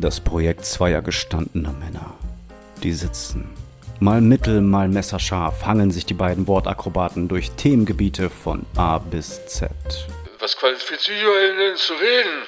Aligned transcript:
Das 0.00 0.20
Projekt 0.20 0.64
zweier 0.64 1.02
gestandener 1.02 1.72
Männer. 1.72 2.14
Die 2.84 2.92
sitzen. 2.92 3.50
Mal 3.98 4.20
mittel, 4.20 4.60
mal 4.60 4.86
messerscharf 4.86 5.66
hangeln 5.66 5.90
sich 5.90 6.06
die 6.06 6.14
beiden 6.14 6.46
Wortakrobaten 6.46 7.26
durch 7.26 7.50
Themengebiete 7.50 8.30
von 8.30 8.64
A 8.76 8.98
bis 8.98 9.44
Z. 9.46 9.72
Was 10.38 10.56
qualifiziert 10.56 11.18
euch 11.24 11.56
denn 11.58 11.76
zu 11.76 11.94
reden? 11.94 12.46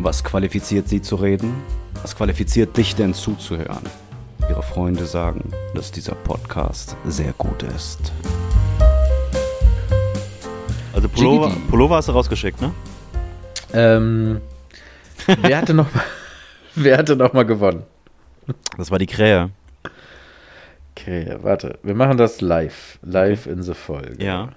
Was 0.00 0.22
qualifiziert 0.22 0.86
sie 0.86 1.00
zu 1.00 1.16
reden? 1.16 1.62
Was 2.02 2.14
qualifiziert 2.14 2.76
dich 2.76 2.94
denn 2.94 3.14
zuzuhören? 3.14 3.88
Ihre 4.50 4.62
Freunde 4.62 5.06
sagen, 5.06 5.50
dass 5.74 5.92
dieser 5.92 6.14
Podcast 6.14 6.94
sehr 7.06 7.32
gut 7.38 7.62
ist. 7.62 8.12
Also 10.92 11.08
Pullover, 11.08 11.56
Pullover 11.70 11.96
hast 11.96 12.08
du 12.08 12.12
rausgeschickt, 12.12 12.60
ne? 12.60 12.70
Ähm, 13.72 14.42
wer 15.40 15.56
hatte 15.56 15.72
noch 15.72 15.90
mal, 15.94 16.04
wer 16.74 16.98
hatte 16.98 17.16
noch 17.16 17.32
mal 17.32 17.44
gewonnen? 17.44 17.84
Das 18.76 18.90
war 18.90 18.98
die 18.98 19.06
Krähe. 19.06 19.50
Okay, 20.94 21.36
warte. 21.40 21.78
Wir 21.82 21.94
machen 21.94 22.18
das 22.18 22.40
live. 22.40 22.98
Live 23.02 23.46
in 23.46 23.62
the 23.62 23.74
Folge. 23.74 24.22
Ja. 24.22 24.50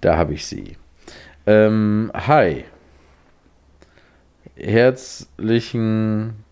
Da 0.00 0.16
habe 0.16 0.34
ich 0.34 0.46
sie. 0.46 0.76
Ähm, 1.46 2.10
hi. 2.14 2.64
Herzlichen 4.56 6.44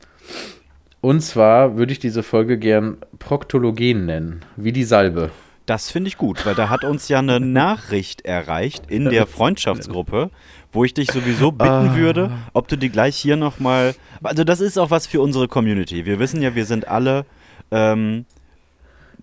Und 1.01 1.21
zwar 1.21 1.77
würde 1.77 1.91
ich 1.91 1.99
diese 1.99 2.23
Folge 2.23 2.57
gern 2.57 2.97
Proktologen 3.19 4.05
nennen, 4.05 4.41
wie 4.55 4.71
die 4.71 4.83
Salbe. 4.83 5.29
Das 5.67 5.91
finde 5.91 6.07
ich 6.07 6.17
gut, 6.17 6.45
weil 6.45 6.55
da 6.55 6.69
hat 6.69 6.83
uns 6.83 7.07
ja 7.09 7.19
eine 7.19 7.39
Nachricht 7.63 8.21
erreicht 8.25 8.85
in 8.89 9.05
der 9.05 9.27
Freundschaftsgruppe, 9.37 10.31
wo 10.71 10.83
ich 10.83 10.93
dich 10.93 11.11
sowieso 11.11 11.51
bitten 11.51 11.89
Ah. 11.91 11.95
würde, 11.95 12.31
ob 12.53 12.67
du 12.67 12.75
die 12.77 12.89
gleich 12.89 13.15
hier 13.17 13.35
nochmal. 13.37 13.93
Also, 14.23 14.43
das 14.43 14.59
ist 14.61 14.77
auch 14.79 14.89
was 14.89 15.05
für 15.07 15.21
unsere 15.21 15.47
Community. 15.47 16.05
Wir 16.05 16.19
wissen 16.19 16.41
ja, 16.41 16.55
wir 16.55 16.65
sind 16.65 16.87
alle. 16.87 17.25
Ähm, 17.71 18.25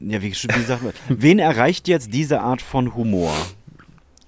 ja, 0.01 0.23
wie, 0.23 0.33
wie 0.33 0.62
sagt 0.62 0.83
man? 0.83 0.93
Wen 1.09 1.39
erreicht 1.39 1.89
jetzt 1.89 2.12
diese 2.15 2.41
Art 2.41 2.62
von 2.62 2.95
Humor? 2.95 3.33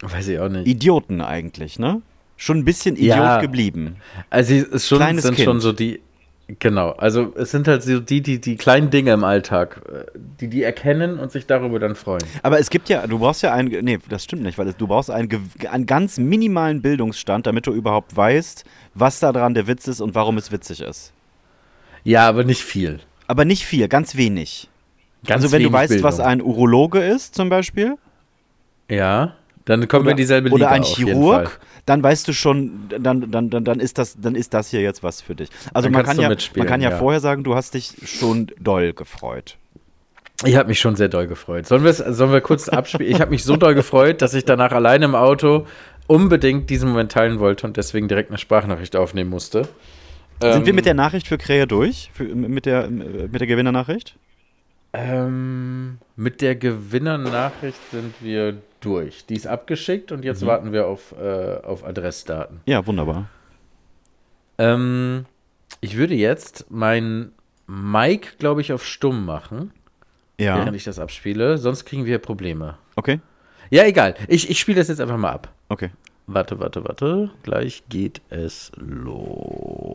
Weiß 0.02 0.28
ich 0.28 0.38
auch 0.38 0.48
nicht. 0.48 0.66
Idioten 0.66 1.20
eigentlich, 1.20 1.78
ne? 1.78 2.02
Schon 2.36 2.58
ein 2.58 2.64
bisschen 2.64 2.96
Idiot 2.96 3.16
Ja. 3.16 3.40
geblieben. 3.40 3.96
Also 4.30 4.54
es 4.54 4.64
ist 4.64 4.88
schon, 4.88 4.98
Kleines 4.98 5.22
sind 5.24 5.36
Kind. 5.36 5.46
schon 5.46 5.60
so 5.60 5.72
die, 5.72 6.00
genau, 6.58 6.90
also 6.92 7.32
es 7.34 7.50
sind 7.50 7.66
halt 7.66 7.82
so 7.82 7.98
die, 7.98 8.20
die, 8.20 8.38
die 8.42 8.56
kleinen 8.56 8.90
Dinge 8.90 9.12
im 9.14 9.24
Alltag, 9.24 9.80
äh, 9.90 10.04
die 10.40 10.48
die 10.48 10.62
erkennen 10.62 11.18
und 11.18 11.32
sich 11.32 11.46
darüber 11.46 11.78
dann 11.78 11.94
freuen. 11.94 12.22
Aber 12.42 12.58
es 12.58 12.68
gibt 12.68 12.90
ja, 12.90 13.06
du 13.06 13.18
brauchst 13.18 13.42
ja 13.42 13.54
einen, 13.54 13.82
nee, 13.84 13.98
das 14.10 14.24
stimmt 14.24 14.42
nicht, 14.42 14.58
weil 14.58 14.70
du 14.76 14.86
brauchst 14.86 15.10
einen, 15.10 15.30
einen 15.70 15.86
ganz 15.86 16.18
minimalen 16.18 16.82
Bildungsstand, 16.82 17.46
damit 17.46 17.66
du 17.66 17.72
überhaupt 17.72 18.14
weißt, 18.14 18.64
was 18.92 19.18
da 19.20 19.32
dran 19.32 19.54
der 19.54 19.66
Witz 19.66 19.88
ist 19.88 20.02
und 20.02 20.14
warum 20.14 20.36
es 20.36 20.52
witzig 20.52 20.82
ist. 20.82 21.12
Ja, 22.04 22.28
aber 22.28 22.44
nicht 22.44 22.62
viel. 22.62 23.00
Aber 23.28 23.46
nicht 23.46 23.64
viel, 23.64 23.88
ganz 23.88 24.14
wenig. 24.14 24.68
Ganz 25.24 25.42
also 25.42 25.52
wenn 25.56 25.62
du 25.62 25.72
weißt, 25.72 26.02
was 26.02 26.16
Bildung. 26.18 26.32
ein 26.32 26.42
Urologe 26.42 26.98
ist 27.00 27.34
zum 27.34 27.48
Beispiel, 27.48 27.96
Ja, 28.90 29.34
dann 29.66 29.86
kommen 29.88 30.06
wir 30.06 30.12
in 30.12 30.16
dieselbe 30.16 30.48
oder 30.48 30.56
Liga 30.64 30.70
ein 30.70 30.82
auf 30.82 30.98
jeden 30.98 31.12
Chirurg, 31.12 31.60
dann 31.84 32.02
weißt 32.02 32.26
du 32.26 32.32
schon, 32.32 32.88
dann, 32.88 33.30
dann, 33.30 33.50
dann, 33.50 33.64
dann, 33.64 33.80
ist 33.80 33.98
das, 33.98 34.16
dann 34.18 34.34
ist 34.34 34.54
das 34.54 34.70
hier 34.70 34.80
jetzt 34.80 35.02
was 35.02 35.20
für 35.20 35.34
dich. 35.34 35.50
Also 35.74 35.90
man 35.90 36.04
kann, 36.04 36.18
ja, 36.18 36.28
man 36.28 36.66
kann 36.66 36.80
ja, 36.80 36.90
ja. 36.90 36.96
vorher 36.96 37.20
sagen, 37.20 37.44
du 37.44 37.54
hast 37.54 37.74
dich 37.74 37.94
schon 38.04 38.50
doll 38.58 38.92
gefreut. 38.92 39.58
Ich 40.44 40.56
habe 40.56 40.68
mich 40.68 40.80
schon 40.80 40.96
sehr 40.96 41.08
doll 41.08 41.26
gefreut. 41.26 41.66
Sollen, 41.66 41.92
sollen 41.92 42.32
wir 42.32 42.40
kurz 42.40 42.68
abspielen? 42.68 43.10
Ich 43.10 43.20
habe 43.20 43.30
mich 43.30 43.44
so 43.44 43.56
doll 43.56 43.74
gefreut, 43.74 44.22
dass 44.22 44.34
ich 44.34 44.44
danach 44.44 44.72
alleine 44.72 45.06
im 45.06 45.14
Auto 45.14 45.66
unbedingt 46.06 46.70
diesen 46.70 46.90
Moment 46.90 47.12
teilen 47.12 47.40
wollte 47.40 47.66
und 47.66 47.76
deswegen 47.76 48.06
direkt 48.06 48.30
eine 48.30 48.38
Sprachnachricht 48.38 48.96
aufnehmen 48.96 49.30
musste. 49.30 49.68
Sind 50.40 50.64
wir 50.64 50.68
Ähm, 50.68 50.74
mit 50.74 50.86
der 50.86 50.94
Nachricht 50.94 51.26
für 51.26 51.38
Krähe 51.38 51.66
durch? 51.66 52.10
Für, 52.12 52.24
mit, 52.24 52.66
der, 52.66 52.88
mit 52.88 53.40
der 53.40 53.46
Gewinnernachricht? 53.46 54.16
Ähm, 54.92 55.98
mit 56.14 56.40
der 56.42 56.54
Gewinnernachricht 56.56 57.78
sind 57.90 58.14
wir 58.20 58.58
durch. 58.80 59.26
Die 59.26 59.34
ist 59.34 59.46
abgeschickt 59.46 60.10
und 60.12 60.24
jetzt 60.24 60.44
warten 60.46 60.72
wir 60.72 60.86
auf, 60.86 61.14
äh, 61.20 61.58
auf 61.62 61.84
Adressdaten. 61.84 62.60
Ja, 62.66 62.86
wunderbar. 62.86 63.28
Ähm, 64.58 65.26
ich 65.80 65.96
würde 65.96 66.14
jetzt 66.14 66.70
meinen 66.70 67.32
Mic, 67.66 68.38
glaube 68.38 68.60
ich, 68.60 68.72
auf 68.72 68.84
stumm 68.84 69.24
machen, 69.26 69.72
Ja. 70.38 70.56
während 70.56 70.76
ich 70.76 70.84
das 70.84 70.98
abspiele. 70.98 71.58
Sonst 71.58 71.84
kriegen 71.84 72.04
wir 72.06 72.18
Probleme. 72.18 72.76
Okay. 72.96 73.20
Ja, 73.70 73.84
egal. 73.84 74.14
Ich, 74.28 74.48
ich 74.50 74.58
spiele 74.60 74.78
das 74.78 74.88
jetzt 74.88 75.00
einfach 75.00 75.16
mal 75.18 75.32
ab. 75.32 75.52
Okay. 75.68 75.90
Warte, 76.28 76.58
warte, 76.60 76.84
warte. 76.84 77.30
Gleich 77.42 77.82
geht 77.88 78.20
es 78.30 78.70
los. 78.76 79.86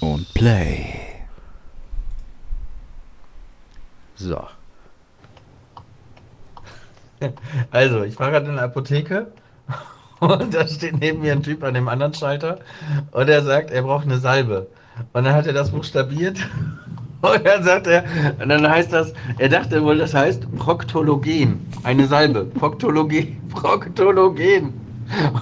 Und 0.00 0.32
Play. 0.34 0.94
So. 4.16 4.46
Also, 7.70 8.02
ich 8.04 8.18
war 8.18 8.30
gerade 8.30 8.46
in 8.46 8.54
der 8.54 8.64
Apotheke 8.64 9.28
und 10.20 10.54
da 10.54 10.66
steht 10.66 10.98
neben 11.00 11.20
mir 11.20 11.32
ein 11.32 11.42
Typ 11.42 11.62
an 11.62 11.74
dem 11.74 11.88
anderen 11.88 12.14
Schalter 12.14 12.58
und 13.12 13.28
er 13.28 13.42
sagt, 13.42 13.70
er 13.70 13.82
braucht 13.82 14.04
eine 14.06 14.18
Salbe. 14.18 14.68
Und 15.12 15.24
dann 15.24 15.34
hat 15.34 15.46
er 15.46 15.52
das 15.52 15.70
buchstabiert 15.70 16.38
und 17.22 17.46
dann 17.46 17.62
sagt 17.62 17.86
er, 17.86 18.04
und 18.40 18.48
dann 18.48 18.68
heißt 18.68 18.92
das, 18.92 19.12
er 19.38 19.48
dachte 19.48 19.82
wohl, 19.82 19.98
das 19.98 20.14
heißt 20.14 20.50
Proktologen, 20.56 21.66
eine 21.84 22.06
Salbe, 22.06 22.44
Proktologen, 22.44 23.40
Proktologen. 23.48 24.87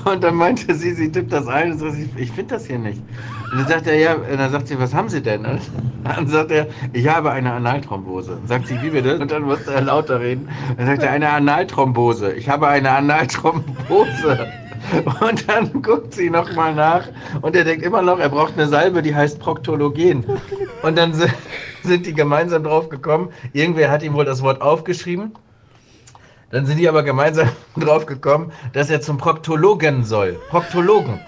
Und 0.04 0.22
dann 0.22 0.34
meinte 0.36 0.74
sie, 0.74 0.92
sie 0.92 1.10
tippt 1.10 1.32
das 1.32 1.46
ein 1.46 1.72
und 1.72 1.78
sagt, 1.78 1.96
ich, 2.16 2.30
finde 2.30 2.54
das 2.54 2.66
hier 2.66 2.78
nicht. 2.78 3.02
Und 3.50 3.58
dann 3.58 3.68
sagt 3.68 3.86
er, 3.86 3.96
ja, 3.98 4.14
und 4.14 4.38
dann 4.38 4.50
sagt 4.50 4.68
sie, 4.68 4.78
was 4.78 4.94
haben 4.94 5.08
Sie 5.08 5.22
denn? 5.22 5.44
Und 5.44 5.60
dann 6.04 6.26
sagt 6.28 6.50
er, 6.50 6.68
ich 6.92 7.08
habe 7.08 7.30
eine 7.32 7.52
Analthrombose. 7.52 8.38
Sagt 8.46 8.68
sie, 8.68 8.80
wie 8.80 8.90
bitte? 8.90 9.18
Und 9.18 9.30
dann 9.30 9.42
musste 9.42 9.72
er 9.72 9.82
lauter 9.82 10.20
reden. 10.20 10.48
Dann 10.76 10.86
sagt 10.86 11.02
er, 11.02 11.10
eine 11.10 11.30
Analthrombose. 11.30 12.32
Ich 12.34 12.48
habe 12.48 12.68
eine 12.68 12.90
Analthrombose. 12.90 14.48
Und 15.20 15.48
dann 15.48 15.82
guckt 15.82 16.14
sie 16.14 16.30
nochmal 16.30 16.74
nach 16.74 17.08
und 17.40 17.56
er 17.56 17.64
denkt 17.64 17.84
immer 17.84 18.02
noch, 18.02 18.18
er 18.20 18.28
braucht 18.28 18.52
eine 18.54 18.68
Salbe, 18.68 19.02
die 19.02 19.14
heißt 19.14 19.40
Proktologen. 19.40 20.24
Und 20.82 20.96
dann 20.96 21.12
si- 21.12 21.26
sind 21.82 22.06
die 22.06 22.14
gemeinsam 22.14 22.62
drauf 22.62 22.88
gekommen, 22.88 23.30
irgendwer 23.52 23.90
hat 23.90 24.02
ihm 24.02 24.12
wohl 24.14 24.24
das 24.24 24.42
Wort 24.42 24.60
aufgeschrieben. 24.60 25.32
Dann 26.50 26.66
sind 26.66 26.78
die 26.78 26.88
aber 26.88 27.02
gemeinsam 27.02 27.48
drauf 27.76 28.06
gekommen, 28.06 28.52
dass 28.72 28.90
er 28.90 29.00
zum 29.00 29.18
Proktologen 29.18 30.04
soll. 30.04 30.40
Proktologen. 30.48 31.20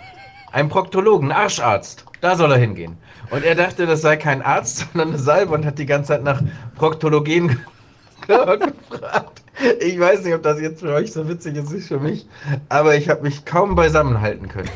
Ein 0.52 0.68
Proktologen, 0.68 1.32
Arscharzt. 1.32 2.04
Da 2.20 2.36
soll 2.36 2.52
er 2.52 2.58
hingehen. 2.58 2.96
Und 3.30 3.44
er 3.44 3.54
dachte, 3.54 3.86
das 3.86 4.00
sei 4.00 4.16
kein 4.16 4.42
Arzt, 4.42 4.78
sondern 4.92 5.08
eine 5.08 5.18
Salbe 5.18 5.54
und 5.54 5.66
hat 5.66 5.78
die 5.78 5.86
ganze 5.86 6.08
Zeit 6.08 6.22
nach 6.22 6.42
Proktologen 6.76 7.60
gefragt. 8.26 9.42
Ich 9.80 9.98
weiß 9.98 10.22
nicht, 10.22 10.34
ob 10.34 10.42
das 10.44 10.60
jetzt 10.60 10.80
für 10.80 10.94
euch 10.94 11.12
so 11.12 11.28
witzig 11.28 11.56
ist, 11.56 11.72
ist 11.72 11.88
für 11.88 11.98
mich. 11.98 12.26
Aber 12.68 12.94
ich 12.94 13.08
habe 13.08 13.22
mich 13.22 13.44
kaum 13.44 13.74
beisammenhalten 13.74 14.48
können. 14.48 14.70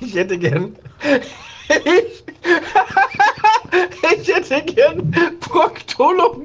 Ich 0.00 0.14
hätte 0.14 0.36
gern. 0.36 0.76
Ich, 1.68 2.24
Ich 4.18 4.34
hätte 4.34 4.62
gern 4.72 5.10
Proktologen. 5.40 6.44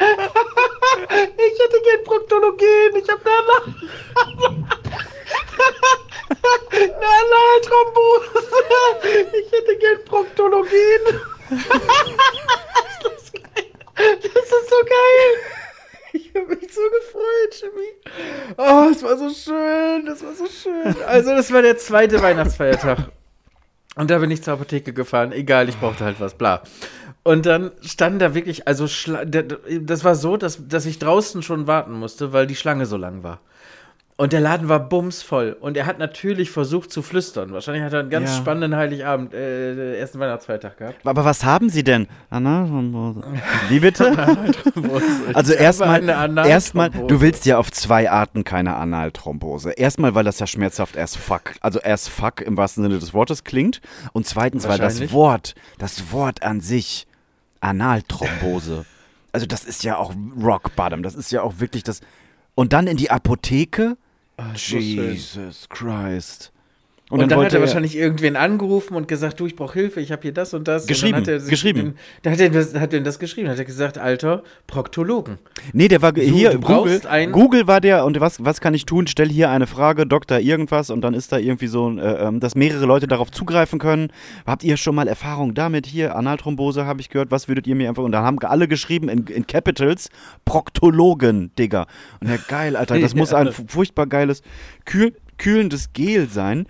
Ich 0.00 1.58
hätte 1.60 1.80
gern 1.82 2.04
Proktologen. 2.04 2.96
Ich 2.96 3.08
habe 3.08 3.20
eine 3.24 3.74
eine 6.70 7.06
Analthrombose. 7.20 8.46
Ich 9.32 9.52
hätte 9.52 9.76
gern 9.78 10.04
Proktologen. 10.04 11.02
Das 13.02 13.12
ist. 13.12 13.32
Das 13.96 14.24
ist 14.24 14.70
so 14.70 14.80
geil. 14.84 15.34
Ich 16.12 16.32
habe 16.34 16.46
mich 16.46 16.72
so 16.72 16.80
gefreut, 16.90 17.52
Jimmy. 17.60 17.90
Oh, 18.56 18.88
es 18.90 19.02
war 19.02 19.16
so 19.16 19.30
schön, 19.30 20.06
das 20.06 20.22
war 20.22 20.34
so 20.34 20.46
schön. 20.46 20.96
Also, 21.06 21.30
das 21.30 21.52
war 21.52 21.62
der 21.62 21.76
zweite 21.76 22.22
Weihnachtsfeiertag. 22.22 23.10
Und 23.96 24.10
da 24.10 24.18
bin 24.18 24.30
ich 24.30 24.42
zur 24.42 24.54
Apotheke 24.54 24.92
gefahren. 24.92 25.32
Egal, 25.32 25.68
ich 25.68 25.78
brauchte 25.78 26.04
halt 26.04 26.20
was, 26.20 26.34
bla. 26.34 26.62
Und 27.24 27.46
dann 27.46 27.72
standen 27.82 28.18
da 28.18 28.34
wirklich, 28.34 28.66
also 28.66 28.86
das 28.86 30.04
war 30.04 30.14
so, 30.14 30.36
dass, 30.36 30.68
dass 30.68 30.86
ich 30.86 30.98
draußen 30.98 31.42
schon 31.42 31.66
warten 31.66 31.92
musste, 31.92 32.32
weil 32.32 32.46
die 32.46 32.56
Schlange 32.56 32.86
so 32.86 32.96
lang 32.96 33.22
war. 33.22 33.40
Und 34.20 34.32
der 34.32 34.40
Laden 34.40 34.68
war 34.68 34.80
bumsvoll. 34.80 35.56
Und 35.60 35.76
er 35.76 35.86
hat 35.86 36.00
natürlich 36.00 36.50
versucht 36.50 36.90
zu 36.90 37.02
flüstern. 37.02 37.52
Wahrscheinlich 37.52 37.84
hat 37.84 37.92
er 37.92 38.00
einen 38.00 38.10
ganz 38.10 38.30
Ja. 38.30 38.36
spannenden 38.36 38.76
Heiligabend, 38.76 39.32
äh, 39.32 39.96
ersten 39.96 40.18
Weihnachtsfeiertag 40.18 40.76
gehabt. 40.76 41.06
Aber 41.06 41.24
was 41.24 41.44
haben 41.44 41.70
Sie 41.70 41.84
denn? 41.84 42.08
Analthrombose. 42.28 43.22
Wie 43.68 43.78
bitte? 43.78 44.16
Also 45.34 45.52
erstmal, 45.52 46.02
erstmal, 46.48 46.90
du 46.90 47.20
willst 47.20 47.46
ja 47.46 47.58
auf 47.58 47.70
zwei 47.70 48.10
Arten 48.10 48.42
keine 48.42 48.74
Analthrombose. 48.74 49.70
Erstmal, 49.70 50.16
weil 50.16 50.24
das 50.24 50.40
ja 50.40 50.48
schmerzhaft 50.48 50.98
as 50.98 51.14
fuck, 51.14 51.54
also 51.60 51.80
as 51.82 52.08
fuck 52.08 52.40
im 52.40 52.56
wahrsten 52.56 52.82
Sinne 52.82 52.98
des 52.98 53.14
Wortes 53.14 53.44
klingt. 53.44 53.80
Und 54.12 54.26
zweitens, 54.26 54.66
weil 54.66 54.78
das. 54.78 55.12
Wort, 55.12 55.54
das 55.78 56.10
Wort 56.12 56.42
an 56.42 56.60
sich, 56.60 57.06
Analthrombose, 57.60 58.84
also 59.32 59.46
das 59.46 59.64
ist 59.64 59.84
ja 59.84 59.96
auch 59.96 60.12
Rock 60.42 60.74
Bottom, 60.74 61.02
das 61.04 61.14
ist 61.14 61.30
ja 61.30 61.42
auch 61.42 61.60
wirklich 61.60 61.84
das. 61.84 62.00
Und 62.56 62.72
dann 62.72 62.88
in 62.88 62.96
die 62.96 63.10
Apotheke? 63.10 63.96
So 64.38 64.80
schön. 64.80 65.12
Jesus 65.12 65.68
Christ. 65.68 66.52
Und, 67.10 67.20
dann, 67.20 67.30
hat 67.30 67.38
wollte 67.38 67.56
er 67.56 67.60
wahrscheinlich 67.62 67.96
irgendwen 67.96 68.36
angerufen 68.36 68.94
und 68.94 69.08
gesagt, 69.08 69.40
du, 69.40 69.46
ich 69.46 69.56
brauche 69.56 69.72
Hilfe, 69.72 70.00
ich 70.00 70.12
habe 70.12 70.22
hier 70.22 70.32
das 70.32 70.52
und 70.52 70.68
das. 70.68 70.86
Geschrieben, 70.86 71.18
und 71.18 71.26
dann 71.26 71.36
hat 71.36 71.42
er 71.42 71.48
geschrieben. 71.48 71.80
Den, 71.80 71.94
da 72.22 72.30
hat 72.30 72.40
er, 72.40 72.50
das, 72.50 72.74
hat 72.74 72.92
er 72.92 73.00
das 73.00 73.18
geschrieben, 73.18 73.48
hat 73.48 73.58
er 73.58 73.64
gesagt, 73.64 73.96
Alter, 73.96 74.42
Proktologen. 74.66 75.38
Nee, 75.72 75.88
der 75.88 76.02
war 76.02 76.12
So, 76.14 76.20
hier, 76.20 76.50
du 76.50 76.60
Google, 76.60 77.00
Google 77.32 77.66
war 77.66 77.80
der 77.80 78.04
und 78.04 78.20
was, 78.20 78.44
was 78.44 78.60
kann 78.60 78.74
ich 78.74 78.84
tun? 78.84 79.06
Stell 79.06 79.30
hier 79.30 79.50
eine 79.50 79.66
Frage, 79.66 80.06
Doktor 80.06 80.38
irgendwas 80.38 80.90
und 80.90 81.00
dann 81.00 81.14
ist 81.14 81.32
da 81.32 81.38
irgendwie 81.38 81.68
so, 81.68 81.90
äh, 81.98 82.26
ähm, 82.26 82.40
dass 82.40 82.54
mehrere 82.54 82.84
Leute 82.84 83.06
darauf 83.06 83.30
zugreifen 83.30 83.78
können. 83.78 84.12
Habt 84.46 84.62
ihr 84.62 84.76
schon 84.76 84.94
mal 84.94 85.08
Erfahrung 85.08 85.54
damit? 85.54 85.86
Hier, 85.86 86.14
Analthrombose 86.14 86.84
habe 86.84 87.00
ich 87.00 87.08
gehört, 87.08 87.30
was 87.30 87.48
würdet 87.48 87.66
ihr 87.66 87.74
mir 87.74 87.88
einfach, 87.88 88.02
und 88.02 88.12
dann 88.12 88.24
haben 88.24 88.38
alle 88.40 88.68
geschrieben 88.68 89.08
in, 89.08 89.26
in 89.26 89.46
Capitals, 89.46 90.10
Proktologen, 90.44 91.52
Digga. 91.58 91.86
Und 92.20 92.28
ja, 92.28 92.36
geil, 92.48 92.76
Alter, 92.76 92.98
das 92.98 93.14
muss 93.14 93.32
ein 93.32 93.50
furchtbar 93.52 94.06
geiles, 94.06 94.42
kühl, 94.84 95.14
kühlendes 95.38 95.92
Gel 95.92 96.28
sein. 96.28 96.66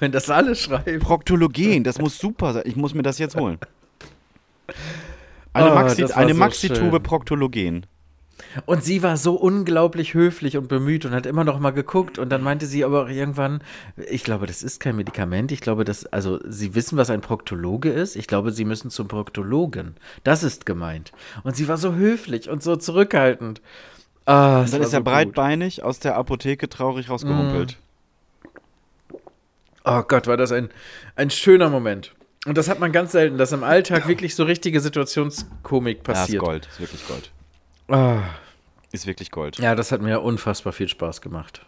Wenn 0.00 0.12
das 0.12 0.30
alle 0.30 0.54
schreiben. 0.56 0.98
Proktologen, 1.00 1.84
das 1.84 1.98
muss 1.98 2.18
super 2.18 2.52
sein. 2.52 2.62
Ich 2.66 2.76
muss 2.76 2.94
mir 2.94 3.02
das 3.02 3.18
jetzt 3.18 3.36
holen. 3.36 3.58
Eine, 5.52 5.70
Oh, 5.70 5.74
Maxi, 5.74 6.04
eine 6.04 6.32
so 6.32 6.38
Maxi-Tube 6.38 6.78
schön. 6.94 7.02
Proktologen. 7.02 7.86
Und 8.66 8.82
sie 8.82 9.02
war 9.04 9.16
so 9.16 9.34
unglaublich 9.34 10.14
höflich 10.14 10.56
und 10.56 10.66
bemüht 10.68 11.04
und 11.04 11.12
hat 11.12 11.26
immer 11.26 11.44
noch 11.44 11.60
mal 11.60 11.70
geguckt 11.70 12.18
und 12.18 12.30
dann 12.30 12.42
meinte 12.42 12.66
sie 12.66 12.84
aber 12.84 13.04
auch 13.04 13.08
irgendwann, 13.08 13.60
ich 14.10 14.24
glaube, 14.24 14.46
das 14.46 14.62
ist 14.64 14.80
kein 14.80 14.96
Medikament, 14.96 15.52
ich 15.52 15.60
glaube, 15.60 15.84
das, 15.84 16.06
also 16.06 16.40
sie 16.48 16.74
wissen, 16.74 16.98
was 16.98 17.10
ein 17.10 17.20
Proktologe 17.20 17.90
ist, 17.90 18.16
ich 18.16 18.26
glaube, 18.26 18.50
sie 18.50 18.64
müssen 18.64 18.90
zum 18.90 19.06
Proktologen. 19.06 19.94
Das 20.24 20.42
ist 20.42 20.66
gemeint. 20.66 21.12
Und 21.44 21.54
sie 21.54 21.68
war 21.68 21.76
so 21.76 21.94
höflich 21.94 22.48
und 22.50 22.62
so 22.62 22.74
zurückhaltend. 22.76 23.60
Ah, 24.26 24.60
Und 24.62 24.72
dann 24.72 24.80
ist 24.82 24.88
er 24.88 24.90
so 24.90 24.96
gut. 24.98 25.04
breitbeinig 25.04 25.82
aus 25.84 26.00
der 26.00 26.16
Apotheke 26.16 26.68
traurig 26.68 27.10
rausgehumpelt. 27.10 27.78
Oh 29.84 30.02
Gott, 30.02 30.26
war 30.26 30.36
das 30.36 30.50
ein, 30.52 30.70
ein 31.16 31.30
schöner 31.30 31.68
Moment. 31.70 32.14
Und 32.46 32.58
das 32.58 32.68
hat 32.68 32.78
man 32.80 32.92
ganz 32.92 33.12
selten, 33.12 33.38
dass 33.38 33.52
im 33.52 33.64
Alltag 33.64 34.08
wirklich 34.08 34.34
so 34.34 34.44
richtige 34.44 34.80
Situationskomik 34.80 35.98
Ja, 35.98 36.12
ist 36.12 36.18
passiert. 36.20 36.42
Gold, 36.42 36.66
ist 36.66 36.80
wirklich 36.80 37.06
Gold. 37.06 37.30
Ah, 37.88 38.22
Ist 38.92 39.06
wirklich 39.06 39.30
Gold. 39.30 39.58
ja, 39.58 39.74
das 39.74 39.92
hat 39.92 40.00
mir 40.00 40.20
unfassbar 40.22 40.72
viel 40.72 40.88
Spaß 40.88 41.20
gemacht. 41.20 41.64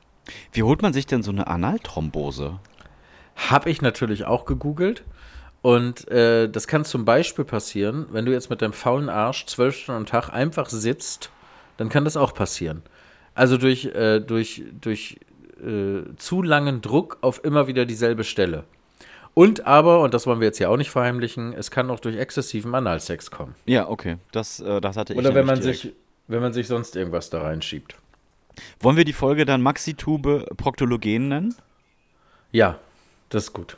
Wie 0.52 0.62
holt 0.62 0.82
man 0.82 0.92
sich 0.92 1.06
denn 1.06 1.22
so 1.22 1.30
eine 1.30 1.46
Analthrombose? 1.46 2.58
Habe 3.36 3.70
ich 3.70 3.82
natürlich 3.82 4.24
auch 4.24 4.44
gegoogelt. 4.46 5.04
Und 5.62 6.08
äh, 6.08 6.48
das 6.48 6.68
kann 6.68 6.84
zum 6.84 7.04
Beispiel 7.04 7.44
passieren, 7.44 8.06
wenn 8.10 8.24
du 8.24 8.32
jetzt 8.32 8.50
mit 8.50 8.62
deinem 8.62 8.72
faulen 8.72 9.08
Arsch 9.08 9.46
zwölf 9.46 9.76
Stunden 9.76 10.00
am 10.02 10.06
Tag 10.06 10.28
einfach 10.30 10.68
sitzt, 10.68 11.30
dann 11.76 11.88
kann 11.88 12.04
das 12.04 12.16
auch 12.16 12.34
passieren. 12.34 12.82
Also 13.34 13.56
durch, 13.58 13.86
äh, 13.86 14.20
durch, 14.20 14.62
durch 14.80 15.18
äh, 15.60 16.16
zu 16.16 16.42
langen 16.42 16.80
Druck 16.80 17.18
auf 17.20 17.44
immer 17.44 17.66
wieder 17.66 17.86
dieselbe 17.86 18.24
Stelle. 18.24 18.64
Und 19.34 19.66
aber, 19.66 20.00
und 20.00 20.14
das 20.14 20.26
wollen 20.26 20.40
wir 20.40 20.46
jetzt 20.46 20.58
hier 20.58 20.70
auch 20.70 20.78
nicht 20.78 20.90
verheimlichen, 20.90 21.52
es 21.52 21.70
kann 21.70 21.90
auch 21.90 22.00
durch 22.00 22.16
exzessiven 22.16 22.74
Analsex 22.74 23.30
kommen. 23.30 23.54
Ja, 23.66 23.88
okay. 23.88 24.16
Das, 24.32 24.60
äh, 24.60 24.80
das 24.80 24.96
hatte 24.96 25.12
ich 25.12 25.18
Oder 25.18 25.34
wenn 25.34 25.44
man 25.44 25.60
direkt. 25.60 25.80
sich, 25.80 25.92
wenn 26.26 26.40
man 26.40 26.52
sich 26.52 26.66
sonst 26.66 26.96
irgendwas 26.96 27.28
da 27.28 27.42
reinschiebt. 27.42 27.96
Wollen 28.80 28.96
wir 28.96 29.04
die 29.04 29.12
Folge 29.12 29.44
dann 29.44 29.60
Maxi-Tube 29.60 30.56
Proktologen 30.56 31.28
nennen? 31.28 31.54
Ja, 32.50 32.78
das 33.28 33.44
ist 33.44 33.52
gut. 33.52 33.76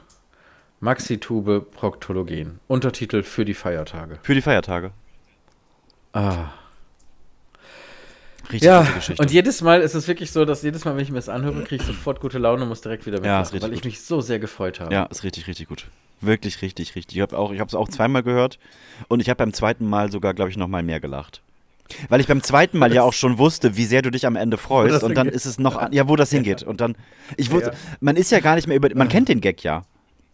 Maxitube 0.80 1.60
Proktologen. 1.60 2.60
Untertitel 2.68 3.24
für 3.24 3.44
die 3.44 3.54
Feiertage. 3.54 4.18
Für 4.22 4.34
die 4.34 4.42
Feiertage. 4.42 4.92
Ah. 6.12 6.50
Richtig 8.50 8.62
Ja, 8.66 8.80
gute 8.82 8.92
Geschichte. 8.94 9.22
und 9.22 9.30
jedes 9.30 9.60
Mal 9.62 9.80
ist 9.82 9.94
es 9.94 10.08
wirklich 10.08 10.30
so, 10.30 10.44
dass 10.44 10.62
jedes 10.62 10.84
Mal, 10.84 10.96
wenn 10.96 11.02
ich 11.02 11.10
mir 11.10 11.16
das 11.18 11.28
anhöre, 11.28 11.62
kriege 11.64 11.82
ich 11.82 11.86
sofort 11.86 12.20
gute 12.20 12.38
Laune 12.38 12.62
und 12.62 12.68
muss 12.68 12.80
direkt 12.80 13.04
wieder 13.06 13.22
Ja, 13.24 13.40
richtig 13.40 13.62
weil 13.62 13.70
ich 13.72 13.76
gut. 13.82 13.84
mich 13.86 14.00
so 14.00 14.20
sehr 14.20 14.38
gefreut 14.38 14.80
habe. 14.80 14.92
ja, 14.92 15.04
ist 15.04 15.22
richtig, 15.24 15.46
richtig 15.46 15.68
gut. 15.68 15.86
Wirklich 16.20 16.62
richtig, 16.62 16.96
richtig. 16.96 17.16
Ich 17.16 17.22
habe 17.22 17.64
es 17.66 17.74
auch 17.74 17.88
zweimal 17.88 18.22
gehört 18.22 18.58
und 19.08 19.20
ich 19.20 19.28
habe 19.28 19.38
beim 19.38 19.52
zweiten 19.52 19.86
Mal 19.88 20.10
sogar, 20.10 20.34
glaube 20.34 20.50
ich, 20.50 20.56
noch 20.56 20.66
mal 20.68 20.82
mehr 20.82 20.98
gelacht. 21.00 21.42
Weil 22.08 22.20
ich 22.20 22.26
beim 22.26 22.42
zweiten 22.42 22.76
Mal 22.78 22.92
ja 22.92 23.02
auch 23.02 23.12
schon 23.14 23.38
wusste, 23.38 23.76
wie 23.76 23.84
sehr 23.86 24.02
du 24.02 24.10
dich 24.10 24.26
am 24.26 24.36
Ende 24.36 24.58
freust 24.58 25.02
und 25.02 25.14
dann 25.16 25.26
hingeht. 25.26 25.34
ist 25.36 25.46
es 25.46 25.58
noch, 25.58 25.76
an- 25.76 25.92
ja, 25.92 26.06
wo 26.08 26.16
das 26.16 26.30
hingeht. 26.30 26.62
Und 26.62 26.80
dann, 26.82 26.96
ich 27.36 27.50
wusste, 27.50 27.70
Ja. 27.70 27.74
man 28.00 28.16
ist 28.16 28.30
ja 28.30 28.40
gar 28.40 28.56
nicht 28.56 28.66
mehr 28.68 28.76
über, 28.76 28.88
man 28.94 29.08
kennt 29.08 29.28
den 29.28 29.40
Gag 29.40 29.62
ja. 29.64 29.84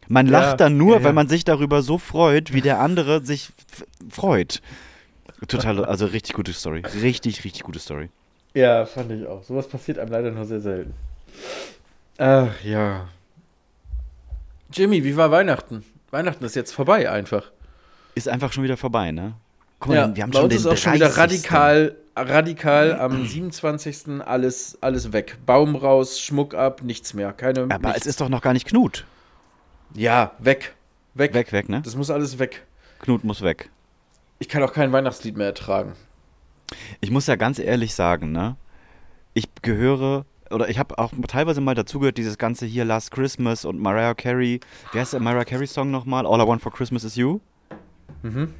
Man 0.08 0.26
Ja, 0.26 0.32
lacht 0.40 0.60
dann 0.60 0.76
nur, 0.76 0.94
ja, 0.94 0.98
ja. 0.98 1.04
weil 1.04 1.12
man 1.12 1.28
sich 1.28 1.44
darüber 1.44 1.82
so 1.82 1.98
freut, 1.98 2.52
wie 2.52 2.60
der 2.60 2.80
andere 2.80 3.24
sich 3.24 3.50
freut. 4.10 4.62
Total, 5.46 5.84
also 5.84 6.06
richtig 6.06 6.34
gute 6.34 6.52
Story. 6.52 6.82
Richtig, 7.02 7.44
richtig 7.44 7.62
gute 7.62 7.78
Story. 7.78 8.10
Ja, 8.54 8.86
fand 8.86 9.10
ich 9.10 9.26
auch. 9.26 9.42
Sowas 9.42 9.68
passiert 9.68 9.98
einem 9.98 10.12
leider 10.12 10.30
nur 10.30 10.44
sehr 10.44 10.60
selten. 10.60 10.94
Ach 12.18 12.52
ja. 12.62 13.08
Jimmy, 14.72 15.02
wie 15.04 15.16
war 15.16 15.30
Weihnachten? 15.30 15.84
Weihnachten 16.10 16.44
ist 16.44 16.54
jetzt 16.54 16.72
vorbei 16.72 17.10
einfach. 17.10 17.50
Ist 18.14 18.28
einfach 18.28 18.52
schon 18.52 18.62
wieder 18.62 18.76
vorbei, 18.76 19.10
ne? 19.10 19.34
Guck 19.80 19.92
mal, 19.92 20.14
wir 20.14 20.22
haben 20.22 20.30
bei 20.30 20.38
schon 20.38 20.44
uns 20.44 20.54
den 20.54 20.60
ist 20.60 20.66
auch 20.66 20.76
schon 20.76 20.94
wieder 20.94 21.08
30.. 21.08 21.18
radikal, 21.18 21.96
radikal 22.16 22.94
am 22.94 23.26
27. 23.26 24.22
alles, 24.24 24.78
alles 24.80 25.12
weg. 25.12 25.36
Baum 25.44 25.74
raus, 25.74 26.20
Schmuck 26.20 26.54
ab, 26.54 26.82
nichts 26.82 27.12
mehr. 27.14 27.32
Keine. 27.32 27.62
Aber 27.62 27.88
nichts. 27.88 28.02
es 28.02 28.06
ist 28.06 28.20
doch 28.20 28.28
noch 28.28 28.40
gar 28.40 28.52
nicht 28.52 28.66
Knut. 28.66 29.04
Ja, 29.94 30.32
weg. 30.38 30.74
Weg. 31.14 31.34
Weg, 31.34 31.52
weg, 31.52 31.68
ne? 31.68 31.82
Das 31.82 31.96
muss 31.96 32.10
alles 32.10 32.38
weg. 32.38 32.64
Knut 33.00 33.24
muss 33.24 33.42
weg. 33.42 33.70
Ich 34.38 34.48
kann 34.48 34.62
auch 34.62 34.72
kein 34.72 34.92
Weihnachtslied 34.92 35.36
mehr 35.36 35.46
ertragen. 35.48 35.94
Ich 37.00 37.10
muss 37.10 37.26
ja 37.26 37.36
ganz 37.36 37.58
ehrlich 37.58 37.94
sagen, 37.94 38.32
ne? 38.32 38.56
Ich 39.32 39.48
gehöre, 39.62 40.26
oder 40.50 40.68
ich 40.68 40.78
habe 40.78 40.98
auch 40.98 41.12
teilweise 41.28 41.60
mal 41.60 41.74
dazugehört, 41.74 42.18
dieses 42.18 42.38
ganze 42.38 42.66
hier 42.66 42.84
Last 42.84 43.10
Christmas 43.10 43.64
und 43.64 43.78
Mariah 43.80 44.14
Carey. 44.14 44.60
Wer 44.92 45.02
ist 45.02 45.12
der 45.12 45.20
Mariah 45.20 45.44
Carey 45.44 45.66
Song 45.66 45.90
nochmal? 45.90 46.26
All 46.26 46.40
I 46.40 46.46
Want 46.46 46.62
for 46.62 46.72
Christmas 46.72 47.04
is 47.04 47.16
You? 47.16 47.40
Mhm. 48.22 48.52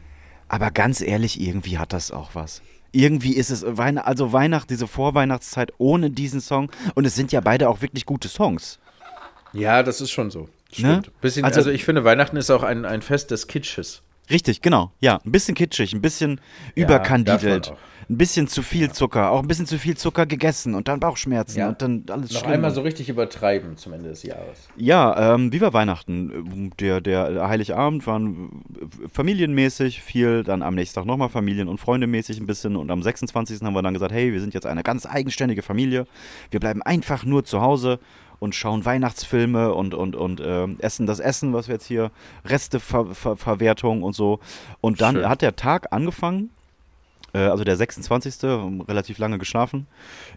Aber 0.48 0.70
ganz 0.70 1.00
ehrlich, 1.00 1.40
irgendwie 1.40 1.78
hat 1.78 1.92
das 1.92 2.10
auch 2.10 2.34
was. 2.34 2.62
Irgendwie 2.92 3.34
ist 3.34 3.50
es, 3.50 3.64
Weihn 3.66 3.98
also 3.98 4.32
Weihnacht, 4.32 4.70
diese 4.70 4.86
Vorweihnachtszeit 4.86 5.72
ohne 5.78 6.10
diesen 6.10 6.40
Song. 6.40 6.70
Und 6.94 7.04
es 7.06 7.14
sind 7.16 7.32
ja 7.32 7.40
beide 7.40 7.68
auch 7.68 7.82
wirklich 7.82 8.06
gute 8.06 8.28
Songs. 8.28 8.78
Ja, 9.52 9.82
das 9.82 10.00
ist 10.00 10.10
schon 10.10 10.30
so. 10.30 10.40
Ne? 10.42 10.48
Stimmt. 10.72 11.20
Bisschen, 11.20 11.44
Also- 11.44 11.58
also, 11.60 11.70
ich 11.70 11.84
finde, 11.84 12.04
Weihnachten 12.04 12.36
ist 12.36 12.50
auch 12.50 12.62
ein, 12.62 12.84
ein 12.84 13.02
Fest 13.02 13.30
des 13.30 13.46
Kitsches. 13.46 14.02
Richtig, 14.30 14.62
genau. 14.62 14.92
Ja, 15.00 15.20
ein 15.24 15.32
bisschen 15.32 15.54
kitschig, 15.54 15.92
ein 15.92 16.00
bisschen 16.00 16.40
Ja, 16.74 16.84
überkandidelt. 16.84 17.72
Ein 18.10 18.18
bisschen 18.18 18.48
zu 18.48 18.60
viel 18.62 18.92
Zucker, 18.92 19.30
auch 19.30 19.40
ein 19.40 19.48
bisschen 19.48 19.64
zu 19.64 19.78
viel 19.78 19.96
Zucker 19.96 20.26
gegessen 20.26 20.74
und 20.74 20.88
dann 20.88 21.00
Bauchschmerzen 21.00 21.58
Ja. 21.58 21.68
und 21.70 21.80
dann 21.80 22.04
alles 22.10 22.32
Noch 22.32 22.40
schlimm. 22.40 22.52
einmal 22.52 22.70
so 22.70 22.82
richtig 22.82 23.08
übertreiben 23.08 23.78
zum 23.78 23.94
Ende 23.94 24.10
des 24.10 24.22
Jahres. 24.24 24.68
Ja, 24.76 25.34
ähm, 25.34 25.50
wie 25.54 25.60
war 25.62 25.72
Weihnachten? 25.72 26.70
Der, 26.80 27.00
der 27.00 27.48
Heiligabend 27.48 28.06
war 28.06 28.20
familienmäßig 29.12 30.02
viel, 30.02 30.42
dann 30.42 30.62
am 30.62 30.74
nächsten 30.74 30.96
Tag 30.96 31.06
nochmal 31.06 31.28
Familien- 31.28 31.68
und 31.68 31.78
Freundemäßig 31.78 32.40
ein 32.40 32.46
bisschen 32.46 32.76
und 32.76 32.90
am 32.90 33.02
26. 33.02 33.62
haben 33.62 33.74
wir 33.74 33.82
dann 33.82 33.94
gesagt, 33.94 34.12
hey, 34.12 34.32
wir 34.32 34.40
sind 34.40 34.54
jetzt 34.54 34.66
eine 34.66 34.82
ganz 34.82 35.06
eigenständige 35.06 35.62
Familie, 35.62 36.06
wir 36.50 36.60
bleiben 36.60 36.82
einfach 36.82 37.24
nur 37.24 37.44
zu 37.44 37.60
Hause 37.60 37.98
und 38.44 38.54
schauen 38.54 38.84
Weihnachtsfilme 38.84 39.72
und, 39.72 39.94
und, 39.94 40.14
und 40.14 40.42
ähm, 40.44 40.76
essen 40.80 41.06
das 41.06 41.18
Essen, 41.18 41.54
was 41.54 41.66
wir 41.66 41.76
jetzt 41.76 41.86
hier, 41.86 42.10
Resteverwertung 42.44 44.02
und 44.02 44.14
so. 44.14 44.38
Und 44.82 45.00
dann 45.00 45.16
Schön. 45.16 45.28
hat 45.28 45.40
der 45.40 45.56
Tag 45.56 45.92
angefangen, 45.92 46.50
äh, 47.32 47.38
also 47.38 47.64
der 47.64 47.76
26. 47.76 48.42
relativ 48.86 49.16
lange 49.16 49.38
geschlafen, 49.38 49.86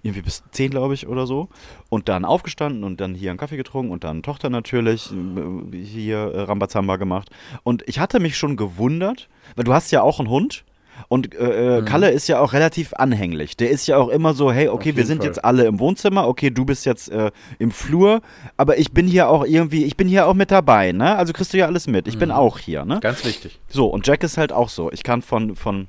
irgendwie 0.04 0.22
bis 0.22 0.42
10, 0.52 0.72
glaube 0.72 0.94
ich, 0.94 1.08
oder 1.08 1.28
so. 1.28 1.50
Und 1.90 2.08
dann 2.08 2.24
aufgestanden 2.24 2.86
und 2.86 3.02
dann 3.02 3.14
hier 3.14 3.30
einen 3.30 3.40
Kaffee 3.40 3.58
getrunken 3.58 3.92
und 3.92 4.06
dann 4.06 4.24
Tochter 4.24 4.50
natürlich 4.50 5.12
äh, 5.12 5.78
hier 5.78 6.20
äh, 6.20 6.42
Rambazamba 6.44 6.96
gemacht. 6.96 7.30
Und 7.64 7.84
ich 7.88 8.00
hatte 8.00 8.22
mich 8.22 8.38
schon 8.38 8.56
gewundert, 8.56 9.28
weil 9.58 9.66
du 9.66 9.74
hast 9.74 9.92
ja 9.92 10.02
auch 10.02 10.20
einen 10.20 10.30
Hund. 10.30 10.64
Und 11.08 11.34
äh, 11.36 11.80
äh, 11.80 11.82
Kalle 11.84 12.12
ist 12.12 12.28
ja 12.28 12.40
auch 12.40 12.54
relativ 12.54 12.94
anhänglich. 12.94 13.58
Der 13.58 13.70
ist 13.70 13.88
ja 13.88 13.98
auch 13.98 14.10
immer 14.10 14.34
so, 14.34 14.52
hey, 14.52 14.68
okay, 14.68 14.96
wir 14.96 15.06
sind 15.06 15.20
Fall. 15.20 15.28
jetzt 15.28 15.44
alle 15.44 15.66
im 15.66 15.80
Wohnzimmer, 15.80 16.28
okay, 16.28 16.50
du 16.50 16.66
bist 16.66 16.86
jetzt 16.86 17.10
äh, 17.10 17.32
im 17.60 17.72
Flur, 17.72 18.22
aber 18.58 18.78
ich 18.78 18.92
bin 18.92 19.08
hier 19.08 19.30
auch 19.30 19.46
irgendwie, 19.46 19.86
ich 19.86 19.98
bin 19.98 20.08
hier 20.08 20.28
auch 20.28 20.34
mit 20.34 20.52
dabei, 20.52 20.92
ne? 20.92 21.16
Also 21.16 21.34
kriegst 21.34 21.54
du 21.54 21.58
ja 21.58 21.66
alles 21.66 21.88
mit. 21.88 22.08
Ich 22.08 22.18
bin 22.18 22.32
auch 22.32 22.60
hier, 22.60 22.86
ne? 22.86 23.00
Ganz 23.02 23.24
wichtig. 23.26 23.60
So, 23.70 23.88
und 23.88 24.06
Jack 24.06 24.24
ist 24.24 24.38
halt 24.38 24.52
auch 24.52 24.70
so. 24.70 24.92
Ich 24.92 25.04
kann 25.04 25.22
von, 25.22 25.56
von, 25.56 25.88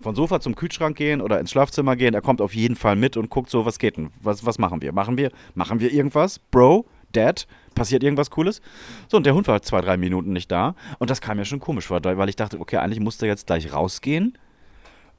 von 0.00 0.14
Sofa 0.14 0.40
zum 0.40 0.54
Kühlschrank 0.54 0.96
gehen 0.96 1.20
oder 1.20 1.40
ins 1.40 1.50
Schlafzimmer 1.50 1.96
gehen. 1.96 2.14
Er 2.14 2.22
kommt 2.22 2.40
auf 2.40 2.54
jeden 2.54 2.76
Fall 2.76 2.96
mit 2.96 3.16
und 3.16 3.30
guckt 3.30 3.50
so, 3.50 3.66
was 3.66 3.78
geht 3.78 3.96
denn? 3.96 4.10
Was, 4.22 4.46
was 4.46 4.58
machen 4.58 4.82
wir? 4.82 4.92
Machen 4.92 5.16
wir? 5.18 5.30
Machen 5.54 5.80
wir 5.80 5.92
irgendwas? 5.92 6.38
Bro? 6.38 6.86
Dad? 7.12 7.46
Passiert 7.74 8.02
irgendwas 8.02 8.30
Cooles? 8.30 8.60
So, 9.08 9.16
und 9.16 9.26
der 9.26 9.34
Hund 9.34 9.48
war 9.48 9.62
zwei, 9.62 9.80
drei 9.80 9.96
Minuten 9.96 10.32
nicht 10.32 10.50
da. 10.50 10.74
Und 10.98 11.10
das 11.10 11.20
kam 11.20 11.38
mir 11.38 11.44
schon 11.44 11.60
komisch 11.60 11.86
vor, 11.86 12.00
weil 12.04 12.28
ich 12.28 12.36
dachte, 12.36 12.60
okay, 12.60 12.76
eigentlich 12.76 13.00
muss 13.00 13.18
der 13.18 13.28
jetzt 13.28 13.46
gleich 13.46 13.72
rausgehen. 13.72 14.38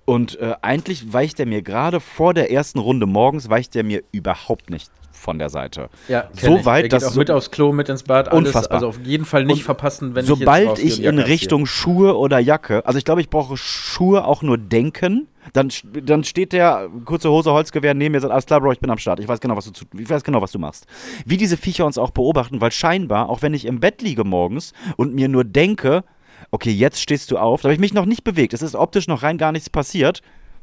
Und 0.05 0.39
äh, 0.39 0.53
eigentlich 0.61 1.11
weicht 1.13 1.39
er 1.39 1.47
mir 1.47 1.61
gerade 1.63 1.99
vor 1.99 2.33
der 2.35 2.51
ersten 2.51 2.77
Runde 2.79 3.07
morgens, 3.07 3.49
weicht 3.49 3.75
er 3.75 3.83
mir 3.83 4.03
überhaupt 4.11 4.69
nicht 4.69 4.91
von 5.11 5.39
der 5.39 5.49
Seite. 5.49 5.89
Ja, 6.07 6.29
So 6.33 6.57
ich. 6.57 6.65
weit, 6.65 6.83
geht 6.83 6.93
dass 6.93 7.03
auch 7.05 7.11
so- 7.13 7.19
mit 7.19 7.31
aufs 7.31 7.49
Klo, 7.49 7.71
mit 7.71 7.89
ins 7.89 8.03
Bad, 8.03 8.27
alles. 8.29 8.47
Unfassbar. 8.49 8.75
Also 8.75 8.87
auf 8.89 8.99
jeden 9.03 9.25
Fall 9.25 9.45
nicht 9.45 9.59
Und 9.61 9.63
verpassen, 9.63 10.13
wenn 10.13 10.23
Sobald 10.25 10.77
ich 10.77 10.99
ich 10.99 11.03
in 11.05 11.17
Richtung 11.17 11.65
Schuhe 11.65 12.15
oder 12.15 12.37
Jacke, 12.37 12.85
also 12.85 12.99
ich 12.99 13.05
glaube, 13.05 13.21
ich 13.21 13.29
brauche 13.31 13.57
Schuhe 13.57 14.25
auch 14.25 14.43
nur 14.43 14.59
denken, 14.59 15.27
dann, 15.53 15.69
dann 16.03 16.23
steht 16.23 16.53
der 16.53 16.87
kurze 17.05 17.31
Hose, 17.31 17.51
Holzgewehr 17.51 17.95
neben 17.95 18.11
mir 18.11 18.17
und 18.19 18.21
sagt, 18.23 18.33
alles 18.33 18.45
klar, 18.45 18.61
Bro, 18.61 18.73
ich 18.73 18.79
bin 18.79 18.89
am 18.91 18.97
Start. 18.99 19.19
Ich 19.19 19.27
weiß 19.27 19.39
genau, 19.39 19.55
was 19.57 19.65
du, 19.65 19.71
zu- 19.71 19.85
ich 19.97 20.07
weiß 20.09 20.23
genau, 20.23 20.41
was 20.43 20.51
du 20.51 20.59
machst. 20.59 20.85
Wie 21.25 21.37
diese 21.37 21.57
Viecher 21.57 21.87
uns 21.87 21.97
auch 21.97 22.11
beobachten, 22.11 22.61
weil 22.61 22.71
scheinbar, 22.71 23.29
auch 23.29 23.41
wenn 23.41 23.55
ich 23.55 23.65
im 23.65 23.79
Bett 23.79 24.03
liege 24.03 24.23
morgens 24.23 24.73
und 24.97 25.15
mir 25.15 25.29
nur 25.29 25.43
denke, 25.43 26.03
okay, 26.51 26.71
jetzt 26.71 27.01
stehst 27.01 27.31
du 27.31 27.37
auf, 27.37 27.61
da 27.61 27.67
habe 27.67 27.73
ich 27.73 27.79
mich 27.79 27.93
noch 27.93 28.05
nicht 28.05 28.23
bewegt, 28.23 28.53
es 28.53 28.61
ist 28.61 28.75
optisch 28.75 29.07
noch 29.07 29.23
rein 29.23 29.37
gar 29.37 29.51
nichts 29.51 29.69
passiert, 29.69 30.21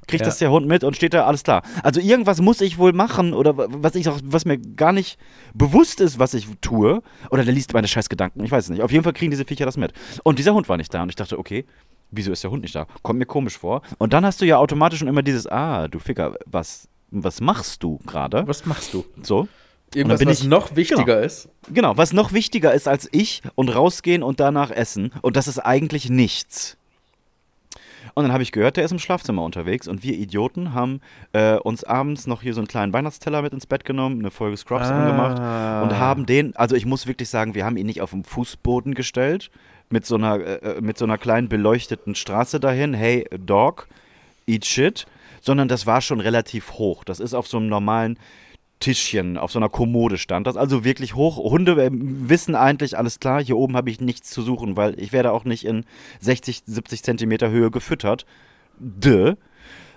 kriegt 0.08 0.22
Ja. 0.22 0.26
das 0.26 0.38
der 0.38 0.50
Hund 0.50 0.66
mit 0.66 0.82
und 0.84 0.96
steht 0.96 1.14
da, 1.14 1.26
alles 1.26 1.44
klar. 1.44 1.62
Also 1.84 2.00
irgendwas 2.00 2.40
muss 2.40 2.60
ich 2.60 2.76
wohl 2.78 2.92
machen 2.92 3.32
oder 3.34 3.56
wa- 3.56 3.66
was 3.70 3.94
ich 3.94 4.08
auch, 4.08 4.18
was 4.24 4.44
mir 4.44 4.58
gar 4.58 4.92
nicht 4.92 5.16
bewusst 5.54 6.00
ist, 6.00 6.18
was 6.18 6.34
ich 6.34 6.48
tue. 6.60 7.02
Oder 7.30 7.44
der 7.44 7.54
liest 7.54 7.72
meine 7.72 7.86
scheiß 7.86 8.08
Gedanken, 8.08 8.42
ich 8.44 8.50
weiß 8.50 8.64
es 8.64 8.70
nicht. 8.70 8.82
Auf 8.82 8.90
jeden 8.90 9.04
Fall 9.04 9.12
kriegen 9.12 9.30
diese 9.30 9.44
Viecher 9.44 9.64
das 9.64 9.76
mit. 9.76 9.92
Und 10.24 10.38
dieser 10.40 10.54
Hund 10.54 10.68
war 10.68 10.76
nicht 10.76 10.92
da 10.92 11.02
und 11.04 11.08
ich 11.08 11.14
dachte, 11.16 11.38
okay, 11.38 11.64
wieso 12.10 12.32
ist 12.32 12.42
der 12.42 12.50
Hund 12.50 12.62
nicht 12.62 12.74
da? 12.74 12.86
Kommt 13.02 13.20
mir 13.20 13.26
komisch 13.26 13.56
vor. 13.58 13.82
Und 13.98 14.12
dann 14.12 14.26
hast 14.26 14.40
du 14.40 14.44
ja 14.44 14.56
automatisch 14.58 14.98
schon 14.98 15.08
immer 15.08 15.22
dieses, 15.22 15.46
ah, 15.46 15.86
du 15.86 16.00
Ficker, 16.00 16.36
was, 16.46 16.88
was 17.12 17.40
machst 17.40 17.82
du 17.84 17.98
gerade? 18.04 18.44
Was 18.48 18.66
machst 18.66 18.92
du? 18.94 19.04
So. 19.22 19.46
Irgendwas, 19.94 20.18
bin 20.20 20.28
was 20.28 20.40
ich- 20.40 20.46
noch 20.46 20.74
wichtiger 20.76 21.20
ist. 21.22 21.48
Genau, 21.72 21.96
was 21.96 22.12
noch 22.12 22.32
wichtiger 22.32 22.72
ist 22.72 22.88
als 22.88 23.08
ich 23.12 23.42
und 23.54 23.68
rausgehen 23.74 24.22
und 24.22 24.40
danach 24.40 24.70
essen. 24.70 25.12
Und 25.22 25.36
das 25.36 25.48
ist 25.48 25.58
eigentlich 25.58 26.08
nichts. 26.10 26.76
Und 28.14 28.24
dann 28.24 28.32
habe 28.32 28.42
ich 28.42 28.52
gehört, 28.52 28.76
der 28.76 28.84
ist 28.84 28.90
im 28.90 28.98
Schlafzimmer 28.98 29.42
unterwegs 29.42 29.88
und 29.88 30.02
wir 30.02 30.12
Idioten 30.14 30.74
haben 30.74 31.00
äh, 31.32 31.54
uns 31.56 31.82
abends 31.84 32.26
noch 32.26 32.42
hier 32.42 32.52
so 32.52 32.60
einen 32.60 32.68
kleinen 32.68 32.92
Weihnachtsteller 32.92 33.40
mit 33.40 33.54
ins 33.54 33.64
Bett 33.66 33.84
genommen, 33.86 34.18
eine 34.18 34.30
Folge 34.30 34.56
Scrubs 34.56 34.86
Ah. 34.88 35.00
angemacht 35.00 35.38
und 35.84 35.98
haben 35.98 36.26
den, 36.26 36.54
also 36.56 36.74
ich 36.76 36.84
muss 36.84 37.06
wirklich 37.06 37.30
sagen, 37.30 37.54
wir 37.54 37.64
haben 37.64 37.76
ihn 37.78 37.86
nicht 37.86 38.02
auf 38.02 38.10
den 38.10 38.24
Fußboden 38.24 38.94
gestellt, 38.94 39.50
mit 39.88 40.04
so 40.04 40.16
einer, 40.16 40.40
äh, 40.62 40.80
mit 40.82 40.98
so 40.98 41.04
einer 41.06 41.16
kleinen 41.16 41.48
beleuchteten 41.48 42.14
Straße 42.14 42.60
dahin, 42.60 42.92
hey 42.92 43.26
Dog, 43.38 43.88
eat 44.46 44.66
shit, 44.66 45.06
sondern 45.40 45.68
das 45.68 45.86
war 45.86 46.02
schon 46.02 46.20
relativ 46.20 46.72
hoch. 46.72 47.04
Das 47.04 47.18
ist 47.18 47.32
auf 47.32 47.46
so 47.48 47.56
einem 47.56 47.68
normalen 47.68 48.18
Tischchen, 48.82 49.38
auf 49.38 49.52
so 49.52 49.60
einer 49.60 49.68
Kommode 49.68 50.18
stand 50.18 50.46
das. 50.46 50.56
Also 50.56 50.84
wirklich 50.84 51.14
hoch. 51.14 51.38
Hunde 51.38 51.82
äh, 51.82 51.90
wissen 51.92 52.54
eigentlich, 52.54 52.98
alles 52.98 53.20
klar, 53.20 53.42
hier 53.42 53.56
oben 53.56 53.76
habe 53.76 53.90
ich 53.90 54.00
nichts 54.00 54.30
zu 54.30 54.42
suchen, 54.42 54.76
weil 54.76 54.98
ich 55.00 55.12
werde 55.12 55.32
auch 55.32 55.44
nicht 55.44 55.64
in 55.64 55.84
60, 56.20 56.64
70 56.66 57.02
Zentimeter 57.02 57.50
Höhe 57.50 57.70
gefüttert. 57.70 58.26
Dö. 58.78 59.36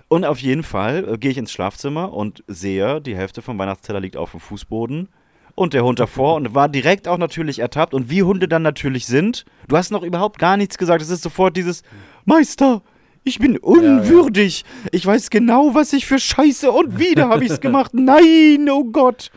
Und 0.08 0.24
auf 0.24 0.38
jeden 0.38 0.62
Fall 0.62 1.06
äh, 1.08 1.18
gehe 1.18 1.32
ich 1.32 1.38
ins 1.38 1.50
Schlafzimmer 1.50 2.12
und 2.12 2.44
sehe, 2.46 3.00
die 3.00 3.16
Hälfte 3.16 3.42
vom 3.42 3.58
Weihnachtsteller 3.58 4.00
liegt 4.00 4.16
auf 4.16 4.30
dem 4.30 4.40
Fußboden. 4.40 5.08
Und 5.56 5.72
der 5.72 5.84
Hund 5.84 5.98
davor 5.98 6.36
und 6.36 6.54
war 6.54 6.68
direkt 6.68 7.08
auch 7.08 7.18
natürlich 7.18 7.58
ertappt. 7.58 7.94
Und 7.94 8.08
wie 8.08 8.22
Hunde 8.22 8.46
dann 8.46 8.62
natürlich 8.62 9.06
sind, 9.06 9.44
du 9.68 9.76
hast 9.76 9.90
noch 9.90 10.02
überhaupt 10.02 10.38
gar 10.38 10.56
nichts 10.56 10.78
gesagt. 10.78 11.02
Es 11.02 11.10
ist 11.10 11.22
sofort 11.22 11.56
dieses 11.56 11.82
Meister, 12.24 12.82
ich 13.26 13.40
bin 13.40 13.58
unwürdig. 13.58 14.64
Ich 14.92 15.04
weiß 15.04 15.30
genau, 15.30 15.74
was 15.74 15.92
ich 15.92 16.06
für 16.06 16.18
Scheiße 16.18 16.70
und 16.70 16.98
wieder 16.98 17.28
habe 17.28 17.44
ich 17.44 17.50
es 17.50 17.60
gemacht. 17.60 17.90
Nein, 17.94 18.68
oh 18.70 18.84
Gott. 18.84 19.30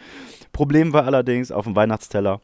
Problem 0.53 0.93
war 0.93 1.05
allerdings 1.05 1.51
auf 1.51 1.65
dem 1.65 1.75
Weihnachtsteller 1.75 2.39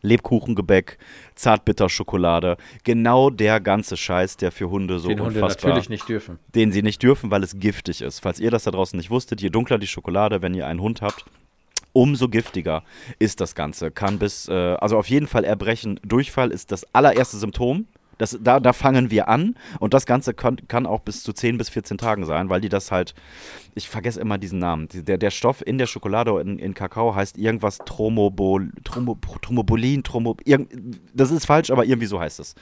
Lebkuchengebäck, 0.00 0.96
Zartbitterschokolade, 1.34 2.56
genau 2.84 3.30
der 3.30 3.60
ganze 3.60 3.96
Scheiß, 3.96 4.38
der 4.38 4.50
für 4.50 4.70
Hunde 4.70 4.98
so 4.98 5.08
den 5.08 5.20
Hunde 5.20 5.40
unfassbar, 5.40 5.70
natürlich 5.70 5.90
nicht 5.90 6.08
dürfen. 6.08 6.38
den 6.54 6.72
sie 6.72 6.82
nicht 6.82 7.02
dürfen, 7.02 7.30
weil 7.30 7.42
es 7.42 7.58
giftig 7.58 8.00
ist. 8.00 8.20
Falls 8.20 8.40
ihr 8.40 8.50
das 8.50 8.64
da 8.64 8.70
draußen 8.70 8.96
nicht 8.96 9.10
wusstet, 9.10 9.42
je 9.42 9.50
dunkler 9.50 9.78
die 9.78 9.86
Schokolade, 9.86 10.40
wenn 10.40 10.54
ihr 10.54 10.66
einen 10.66 10.80
Hund 10.80 11.02
habt, 11.02 11.24
umso 11.92 12.28
giftiger 12.28 12.82
ist 13.18 13.40
das 13.40 13.54
Ganze. 13.54 13.90
Kann 13.90 14.18
bis, 14.18 14.48
äh, 14.48 14.52
also 14.52 14.96
auf 14.96 15.10
jeden 15.10 15.26
Fall 15.26 15.44
Erbrechen, 15.44 16.00
Durchfall 16.02 16.50
ist 16.50 16.72
das 16.72 16.86
allererste 16.94 17.36
Symptom. 17.36 17.86
Das, 18.18 18.36
da, 18.40 18.60
da 18.60 18.72
fangen 18.72 19.10
wir 19.10 19.28
an 19.28 19.54
und 19.78 19.94
das 19.94 20.04
Ganze 20.04 20.34
kann, 20.34 20.58
kann 20.68 20.86
auch 20.86 21.00
bis 21.00 21.22
zu 21.22 21.32
10 21.32 21.56
bis 21.56 21.68
14 21.68 21.98
Tagen 21.98 22.26
sein, 22.26 22.50
weil 22.50 22.60
die 22.60 22.68
das 22.68 22.90
halt, 22.90 23.14
ich 23.74 23.88
vergesse 23.88 24.20
immer 24.20 24.38
diesen 24.38 24.58
Namen, 24.58 24.88
der, 24.92 25.18
der 25.18 25.30
Stoff 25.30 25.64
in 25.64 25.78
der 25.78 25.86
Schokolade 25.86 26.38
in, 26.40 26.58
in 26.58 26.74
Kakao 26.74 27.14
heißt 27.14 27.38
irgendwas 27.38 27.78
Tromobol, 27.78 28.72
Tromo, 28.84 29.16
Tromobolin, 29.40 30.02
Tromo, 30.02 30.36
irgend, 30.44 31.00
das 31.14 31.30
ist 31.30 31.46
falsch, 31.46 31.70
aber 31.70 31.84
irgendwie 31.84 32.06
so 32.06 32.20
heißt 32.20 32.40
es. 32.40 32.54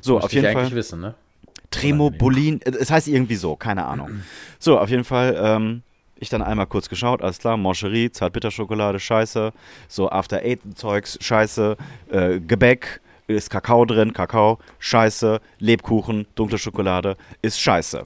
So, 0.00 0.18
auf 0.18 0.32
jeden 0.32 0.46
ich 0.46 0.52
Fall. 0.52 0.62
eigentlich 0.62 0.74
wissen, 0.74 1.00
ne? 1.00 1.14
Tremobolin, 1.70 2.60
es 2.62 2.90
heißt 2.90 3.08
irgendwie 3.08 3.36
so, 3.36 3.56
keine 3.56 3.84
Ahnung. 3.84 4.22
So, 4.58 4.78
auf 4.78 4.88
jeden 4.88 5.04
Fall, 5.04 5.36
ähm, 5.38 5.82
ich 6.18 6.30
dann 6.30 6.40
einmal 6.40 6.66
kurz 6.66 6.88
geschaut, 6.88 7.22
alles 7.22 7.38
klar, 7.38 7.56
Mancherie, 7.56 8.10
Zartbitterschokolade, 8.10 8.98
scheiße, 8.98 9.52
so 9.86 10.10
After-Eight-Zeugs, 10.10 11.18
scheiße, 11.20 11.76
äh, 12.10 12.40
Gebäck, 12.40 13.00
ist 13.26 13.50
Kakao 13.50 13.84
drin, 13.84 14.12
Kakao, 14.12 14.58
scheiße, 14.78 15.40
Lebkuchen, 15.58 16.26
dunkle 16.34 16.58
Schokolade, 16.58 17.16
ist 17.42 17.60
scheiße. 17.60 18.04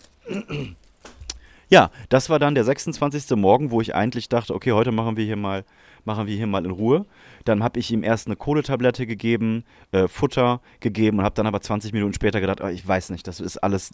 Ja, 1.69 1.93
das 2.09 2.29
war 2.29 2.41
dann 2.41 2.57
der 2.57 2.65
26. 2.65 3.37
Morgen, 3.37 3.71
wo 3.71 3.81
ich 3.81 3.95
eigentlich 3.95 4.29
dachte, 4.29 4.55
okay, 4.55 4.73
heute 4.73 4.91
machen 4.91 5.17
wir 5.17 5.25
hier 5.25 5.37
mal, 5.37 5.65
machen 6.05 6.27
wir 6.27 6.37
hier 6.37 6.49
mal 6.49 6.65
in 6.65 6.73
Ruhe. 6.73 7.07
Dann 7.45 7.63
habe 7.63 7.79
ich 7.79 7.93
ihm 7.93 8.03
erst 8.03 8.27
eine 8.27 8.35
Kohletablette 8.35 9.07
gegeben, 9.07 9.65
äh, 9.93 10.09
Futter 10.09 10.61
gegeben 10.81 11.21
und 11.21 11.25
habe 11.25 11.37
dann 11.37 11.47
aber 11.47 11.61
20 11.61 11.93
Minuten 11.93 12.13
später 12.13 12.41
gedacht, 12.41 12.61
oh, 12.61 12.67
ich 12.67 12.87
weiß 12.87 13.11
nicht, 13.11 13.27
das 13.29 13.39
ist 13.39 13.59
alles, 13.59 13.93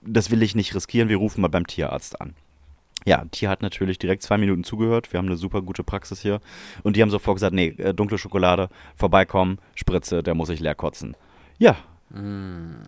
das 0.00 0.32
will 0.32 0.42
ich 0.42 0.56
nicht 0.56 0.74
riskieren, 0.74 1.08
wir 1.08 1.18
rufen 1.18 1.40
mal 1.40 1.48
beim 1.48 1.68
Tierarzt 1.68 2.20
an. 2.20 2.34
Ja, 3.06 3.24
Tier 3.30 3.48
hat 3.48 3.62
natürlich 3.62 3.98
direkt 3.98 4.22
zwei 4.22 4.36
Minuten 4.38 4.64
zugehört. 4.64 5.12
Wir 5.12 5.18
haben 5.18 5.26
eine 5.26 5.36
super 5.36 5.62
gute 5.62 5.82
Praxis 5.84 6.20
hier. 6.20 6.40
Und 6.82 6.96
die 6.96 7.02
haben 7.02 7.10
sofort 7.10 7.36
gesagt, 7.36 7.54
nee, 7.54 7.68
äh, 7.78 7.94
dunkle 7.94 8.18
Schokolade, 8.18 8.68
vorbeikommen, 8.96 9.58
Spritze, 9.74 10.22
der 10.22 10.34
muss 10.34 10.48
ich 10.50 10.60
leer 10.60 10.74
kotzen. 10.74 11.16
Ja, 11.58 11.76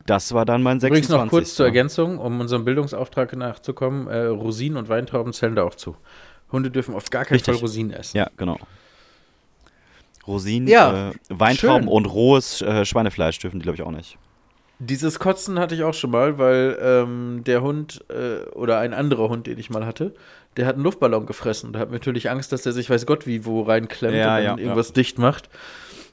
das 0.07 0.33
war 0.33 0.47
dann 0.47 0.63
mein 0.63 0.81
26. 0.81 1.11
Übrigens 1.11 1.25
noch 1.25 1.31
kurz 1.31 1.55
zur 1.55 1.67
Ergänzung, 1.67 2.19
um 2.19 2.41
unserem 2.41 2.65
Bildungsauftrag 2.65 3.37
nachzukommen: 3.37 4.07
äh, 4.09 4.25
Rosinen 4.27 4.79
und 4.79 4.89
Weintrauben 4.89 5.35
zählen 5.35 5.55
da 5.55 5.65
auch 5.65 5.75
zu. 5.75 5.95
Hunde 6.51 6.71
dürfen 6.71 6.95
auf 6.95 7.11
gar 7.11 7.25
keinen 7.27 7.35
Richtig. 7.37 7.55
Fall 7.55 7.61
Rosinen 7.61 7.93
essen. 7.93 8.17
Ja, 8.17 8.31
genau. 8.39 8.59
Rosinen, 10.27 10.69
Ja, 10.69 11.11
äh, 11.11 11.13
Weintrauben 11.29 11.83
schön. 11.85 11.89
und 11.93 12.07
rohes 12.07 12.63
äh, 12.63 12.85
Schweinefleisch 12.85 13.39
dürfen 13.39 13.61
die, 13.61 13.65
glaube 13.65 13.77
ich, 13.77 13.83
auch 13.83 13.91
nicht. 13.91 14.17
Dieses 14.81 15.19
Kotzen 15.19 15.59
hatte 15.59 15.75
ich 15.75 15.83
auch 15.83 15.93
schon 15.93 16.11
mal, 16.11 16.39
weil 16.39 16.79
ähm, 16.81 17.43
der 17.45 17.61
Hund 17.61 18.03
äh, 18.09 18.49
oder 18.51 18.79
ein 18.79 18.95
anderer 18.95 19.29
Hund, 19.29 19.47
den 19.47 19.59
ich 19.59 19.69
mal 19.69 19.85
hatte, 19.85 20.15
der 20.57 20.67
hat 20.67 20.75
einen 20.75 20.85
Luftballon 20.85 21.27
gefressen. 21.27 21.75
Da 21.75 21.81
hat 21.81 21.91
natürlich 21.91 22.31
Angst, 22.31 22.51
dass 22.51 22.63
der 22.63 22.73
sich 22.73 22.89
weiß 22.89 23.05
Gott 23.05 23.27
wie 23.27 23.45
wo 23.45 23.63
reinklemmt 23.63 24.17
Ja, 24.17 24.39
und 24.39 24.43
ja, 24.43 24.57
irgendwas 24.57 24.95
dicht 24.95 25.19
macht. 25.19 25.51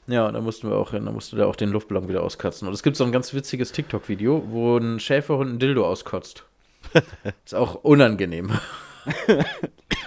Ja, 0.06 0.26
und 0.26 0.34
da 0.34 0.40
mussten 0.40 0.68
wir 0.68 0.76
auch 0.76 0.90
hin, 0.90 1.06
da 1.06 1.12
musste 1.12 1.36
der 1.36 1.48
auch 1.48 1.56
den 1.56 1.70
Luftballon 1.70 2.08
wieder 2.08 2.22
auskotzen. 2.22 2.68
Und 2.68 2.74
es 2.74 2.82
gibt 2.82 2.96
so 2.96 3.04
ein 3.04 3.12
ganz 3.12 3.32
witziges 3.34 3.72
TikTok-Video, 3.72 4.44
wo 4.50 4.76
ein 4.76 5.00
Schäferhund 5.00 5.54
ein 5.54 5.58
Dildo 5.58 5.86
auskotzt. 5.86 6.44
Ist 7.44 7.54
auch 7.54 7.74
unangenehm. 7.74 8.52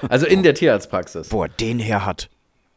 also 0.10 0.26
in 0.26 0.44
der 0.44 0.54
Tierarztpraxis. 0.54 1.32
Wo 1.32 1.44
er 1.44 1.50
den 1.50 1.80
her 1.80 2.06
hat. 2.06 2.30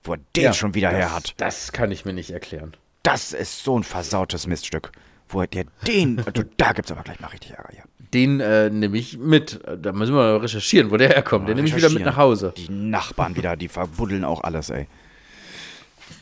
Wo 0.03 0.15
er 0.15 0.19
den 0.37 0.45
Ja, 0.45 0.53
schon 0.53 0.75
wieder 0.75 0.91
das, 0.91 0.99
her 0.99 1.15
hat. 1.15 1.35
Das 1.39 1.73
kann 1.73 1.91
ich 1.93 2.05
mir 2.05 2.13
nicht 2.13 2.31
erklären. 2.31 2.75
Das 3.03 3.33
ist 3.33 3.65
so 3.65 3.79
ein 3.79 3.85
versautes 3.85 4.47
Miststück. 4.47 4.93
Wo 5.35 5.41
er 5.43 5.47
der 5.49 5.65
den. 5.87 6.21
Also, 6.25 6.45
da 6.57 6.73
gibt's 6.73 6.91
aber 6.93 7.03
gleich 7.03 7.21
mal 7.21 7.27
richtig 7.29 7.51
Ärger 7.51 7.69
hier. 7.73 7.83
Den 8.13 8.39
äh, 8.41 8.71
nehme 8.71 8.97
ich 8.97 9.19
mit. 9.19 9.61
Da 9.83 9.93
müssen 9.93 10.15
wir 10.15 10.41
recherchieren, 10.43 10.91
wo 10.91 10.97
der 10.97 11.09
herkommt. 11.09 11.49
Den 11.49 11.57
nehme 11.57 11.69
ich 11.69 11.75
wieder 11.77 11.91
mit 11.91 12.05
nach 12.05 12.17
Hause. 12.17 12.55
Die 12.57 12.69
Nachbarn 12.71 13.35
wieder, 13.37 13.57
die 13.57 13.69
verbuddeln 13.69 14.25
auch 14.25 14.43
alles, 14.45 14.71
ey. 14.71 14.87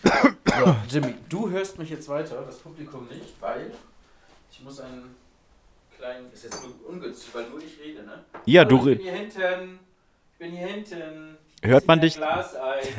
So, 0.02 0.76
Jimmy, 0.88 1.14
du 1.28 1.50
hörst 1.50 1.78
mich 1.78 1.90
jetzt 1.90 2.08
weiter, 2.08 2.42
das 2.46 2.58
Publikum 2.58 3.06
nicht, 3.08 3.34
weil 3.40 3.70
ich 4.50 4.62
muss 4.62 4.80
einen 4.80 5.14
kleinen. 5.96 6.32
Ist 6.32 6.44
jetzt 6.44 6.60
nur 6.62 6.72
ungünstig, 6.90 7.28
weil 7.34 7.48
nur 7.50 7.58
ich 7.58 7.78
rede, 7.84 8.02
ne? 8.04 8.24
Ja, 8.46 8.62
Hallo, 8.64 8.70
du 8.70 8.76
Ich 8.78 8.86
re- 8.86 8.94
bin 8.96 9.04
hier 9.04 9.12
hinten. 9.14 9.78
Ich 10.32 10.38
bin 10.38 10.50
hier 10.52 10.66
hinten. 10.66 11.36
Hört 11.62 11.86
man 11.86 12.00
dich? 12.00 12.18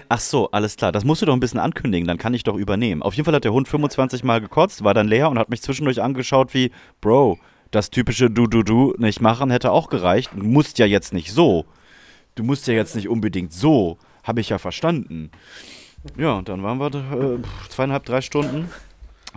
Ach 0.10 0.20
so, 0.20 0.50
alles 0.52 0.78
klar. 0.78 0.92
Das 0.92 1.04
musst 1.04 1.22
du 1.22 1.26
doch 1.26 1.34
ein 1.34 1.40
bisschen 1.40 1.60
ankündigen, 1.60 2.08
dann 2.08 2.18
kann 2.18 2.34
ich 2.34 2.44
doch 2.44 2.56
übernehmen. 2.56 3.02
Auf 3.02 3.14
jeden 3.16 3.26
Fall 3.26 3.36
hat 3.36 3.44
der 3.44 3.54
Hund 3.54 3.68
25 3.68 4.24
Mal 4.24 4.42
gekotzt, 4.42 4.84
war 4.84 4.94
dann 4.94 5.08
leer 5.08 5.30
und 5.30 5.38
hat 5.38 5.50
mich 5.50 5.62
zwischendurch 5.62 6.02
angeschaut 6.02 6.54
wie, 6.54 6.72
Bro, 7.02 7.40
das 7.72 7.90
typische 7.90 8.30
Du-Du-Du 8.30 8.96
nicht 8.98 9.22
machen 9.22 9.52
hätte 9.52 9.72
auch 9.72 9.90
gereicht. 9.90 10.32
Du 10.36 10.44
musst 10.44 10.80
ja 10.80 10.86
jetzt 10.86 11.14
nicht 11.14 11.32
so. 11.32 11.66
Du 12.36 12.44
musst 12.44 12.68
ja 12.68 12.74
jetzt 12.74 12.96
nicht 12.96 13.10
unbedingt 13.10 13.52
so. 13.52 13.98
Habe 14.24 14.42
ich 14.42 14.50
ja 14.50 14.58
verstanden. 14.58 15.30
Ja, 16.18 16.34
und 16.34 16.50
dann 16.50 16.64
waren 16.64 16.80
wir 16.80 16.88
äh, 16.88 17.70
zweieinhalb, 17.70 18.06
drei 18.06 18.22
Stunden 18.22 18.70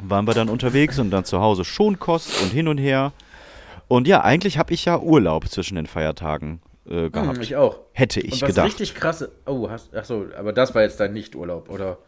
waren 0.01 0.27
wir 0.27 0.35
dann 0.35 0.49
unterwegs 0.49 0.99
und 0.99 1.11
dann 1.11 1.25
zu 1.25 1.41
Hause 1.41 1.65
Schonkost 1.65 2.43
und 2.43 2.53
hin 2.53 2.69
und 2.69 2.79
her. 2.79 3.13
Und 3.89 4.09
ja, 4.09 4.23
eigentlich 4.23 4.59
habe 4.59 4.75
ich 4.75 4.85
ja 4.85 4.99
Urlaub 4.99 5.49
zwischen 5.49 5.77
den 5.77 5.87
Feiertagen 5.87 6.61
äh, 6.89 7.11
gehabt. 7.11 7.37
Hm, 7.37 7.43
ich 7.43 7.57
auch. 7.57 7.81
Hätte 7.93 8.21
ich 8.21 8.43
was 8.43 8.49
gedacht. 8.49 8.67
richtig 8.67 8.95
krasse. 8.95 9.33
Oh, 9.47 9.69
hast, 9.71 9.95
ach 9.95 10.05
so, 10.05 10.27
aber 10.37 10.53
das 10.53 10.75
war 10.75 10.83
jetzt 10.83 10.99
dein 11.01 11.13
Nicht-Urlaub, 11.13 11.69
oder 11.71 11.99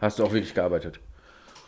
hast 0.00 0.18
du 0.18 0.24
auch 0.24 0.32
wirklich 0.32 0.54
gearbeitet? 0.54 1.00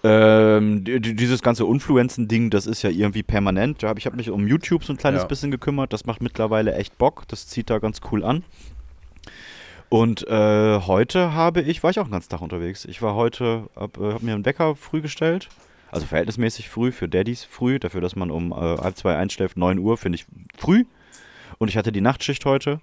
Ähm, 0.05 0.85
die- 0.85 1.01
die- 1.01 1.17
dieses 1.17 1.43
ganze 1.43 1.65
Influenzen-Ding, 1.65 2.51
das 2.51 2.67
ist 2.67 2.83
ja 2.83 2.91
irgendwie 2.91 3.25
permanent. 3.25 3.83
Ich 3.97 4.07
habe 4.07 4.17
mich 4.17 4.31
um 4.31 4.47
YouTube 4.47 4.85
so 4.85 4.93
ein 4.93 4.97
kleines 4.97 5.23
Ja. 5.23 5.27
bisschen 5.29 5.51
gekümmert. 5.51 5.93
Das 5.93 6.07
macht 6.07 6.23
mittlerweile 6.23 6.75
echt 6.75 6.97
Bock. 6.99 7.27
Das 7.29 7.49
zieht 7.49 7.69
da 7.69 7.79
ganz 7.81 8.01
cool 8.13 8.25
an. 8.25 8.45
Und 9.89 10.27
äh, 10.29 10.81
heute 10.81 11.33
habe 11.33 11.63
ich, 11.63 11.83
war 11.83 11.91
ich 11.91 11.99
auch 11.99 12.05
den 12.05 12.13
ganzen 12.13 12.29
Tag 12.29 12.43
unterwegs. 12.43 12.85
Ich 12.85 13.01
war 13.03 13.15
heute, 13.15 13.65
habe 13.75 14.09
äh, 14.09 14.13
hab 14.13 14.23
mir 14.23 14.35
einen 14.35 14.45
Wecker 14.45 14.77
früh 14.77 15.01
gestellt. 15.01 15.49
Also 15.91 16.05
verhältnismäßig 16.07 16.69
früh, 16.69 16.93
für 16.93 17.09
Daddys 17.09 17.45
früh. 17.45 17.79
Dafür, 17.79 18.03
dass 18.03 18.15
man 18.15 18.31
um 18.31 18.53
äh, 18.53 18.55
halb 18.55 18.97
zwei 18.97 19.17
einschläft, 19.17 19.57
9 19.57 19.79
Uhr, 19.79 19.97
finde 19.97 20.17
ich 20.17 20.27
früh. 20.59 20.85
Und 21.59 21.69
ich 21.69 21.77
hatte 21.77 21.93
die 21.93 22.01
Nachtschicht 22.01 22.45
heute. 22.45 22.81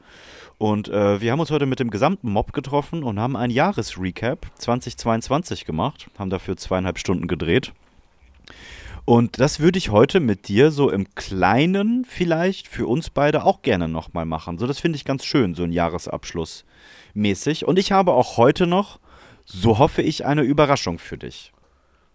Und 0.58 0.88
äh, 0.90 1.22
wir 1.22 1.32
haben 1.32 1.40
uns 1.40 1.52
heute 1.52 1.66
mit 1.66 1.80
dem 1.80 1.90
gesamten 1.90 2.30
Mob 2.30 2.54
getroffen 2.54 3.04
und 3.04 3.20
haben 3.20 3.36
ein 3.36 3.50
Jahresrecap 3.52 4.48
2022 4.58 5.66
gemacht. 5.66 6.08
Haben 6.18 6.30
dafür 6.30 6.58
zweieinhalb 6.58 6.98
Stunden 7.00 7.28
gedreht. 7.28 7.74
Und 9.06 9.40
das 9.40 9.60
würde 9.60 9.78
ich 9.78 9.92
heute 9.92 10.20
mit 10.20 10.48
dir 10.48 10.72
so 10.72 10.90
im 10.90 11.14
Kleinen 11.14 12.06
vielleicht 12.06 12.68
für 12.68 12.88
uns 12.88 13.10
beide 13.12 13.44
auch 13.46 13.62
gerne 13.62 13.88
nochmal 13.88 14.26
machen. 14.26 14.58
So, 14.58 14.66
das 14.66 14.80
finde 14.80 14.96
ich 14.98 15.06
ganz 15.06 15.24
schön, 15.26 15.54
so 15.54 15.64
ein 15.64 15.72
Jahresabschluss 15.72 16.66
mäßig. 17.14 17.66
Und 17.66 17.78
ich 17.78 17.92
habe 17.92 18.14
auch 18.14 18.38
heute 18.38 18.66
noch, 18.66 19.00
so 19.46 19.78
hoffe 19.78 20.02
ich, 20.02 20.26
eine 20.26 20.42
Überraschung 20.42 20.98
für 20.98 21.18
dich. 21.18 21.52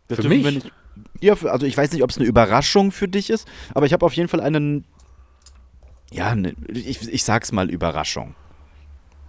Das 0.08 0.18
Für 0.20 0.28
mich? 0.28 0.44
nicht- 0.44 0.72
ja, 1.20 1.34
also 1.44 1.64
ich 1.64 1.76
weiß 1.76 1.92
nicht, 1.92 2.02
ob 2.02 2.10
es 2.10 2.18
eine 2.18 2.26
Überraschung 2.26 2.90
für 2.90 3.06
dich 3.06 3.30
ist, 3.30 3.46
aber 3.72 3.86
ich 3.86 3.92
habe 3.92 4.04
auf 4.04 4.12
jeden 4.14 4.28
Fall 4.28 4.40
einen, 4.40 4.84
ja, 6.10 6.34
ne, 6.34 6.54
ich, 6.68 7.08
ich 7.08 7.24
sag's 7.24 7.52
mal 7.52 7.70
Überraschung. 7.70 8.34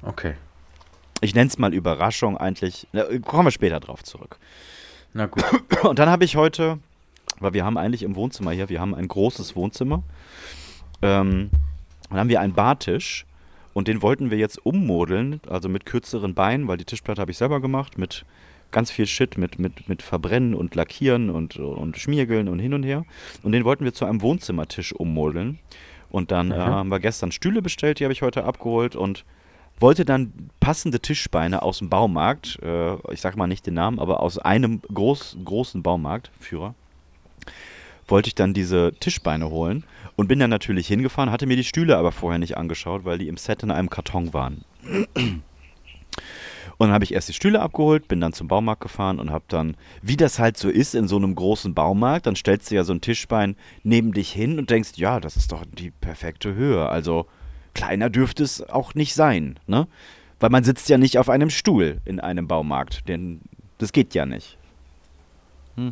Okay. 0.01 0.33
Ich 1.21 1.35
nenne 1.35 1.47
es 1.47 1.57
mal 1.57 1.73
Überraschung 1.73 2.37
eigentlich. 2.37 2.87
Na, 2.93 3.05
kommen 3.19 3.47
wir 3.47 3.51
später 3.51 3.79
drauf 3.79 4.03
zurück. 4.03 4.37
Na 5.13 5.27
gut. 5.27 5.43
Und 5.83 5.99
dann 5.99 6.09
habe 6.09 6.25
ich 6.25 6.35
heute, 6.35 6.79
weil 7.39 7.53
wir 7.53 7.63
haben 7.63 7.77
eigentlich 7.77 8.03
im 8.03 8.15
Wohnzimmer 8.15 8.51
hier, 8.51 8.69
wir 8.69 8.81
haben 8.81 8.95
ein 8.95 9.07
großes 9.07 9.55
Wohnzimmer. 9.55 10.03
Ähm, 11.01 11.51
dann 12.09 12.19
haben 12.19 12.29
wir 12.29 12.41
einen 12.41 12.53
Bartisch 12.53 13.25
und 13.73 13.87
den 13.87 14.01
wollten 14.01 14.31
wir 14.31 14.37
jetzt 14.37 14.65
ummodeln, 14.65 15.39
also 15.47 15.69
mit 15.69 15.85
kürzeren 15.85 16.33
Beinen, 16.33 16.67
weil 16.67 16.77
die 16.77 16.85
Tischplatte 16.85 17.21
habe 17.21 17.31
ich 17.31 17.37
selber 17.37 17.61
gemacht, 17.61 17.97
mit 17.97 18.25
ganz 18.71 18.91
viel 18.91 19.05
Shit, 19.05 19.37
mit, 19.37 19.59
mit, 19.59 19.87
mit 19.87 20.01
Verbrennen 20.01 20.53
und 20.53 20.75
Lackieren 20.75 21.29
und, 21.29 21.57
und 21.57 21.97
Schmiergeln 21.97 22.47
und 22.47 22.59
hin 22.59 22.73
und 22.73 22.83
her. 22.83 23.05
Und 23.43 23.51
den 23.51 23.65
wollten 23.65 23.83
wir 23.83 23.93
zu 23.93 24.05
einem 24.05 24.21
Wohnzimmertisch 24.21 24.93
ummodeln. 24.93 25.59
Und 26.11 26.31
dann 26.31 26.51
äh, 26.51 26.55
haben 26.55 26.89
wir 26.89 26.99
gestern 26.99 27.31
Stühle 27.31 27.61
bestellt, 27.61 27.99
die 27.99 28.03
habe 28.03 28.13
ich 28.13 28.21
heute 28.21 28.43
abgeholt 28.43 28.95
und 28.95 29.25
wollte 29.79 30.05
dann 30.05 30.49
passende 30.59 30.99
Tischbeine 30.99 31.61
aus 31.63 31.79
dem 31.79 31.89
Baumarkt, 31.89 32.59
äh, 32.61 32.95
ich 33.11 33.21
sag 33.21 33.35
mal 33.35 33.47
nicht 33.47 33.65
den 33.65 33.73
Namen, 33.73 33.99
aber 33.99 34.19
aus 34.21 34.37
einem 34.37 34.81
groß, 34.93 35.37
großen 35.43 35.81
Baumarktführer, 35.81 36.75
wollte 38.07 38.27
ich 38.27 38.35
dann 38.35 38.53
diese 38.53 38.93
Tischbeine 38.99 39.49
holen 39.49 39.83
und 40.17 40.27
bin 40.27 40.39
dann 40.39 40.49
natürlich 40.49 40.87
hingefahren, 40.87 41.31
hatte 41.31 41.47
mir 41.47 41.55
die 41.55 41.63
Stühle 41.63 41.97
aber 41.97 42.11
vorher 42.11 42.39
nicht 42.39 42.57
angeschaut, 42.57 43.05
weil 43.05 43.17
die 43.17 43.27
im 43.27 43.37
Set 43.37 43.63
in 43.63 43.71
einem 43.71 43.89
Karton 43.89 44.33
waren. 44.33 44.65
Und 46.81 46.87
dann 46.87 46.95
habe 46.95 47.03
ich 47.03 47.13
erst 47.13 47.29
die 47.29 47.33
Stühle 47.33 47.61
abgeholt, 47.61 48.07
bin 48.07 48.19
dann 48.21 48.33
zum 48.33 48.47
Baumarkt 48.47 48.81
gefahren 48.81 49.19
und 49.19 49.29
habe 49.29 49.45
dann, 49.49 49.77
wie 50.01 50.17
das 50.17 50.39
halt 50.39 50.57
so 50.57 50.67
ist 50.67 50.95
in 50.95 51.07
so 51.07 51.15
einem 51.15 51.35
großen 51.35 51.75
Baumarkt, 51.75 52.25
dann 52.25 52.35
stellst 52.35 52.71
du 52.71 52.75
ja 52.75 52.83
so 52.83 52.91
ein 52.91 53.01
Tischbein 53.01 53.55
neben 53.83 54.13
dich 54.13 54.31
hin 54.31 54.57
und 54.57 54.71
denkst, 54.71 54.93
ja, 54.95 55.19
das 55.19 55.37
ist 55.37 55.51
doch 55.51 55.63
die 55.71 55.91
perfekte 55.91 56.55
Höhe. 56.55 56.89
Also 56.89 57.27
kleiner 57.75 58.09
dürfte 58.09 58.41
es 58.41 58.67
auch 58.67 58.95
nicht 58.95 59.13
sein, 59.13 59.59
ne? 59.67 59.87
Weil 60.39 60.49
man 60.49 60.63
sitzt 60.63 60.89
ja 60.89 60.97
nicht 60.97 61.19
auf 61.19 61.29
einem 61.29 61.51
Stuhl 61.51 62.01
in 62.03 62.19
einem 62.19 62.47
Baumarkt, 62.47 63.07
denn 63.07 63.41
das 63.77 63.93
geht 63.93 64.15
ja 64.15 64.25
nicht. 64.25 64.57
Hm. 65.75 65.91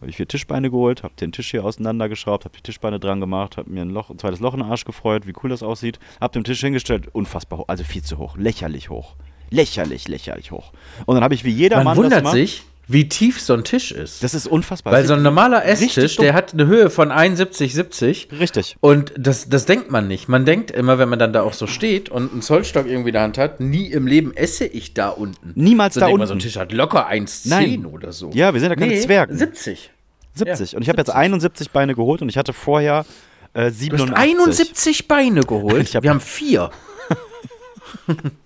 Habe 0.00 0.08
ich 0.08 0.16
vier 0.16 0.28
Tischbeine 0.28 0.70
geholt, 0.70 1.02
habe 1.02 1.12
den 1.20 1.30
Tisch 1.30 1.50
hier 1.50 1.62
auseinandergeschraubt, 1.62 2.46
habe 2.46 2.56
die 2.56 2.62
Tischbeine 2.62 2.98
dran 2.98 3.20
gemacht, 3.20 3.58
habe 3.58 3.68
mir 3.68 3.82
ein, 3.82 3.90
Loch, 3.90 4.08
ein 4.08 4.18
zweites 4.18 4.40
Loch 4.40 4.54
in 4.54 4.60
den 4.60 4.70
Arsch 4.70 4.86
gefreut, 4.86 5.26
wie 5.26 5.34
cool 5.42 5.50
das 5.50 5.62
aussieht, 5.62 5.98
habe 6.22 6.32
den 6.32 6.44
Tisch 6.44 6.60
hingestellt, 6.60 7.08
unfassbar 7.12 7.58
hoch, 7.58 7.68
also 7.68 7.84
viel 7.84 8.02
zu 8.02 8.16
hoch, 8.16 8.38
lächerlich 8.38 8.88
hoch. 8.88 9.14
Lächerlich, 9.50 10.08
lächerlich 10.08 10.50
hoch. 10.50 10.72
Und 11.06 11.14
dann 11.16 11.24
habe 11.24 11.34
ich 11.34 11.44
wie 11.44 11.50
jeder 11.50 11.76
Man 11.76 11.84
Mann 11.96 11.96
das 11.96 12.04
wundert 12.24 12.32
sich, 12.32 12.64
wie 12.86 13.08
tief 13.08 13.40
so 13.40 13.54
ein 13.54 13.64
Tisch 13.64 13.92
ist. 13.92 14.22
das 14.22 14.34
ist 14.34 14.46
unfassbar. 14.46 14.92
Weil 14.92 15.06
so 15.06 15.14
ein 15.14 15.22
normaler 15.22 15.64
Esstisch, 15.64 16.16
der 16.16 16.34
hat 16.34 16.52
eine 16.52 16.66
Höhe 16.66 16.90
von 16.90 17.10
71, 17.10 17.72
70. 17.72 18.28
Richtig. 18.38 18.76
Und 18.80 19.12
das, 19.16 19.48
das 19.48 19.64
denkt 19.64 19.90
man 19.90 20.06
nicht. 20.06 20.28
Man 20.28 20.44
denkt 20.44 20.70
immer, 20.70 20.98
wenn 20.98 21.08
man 21.08 21.18
dann 21.18 21.32
da 21.32 21.42
auch 21.42 21.54
so 21.54 21.66
steht 21.66 22.10
und 22.10 22.32
einen 22.32 22.42
Zollstock 22.42 22.86
irgendwie 22.86 23.08
in 23.08 23.14
der 23.14 23.22
Hand 23.22 23.38
hat, 23.38 23.60
nie 23.60 23.86
im 23.90 24.06
Leben 24.06 24.34
esse 24.36 24.66
ich 24.66 24.92
da 24.92 25.08
unten. 25.08 25.52
Niemals 25.54 25.94
So 25.94 26.00
da 26.00 26.06
unten. 26.06 26.18
man, 26.18 26.28
so 26.28 26.34
ein 26.34 26.40
Tisch 26.40 26.56
hat 26.56 26.72
locker 26.72 27.08
1,10 27.08 27.48
Nein. 27.48 27.86
oder 27.86 28.12
so. 28.12 28.30
Ja, 28.34 28.52
wir 28.52 28.60
sind 28.60 28.68
ja 28.68 28.76
keine 28.76 28.92
nee, 28.92 29.00
Zwergen. 29.00 29.36
70. 29.36 29.90
70. 30.34 30.72
Ja, 30.72 30.76
und 30.76 30.82
ich 30.82 30.88
habe 30.90 30.98
jetzt 30.98 31.10
71 31.10 31.70
Beine 31.70 31.94
geholt 31.94 32.20
und 32.20 32.28
ich 32.28 32.36
hatte 32.36 32.52
vorher 32.52 33.06
äh, 33.54 33.70
Du 33.70 33.76
87. 33.76 34.10
hast 34.10 34.20
71 34.20 35.08
Beine 35.08 35.40
geholt. 35.42 35.86
Hab- 35.94 36.02
Wir 36.02 36.10
haben 36.10 36.20
vier. 36.20 36.70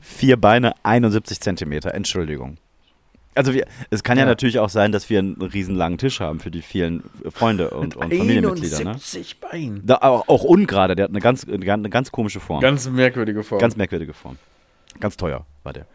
Vier 0.00 0.36
Beine, 0.36 0.74
71 0.82 1.40
Zentimeter. 1.40 1.94
Entschuldigung. 1.94 2.56
Also 3.34 3.52
wir, 3.52 3.66
es 3.90 4.04
kann 4.04 4.16
ja. 4.16 4.24
Ja. 4.24 4.28
natürlich 4.28 4.58
auch 4.60 4.68
sein, 4.68 4.92
dass 4.92 5.10
wir 5.10 5.18
einen 5.18 5.40
riesen 5.42 5.74
langen 5.74 5.98
Tisch 5.98 6.20
haben 6.20 6.38
für 6.38 6.50
die 6.50 6.62
vielen 6.62 7.02
Freunde 7.30 7.70
und, 7.70 7.96
und 7.96 8.14
Familienmitglieder. 8.14 8.78
Ne? 8.78 8.90
71 8.90 9.40
Beine. 9.40 9.80
Da, 9.82 9.96
auch, 9.96 10.28
auch 10.28 10.44
ungerade, 10.44 10.94
der 10.94 11.04
hat 11.04 11.10
eine 11.10 11.20
ganz, 11.20 11.46
eine 11.48 11.90
ganz 11.90 12.12
komische 12.12 12.40
Form. 12.40 12.60
Ganz 12.60 12.88
merkwürdige 12.88 13.42
Form. 13.42 13.60
Ganz 13.60 13.76
merkwürdige 13.76 14.14
Form. 14.14 14.38
Ganz 15.00 15.16
teuer 15.16 15.44
war 15.64 15.72
der. 15.72 15.86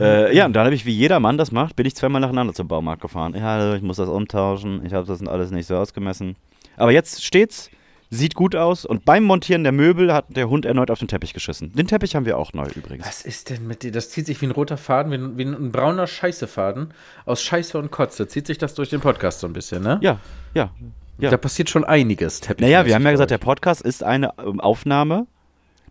Äh, 0.00 0.36
ja, 0.36 0.46
und 0.46 0.52
dann 0.54 0.64
habe 0.64 0.74
ich, 0.74 0.84
wie 0.84 0.92
jeder 0.92 1.20
Mann 1.20 1.38
das 1.38 1.52
macht, 1.52 1.76
bin 1.76 1.86
ich 1.86 1.94
zweimal 1.94 2.20
nacheinander 2.20 2.52
zum 2.52 2.66
Baumarkt 2.66 3.02
gefahren. 3.02 3.34
Ja, 3.34 3.74
ich 3.74 3.82
muss 3.82 3.96
das 3.96 4.08
umtauschen. 4.08 4.84
Ich 4.84 4.92
habe 4.92 5.06
das 5.06 5.24
alles 5.26 5.52
nicht 5.52 5.66
so 5.66 5.76
ausgemessen. 5.76 6.36
Aber 6.76 6.90
jetzt 6.90 7.24
steht's, 7.24 7.70
sieht 8.10 8.34
gut 8.34 8.56
aus. 8.56 8.84
Und 8.84 9.04
beim 9.04 9.24
Montieren 9.24 9.62
der 9.62 9.72
Möbel 9.72 10.12
hat 10.12 10.36
der 10.36 10.48
Hund 10.48 10.66
erneut 10.66 10.90
auf 10.90 10.98
den 10.98 11.08
Teppich 11.08 11.32
geschissen. 11.32 11.72
Den 11.72 11.86
Teppich 11.86 12.16
haben 12.16 12.26
wir 12.26 12.36
auch 12.36 12.52
neu 12.52 12.66
übrigens. 12.74 13.06
Was 13.06 13.22
ist 13.22 13.50
denn 13.50 13.66
mit 13.66 13.82
dir? 13.82 13.92
Das 13.92 14.10
zieht 14.10 14.26
sich 14.26 14.40
wie 14.40 14.46
ein 14.46 14.50
roter 14.50 14.76
Faden, 14.76 15.12
wie 15.12 15.16
ein, 15.16 15.38
wie 15.38 15.44
ein 15.44 15.72
brauner 15.72 16.06
Scheißefaden. 16.06 16.92
Aus 17.24 17.42
Scheiße 17.42 17.78
und 17.78 17.90
Kotze 17.90 18.26
zieht 18.26 18.46
sich 18.46 18.58
das 18.58 18.74
durch 18.74 18.90
den 18.90 19.00
Podcast 19.00 19.40
so 19.40 19.46
ein 19.46 19.52
bisschen, 19.52 19.82
ne? 19.82 19.98
Ja, 20.02 20.18
ja. 20.54 20.70
ja. 21.18 21.30
Da 21.30 21.36
passiert 21.36 21.70
schon 21.70 21.84
einiges. 21.84 22.40
Naja, 22.58 22.84
wir 22.84 22.94
haben 22.94 23.04
ja 23.04 23.12
gesagt, 23.12 23.30
der. 23.30 23.38
Podcast 23.38 23.82
ist 23.82 24.02
eine 24.02 24.32
ähm, 24.38 24.60
Aufnahme. 24.60 25.26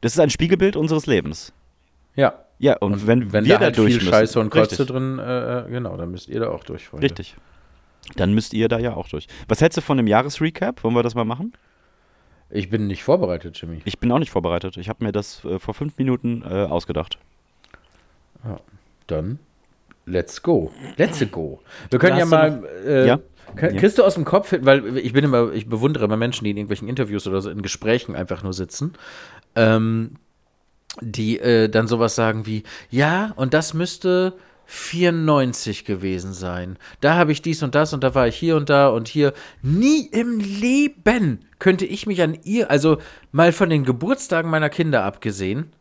Das 0.02 0.14
ist 0.14 0.20
ein 0.20 0.30
Spiegelbild 0.30 0.76
unseres 0.76 1.08
Lebens. 1.08 1.54
Ja. 2.16 2.34
Ja, 2.62 2.76
und, 2.78 3.08
wenn, 3.08 3.32
Wenn 3.32 3.46
wir 3.46 3.56
da 3.56 3.66
halt 3.66 3.78
durch 3.78 3.94
viel 3.94 4.04
müssen, 4.04 4.10
Scheiße 4.10 4.38
und 4.38 4.50
Kotze 4.50 4.72
richtig, 4.72 4.88
drin, 4.88 5.18
äh, 5.18 5.60
äh, 5.60 5.70
genau, 5.70 5.96
dann 5.96 6.12
müsst 6.12 6.28
ihr 6.28 6.42
da 6.42 6.50
auch 6.50 6.66
durch, 6.66 6.90
Freunde. 6.90 7.06
Richtig. 7.06 7.38
Dann 8.18 8.34
müsst 8.34 8.54
ihr 8.54 8.68
da 8.68 8.80
ja 8.80 8.96
auch 8.96 9.08
durch. 9.08 9.28
Was 9.48 9.62
hältst 9.62 9.78
du 9.78 9.82
von 9.82 9.96
dem 9.96 10.08
Jahresrecap? 10.08 10.84
Wollen 10.84 10.94
wir 10.94 11.04
das 11.04 11.16
mal 11.16 11.24
machen? 11.24 11.54
Ich 12.52 12.70
bin 12.70 12.88
nicht 12.88 13.04
vorbereitet, 13.04 13.60
Jimmy. 13.62 13.82
Ich 13.86 14.00
bin 14.00 14.12
auch 14.12 14.20
nicht 14.20 14.32
vorbereitet. 14.32 14.78
Ich 14.78 14.90
habe 14.90 15.04
mir 15.04 15.12
das 15.12 15.44
äh, 15.46 15.60
vor 15.60 15.74
fünf 15.74 15.98
Minuten 15.98 16.42
äh, 16.44 16.66
ausgedacht. 16.66 17.18
Dann 19.08 19.40
let's 20.06 20.42
go. 20.42 20.72
Let's 20.98 21.24
go. 21.32 21.60
Wir 21.90 22.00
können 22.00 22.18
ja 22.18 22.26
mal. 22.26 22.64
Äh, 22.86 23.08
Ja? 23.08 23.20
kann- 23.56 23.74
Ja. 23.74 23.80
Kriegst 23.80 23.98
du 23.98 24.04
aus 24.04 24.14
dem 24.16 24.26
Kopf, 24.26 24.50
hin- 24.52 24.66
weil 24.66 24.98
ich 24.98 25.14
bin 25.14 25.24
immer, 25.26 25.52
ich 25.52 25.68
bewundere 25.68 26.06
immer 26.06 26.18
Menschen, 26.18 26.44
die 26.46 26.52
in 26.52 26.58
irgendwelchen 26.58 26.88
Interviews 26.88 27.28
oder 27.28 27.42
so 27.42 27.50
in 27.50 27.62
Gesprächen 27.62 28.16
einfach 28.16 28.44
nur 28.44 28.54
sitzen, 28.54 28.94
ähm, 29.56 30.16
die 31.02 31.40
äh, 31.40 31.70
dann 31.70 31.88
sowas 31.88 32.16
sagen 32.16 32.46
wie, 32.46 32.64
ja, 32.90 33.34
und 33.36 33.54
das 33.54 33.74
müsste 33.74 34.34
94 34.66 35.84
gewesen 35.86 36.34
sein. 36.34 36.78
Da 37.02 37.16
habe 37.16 37.32
ich 37.32 37.42
dies 37.42 37.64
und 37.64 37.74
das 37.76 37.92
und 37.94 38.04
da 38.04 38.14
war 38.16 38.28
ich 38.28 38.36
hier 38.36 38.56
und 38.56 38.70
da 38.70 38.90
und 38.90 39.08
hier. 39.08 39.34
Nie 39.64 40.06
im 40.08 40.40
Leben 40.40 41.40
könnte 41.60 41.86
ich 41.86 42.08
mich 42.08 42.22
an 42.22 42.38
ihr, 42.44 42.72
also 42.72 42.98
mal 43.32 43.52
von 43.52 43.70
den 43.70 43.84
Geburtstagen 43.84 44.50
meiner 44.50 44.70
Kinder 44.70 45.04
abgesehen, 45.04 45.72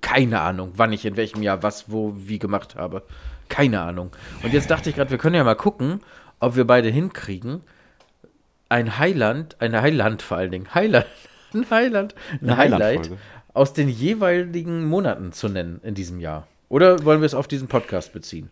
keine 0.00 0.40
Ahnung, 0.40 0.72
wann 0.76 0.92
ich 0.92 1.04
in 1.04 1.16
welchem 1.16 1.42
Jahr 1.42 1.62
was, 1.62 1.90
wo, 1.90 2.14
wie 2.16 2.38
gemacht 2.38 2.74
habe. 2.74 3.02
Keine 3.48 3.80
Ahnung. 3.80 4.10
Und 4.42 4.52
jetzt 4.52 4.70
dachte 4.70 4.90
ich 4.90 4.96
gerade, 4.96 5.10
wir 5.10 5.18
können 5.18 5.36
ja 5.36 5.44
mal 5.44 5.54
gucken, 5.54 6.00
ob 6.40 6.56
wir 6.56 6.66
beide 6.66 6.88
hinkriegen, 6.88 7.62
ein 8.68 8.98
Highland, 8.98 9.56
eine 9.60 9.80
Highland 9.82 10.22
vor 10.22 10.36
allen 10.36 10.50
Dingen, 10.50 10.74
Highland, 10.74 11.06
ein 11.54 11.70
Highland, 11.70 12.14
ein 12.32 12.50
Eine 12.50 12.56
Highlight 12.56 13.10
aus 13.54 13.72
den 13.72 13.88
jeweiligen 13.88 14.84
Monaten 14.84 15.32
zu 15.32 15.48
nennen 15.48 15.80
in 15.82 15.94
diesem 15.94 16.20
Jahr. 16.20 16.46
Oder 16.68 17.04
wollen 17.04 17.20
wir 17.20 17.26
es 17.26 17.34
auf 17.34 17.48
diesen 17.48 17.68
Podcast 17.68 18.12
beziehen? 18.12 18.50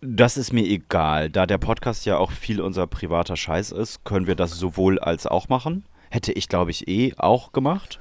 Das 0.00 0.36
ist 0.36 0.52
mir 0.52 0.64
egal. 0.64 1.30
Da 1.30 1.46
der 1.46 1.58
Podcast 1.58 2.04
ja 2.06 2.18
auch 2.18 2.30
viel 2.30 2.60
unser 2.60 2.86
privater 2.86 3.36
Scheiß 3.36 3.72
ist, 3.72 4.04
können 4.04 4.26
wir 4.26 4.34
das 4.34 4.52
sowohl 4.52 4.98
als 4.98 5.26
auch 5.26 5.48
machen. 5.48 5.84
Hätte 6.10 6.32
ich, 6.32 6.48
glaube 6.48 6.70
ich, 6.70 6.86
eh 6.88 7.14
auch 7.16 7.52
gemacht. 7.52 8.00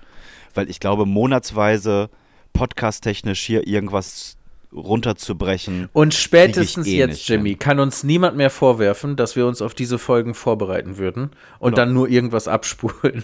Weil 0.53 0.69
ich 0.69 0.79
glaube, 0.79 1.05
monatsweise 1.05 2.09
podcast-technisch 2.53 3.41
hier 3.41 3.67
irgendwas 3.67 4.37
runterzubrechen. 4.73 5.89
Und 5.93 6.13
spätestens 6.13 6.85
Krieg 6.85 6.93
ich 6.93 6.99
eh 6.99 7.07
jetzt, 7.07 7.27
Jimmy, 7.27 7.55
kann 7.55 7.79
uns 7.79 8.03
niemand 8.03 8.35
mehr 8.35 8.49
vorwerfen, 8.49 9.15
dass 9.15 9.35
wir 9.35 9.47
uns 9.47 9.61
auf 9.61 9.73
diese 9.73 9.97
Folgen 9.97 10.33
vorbereiten 10.33 10.97
würden 10.97 11.31
und 11.59 11.77
dann 11.77 11.93
nur 11.93 12.09
irgendwas 12.09 12.47
abspulen. 12.47 13.23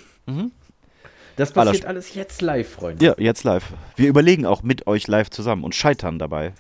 Das 1.36 1.55
Aller 1.55 1.71
passiert 1.71 1.88
alles 1.88 2.13
jetzt 2.13 2.41
live, 2.41 2.69
Freunde. 2.69 3.03
Ja, 3.03 3.15
jetzt 3.17 3.43
live. 3.43 3.73
Wir 3.95 4.07
überlegen 4.07 4.45
auch 4.45 4.63
mit 4.63 4.88
euch 4.88 5.07
live 5.07 5.29
zusammen 5.29 5.63
und 5.63 5.75
scheitern 5.75 6.19
dabei. 6.19 6.53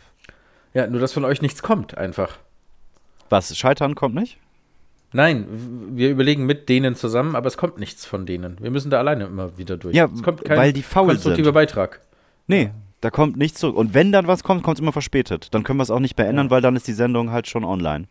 Ja, 0.73 0.87
nur 0.87 0.99
dass 0.99 1.13
von 1.13 1.25
euch 1.25 1.41
nichts 1.41 1.61
kommt, 1.61 1.97
einfach. 1.97 2.37
Was? 3.29 3.55
Scheitern 3.57 3.95
kommt 3.95 4.15
nicht? 4.15 4.37
Nein, 5.13 5.45
wir 5.93 6.09
überlegen 6.09 6.45
mit 6.45 6.69
denen 6.69 6.95
zusammen, 6.95 7.35
aber 7.35 7.47
es 7.47 7.57
kommt 7.57 7.77
nichts 7.77 8.05
von 8.05 8.25
denen. 8.25 8.57
Wir 8.61 8.71
müssen 8.71 8.89
da 8.89 8.99
alleine 8.99 9.25
immer 9.25 9.57
wieder 9.57 9.75
durch. 9.77 9.93
Ja, 9.95 10.09
es 10.13 10.23
kommt 10.23 10.45
kein 10.45 10.57
weil 10.57 10.71
die 10.73 10.83
faul 10.83 11.07
konstruktiver 11.07 11.45
sind. 11.47 11.53
Beitrag. 11.53 11.99
Nee, 12.47 12.71
da 13.01 13.09
kommt 13.09 13.35
nichts 13.35 13.59
zurück. 13.59 13.75
Und 13.75 13.93
wenn 13.93 14.13
dann 14.13 14.27
was 14.27 14.43
kommt, 14.43 14.63
kommt 14.63 14.77
es 14.77 14.81
immer 14.81 14.93
verspätet. 14.93 15.53
Dann 15.53 15.63
können 15.63 15.77
wir 15.79 15.83
es 15.83 15.91
auch 15.91 15.99
nicht 15.99 16.17
mehr 16.17 16.27
ändern, 16.27 16.49
weil 16.49 16.61
dann 16.61 16.75
ist 16.77 16.87
die 16.87 16.93
Sendung 16.93 17.31
halt 17.31 17.47
schon 17.47 17.65
online. 17.65 18.05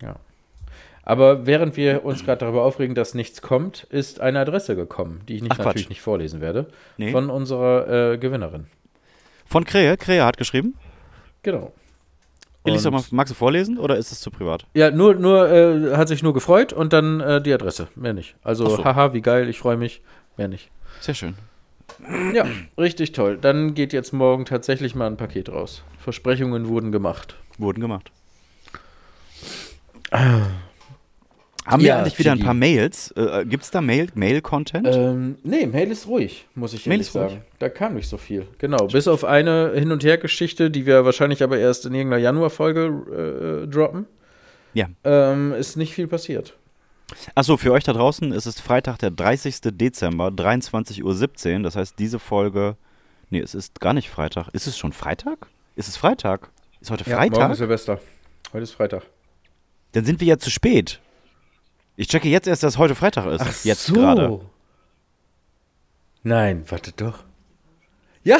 Ja. 0.00 0.16
Aber 1.02 1.46
während 1.46 1.76
wir 1.76 2.04
uns 2.04 2.24
gerade 2.24 2.40
darüber 2.40 2.62
aufregen, 2.64 2.94
dass 2.94 3.14
nichts 3.14 3.42
kommt, 3.42 3.84
ist 3.84 4.20
eine 4.20 4.40
Adresse 4.40 4.76
gekommen, 4.76 5.22
die 5.28 5.36
ich 5.36 5.42
nicht, 5.42 5.52
Ach, 5.52 5.56
Quatsch. 5.56 5.66
natürlich 5.66 5.88
nicht 5.88 6.02
vorlesen 6.02 6.40
werde, 6.40 6.68
Nee. 6.96 7.12
von 7.12 7.28
unserer 7.30 8.12
äh, 8.12 8.18
Gewinnerin. 8.18 8.66
Von 9.46 9.64
Krähe. 9.64 9.96
Krähe 9.96 10.24
hat 10.24 10.36
geschrieben. 10.36 10.74
Genau. 11.42 11.72
Mal, 12.66 13.02
magst 13.12 13.30
du 13.30 13.34
vorlesen 13.34 13.78
oder 13.78 13.96
ist 13.96 14.12
es 14.12 14.20
zu 14.20 14.30
privat? 14.30 14.66
Ja, 14.74 14.90
nur, 14.90 15.14
nur, 15.14 15.50
äh, 15.50 15.96
hat 15.96 16.08
sich 16.08 16.22
nur 16.22 16.34
gefreut 16.34 16.72
und 16.72 16.92
dann 16.92 17.20
äh, 17.20 17.40
die 17.40 17.52
Adresse. 17.52 17.88
Mehr 17.94 18.12
nicht. 18.12 18.36
Also, 18.42 18.68
so. 18.68 18.84
haha, 18.84 19.14
wie 19.14 19.22
geil, 19.22 19.48
ich 19.48 19.58
freue 19.58 19.76
mich. 19.76 20.02
Mehr 20.36 20.48
nicht. 20.48 20.70
Sehr 21.00 21.14
schön. 21.14 21.34
Ja, 22.34 22.46
richtig 22.76 23.12
toll. 23.12 23.38
Dann 23.40 23.74
geht 23.74 23.92
jetzt 23.92 24.12
morgen 24.12 24.44
tatsächlich 24.44 24.94
mal 24.94 25.06
ein 25.06 25.16
Paket 25.16 25.48
raus. 25.48 25.82
Versprechungen 25.98 26.68
wurden 26.68 26.92
gemacht. 26.92 27.36
Wurden 27.56 27.80
gemacht. 27.80 28.12
Haben 31.70 31.82
wir 31.82 31.88
Ja, 31.88 31.98
eigentlich 31.98 32.18
wieder 32.18 32.32
ein 32.32 32.38
Chigi. 32.38 32.44
paar 32.46 32.54
Mails? 32.54 33.10
Äh, 33.12 33.44
Gibt 33.46 33.62
es 33.64 33.70
da 33.70 33.80
Mail- 33.80 34.08
Mail-Content? 34.14 34.86
Ähm, 34.90 35.36
nee, 35.42 35.66
Mail 35.66 35.90
ist 35.90 36.06
ruhig, 36.06 36.46
muss 36.54 36.72
ich 36.72 36.86
Mail 36.86 37.00
ist 37.00 37.14
ruhig. 37.14 37.30
sagen. 37.32 37.42
Da 37.58 37.68
kam 37.68 37.94
nicht 37.94 38.08
so 38.08 38.16
viel. 38.16 38.46
Genau, 38.58 38.86
bis 38.86 39.06
auf 39.06 39.24
eine 39.24 39.72
Hin- 39.74 39.92
und 39.92 40.02
Her-Geschichte, 40.02 40.70
die 40.70 40.86
wir 40.86 41.04
wahrscheinlich 41.04 41.42
aber 41.42 41.58
erst 41.58 41.84
in 41.86 41.94
irgendeiner 41.94 42.22
Januar-Folge 42.22 43.64
äh, 43.64 43.66
droppen, 43.68 44.06
ja. 44.74 44.86
ähm, 45.04 45.52
ist 45.52 45.76
nicht 45.76 45.92
viel 45.94 46.06
passiert. 46.06 46.54
Achso, 47.34 47.56
für 47.56 47.72
euch 47.72 47.84
da 47.84 47.92
draußen 47.92 48.32
ist 48.32 48.46
es 48.46 48.60
Freitag, 48.60 48.98
der 48.98 49.10
30. 49.10 49.60
Dezember, 49.72 50.28
23.17 50.28 51.56
Uhr. 51.56 51.62
Das 51.62 51.76
heißt, 51.76 51.98
diese 51.98 52.18
Folge. 52.18 52.76
Nee, 53.30 53.40
es 53.40 53.54
ist 53.54 53.80
gar 53.80 53.92
nicht 53.94 54.08
Freitag. 54.10 54.48
Ist 54.52 54.66
es 54.66 54.76
schon 54.78 54.92
Freitag? 54.92 55.48
Ist 55.76 55.88
es 55.88 55.96
Freitag? 55.96 56.50
Ist 56.80 56.90
heute 56.90 57.08
morgen 57.08 57.18
Freitag? 57.30 57.50
ist 57.52 57.58
Silvester. 57.58 58.00
Heute 58.52 58.62
ist 58.62 58.72
Freitag. 58.72 59.02
Dann 59.92 60.04
sind 60.04 60.20
wir 60.20 60.26
ja 60.28 60.38
zu 60.38 60.50
spät. 60.50 61.00
Ich 61.98 62.06
checke 62.06 62.28
jetzt 62.28 62.46
erst, 62.46 62.62
dass 62.62 62.78
heute 62.78 62.94
Freitag 62.94 63.26
ist. 63.26 63.64
jetzt 63.64 63.92
gerade. 63.92 64.40
Nein, 66.22 66.62
warte 66.68 66.92
doch. 66.92 67.24
Ja, 68.22 68.38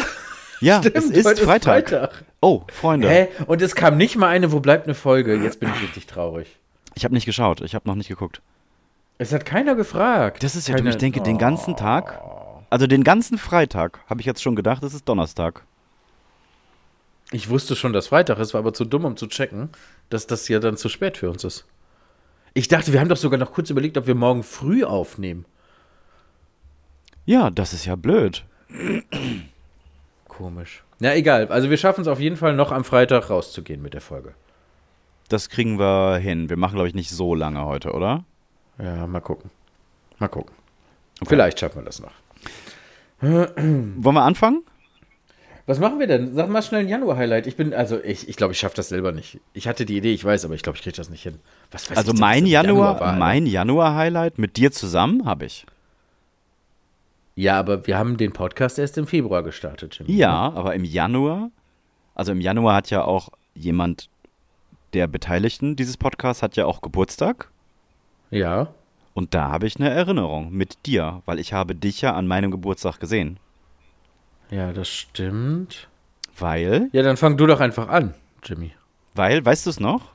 Ja, 0.60 0.78
stimmt, 0.78 0.94
es 0.96 1.10
ist 1.10 1.26
heute 1.26 1.42
Freitag. 1.44 1.88
Freitag. 1.88 2.24
Oh, 2.40 2.62
Freunde. 2.72 3.08
Hä? 3.10 3.28
Und 3.48 3.60
es 3.60 3.74
kam 3.74 3.96
nicht 3.96 4.14
mal 4.14 4.28
eine, 4.28 4.52
wo 4.52 4.60
bleibt 4.60 4.84
eine 4.84 4.94
Folge? 4.94 5.34
Jetzt 5.34 5.58
bin 5.58 5.70
ich 5.74 5.82
richtig 5.82 6.06
traurig. 6.06 6.56
Ich 6.94 7.04
habe 7.04 7.14
nicht 7.14 7.26
geschaut. 7.26 7.60
Ich 7.62 7.74
habe 7.74 7.88
noch 7.88 7.96
nicht 7.96 8.06
geguckt. 8.06 8.42
Es 9.18 9.32
hat 9.32 9.44
keiner 9.44 9.74
gefragt. 9.74 10.44
Das 10.44 10.54
ist 10.54 10.68
ja 10.68 10.76
Keine-. 10.76 10.90
Ich 10.90 10.96
denke, 10.96 11.20
den 11.20 11.38
ganzen 11.38 11.74
Tag, 11.74 12.20
also 12.70 12.86
den 12.86 13.02
ganzen 13.02 13.38
Freitag, 13.38 13.98
habe 14.08 14.20
ich 14.20 14.26
jetzt 14.26 14.40
schon 14.40 14.54
gedacht, 14.54 14.84
es 14.84 14.94
ist 14.94 15.08
Donnerstag. 15.08 15.64
Ich 17.32 17.48
wusste 17.50 17.74
schon, 17.74 17.92
dass 17.92 18.06
Freitag 18.06 18.38
ist, 18.38 18.54
war 18.54 18.60
aber 18.60 18.72
zu 18.72 18.84
dumm, 18.84 19.04
um 19.04 19.16
zu 19.16 19.26
checken, 19.26 19.70
dass 20.10 20.28
das 20.28 20.46
ja 20.46 20.60
dann 20.60 20.76
zu 20.76 20.88
spät 20.88 21.16
für 21.16 21.28
uns 21.28 21.42
ist. 21.42 21.64
Ich 22.58 22.66
dachte, 22.66 22.92
wir 22.92 22.98
haben 22.98 23.08
doch 23.08 23.16
sogar 23.16 23.38
noch 23.38 23.52
kurz 23.52 23.70
überlegt, 23.70 23.96
ob 23.98 24.08
wir 24.08 24.16
morgen 24.16 24.42
früh 24.42 24.82
aufnehmen. 24.82 25.44
Ja, 27.24 27.50
das 27.50 27.72
ist 27.72 27.84
ja 27.84 27.94
blöd. 27.94 28.44
Komisch. 30.26 30.82
Na, 30.98 31.14
egal. 31.14 31.46
Also 31.52 31.70
wir 31.70 31.76
schaffen 31.76 32.00
es 32.00 32.08
auf 32.08 32.18
jeden 32.18 32.36
Fall 32.36 32.56
noch 32.56 32.72
am 32.72 32.82
Freitag 32.82 33.30
rauszugehen 33.30 33.80
mit 33.80 33.94
der 33.94 34.00
Folge. 34.00 34.34
Das 35.28 35.50
kriegen 35.50 35.78
wir 35.78 36.16
hin. 36.16 36.50
Wir 36.50 36.56
machen, 36.56 36.74
glaube 36.74 36.88
ich, 36.88 36.94
nicht 36.94 37.10
so 37.10 37.32
lange 37.32 37.64
heute, 37.64 37.92
oder? 37.92 38.24
Ja, 38.76 39.06
mal 39.06 39.20
gucken. 39.20 39.50
Mal 40.18 40.26
gucken. 40.26 40.52
Vielleicht 41.28 41.60
schaffen 41.60 41.82
wir 41.82 41.84
das 41.84 42.00
noch. 42.00 42.12
Wollen 43.20 44.02
wir 44.02 44.22
anfangen? 44.22 44.64
Was 45.68 45.78
machen 45.78 45.98
wir 45.98 46.06
denn? 46.06 46.34
Sag 46.34 46.48
mal 46.48 46.62
schnell 46.62 46.80
ein 46.80 46.88
Januar-Highlight. 46.88 47.46
Ich 47.46 47.54
bin, 47.54 47.74
also 47.74 48.02
ich, 48.02 48.26
ich 48.26 48.36
glaube, 48.36 48.54
ich 48.54 48.58
schaffe 48.58 48.74
das 48.76 48.88
selber 48.88 49.12
nicht. 49.12 49.38
Ich 49.52 49.68
hatte 49.68 49.84
die 49.84 49.98
Idee, 49.98 50.14
ich 50.14 50.24
weiß, 50.24 50.46
aber 50.46 50.54
ich 50.54 50.62
glaube, 50.62 50.76
ich 50.78 50.82
kriege 50.82 50.96
das 50.96 51.10
nicht 51.10 51.22
hin. 51.22 51.38
Was 51.70 51.90
weiß 51.90 51.98
Also 51.98 52.14
ich 52.14 52.18
mein 52.18 52.46
Januar, 52.46 52.98
war, 52.98 53.08
Alter? 53.08 53.18
mein 53.18 53.44
Januar-Highlight 53.44 54.38
mit 54.38 54.56
dir 54.56 54.72
zusammen 54.72 55.26
habe 55.26 55.44
ich. 55.44 55.66
Ja, 57.36 57.58
aber 57.58 57.86
wir 57.86 57.98
haben 57.98 58.16
den 58.16 58.32
Podcast 58.32 58.78
erst 58.78 58.96
im 58.96 59.06
Februar 59.06 59.42
gestartet, 59.42 59.98
Jimmy. 59.98 60.10
Ja, 60.16 60.32
aber 60.54 60.74
im 60.74 60.84
Januar, 60.84 61.50
also 62.14 62.32
im 62.32 62.40
Januar 62.40 62.74
hat 62.76 62.88
ja 62.88 63.04
auch 63.04 63.28
jemand 63.54 64.08
der 64.94 65.06
Beteiligten 65.06 65.76
dieses 65.76 65.98
Podcasts 65.98 66.42
hat 66.42 66.56
ja 66.56 66.64
auch 66.64 66.80
Geburtstag. 66.80 67.50
Ja. 68.30 68.68
Und 69.12 69.34
da 69.34 69.50
habe 69.50 69.66
ich 69.66 69.76
eine 69.78 69.90
Erinnerung 69.90 70.50
mit 70.50 70.86
dir, 70.86 71.20
weil 71.26 71.38
ich 71.38 71.52
habe 71.52 71.74
dich 71.74 72.00
ja 72.00 72.14
an 72.14 72.26
meinem 72.26 72.50
Geburtstag 72.50 72.98
gesehen. 73.00 73.38
Ja, 74.50 74.72
das 74.72 74.88
stimmt. 74.88 75.88
Weil, 76.38 76.88
Ja, 76.92 77.02
dann 77.02 77.16
fang 77.16 77.36
du 77.36 77.46
doch 77.46 77.60
einfach 77.60 77.88
an, 77.88 78.14
Jimmy. 78.44 78.72
weil, 79.14 79.44
weißt 79.44 79.66
du 79.66 79.70
es 79.70 79.80
noch? 79.80 80.12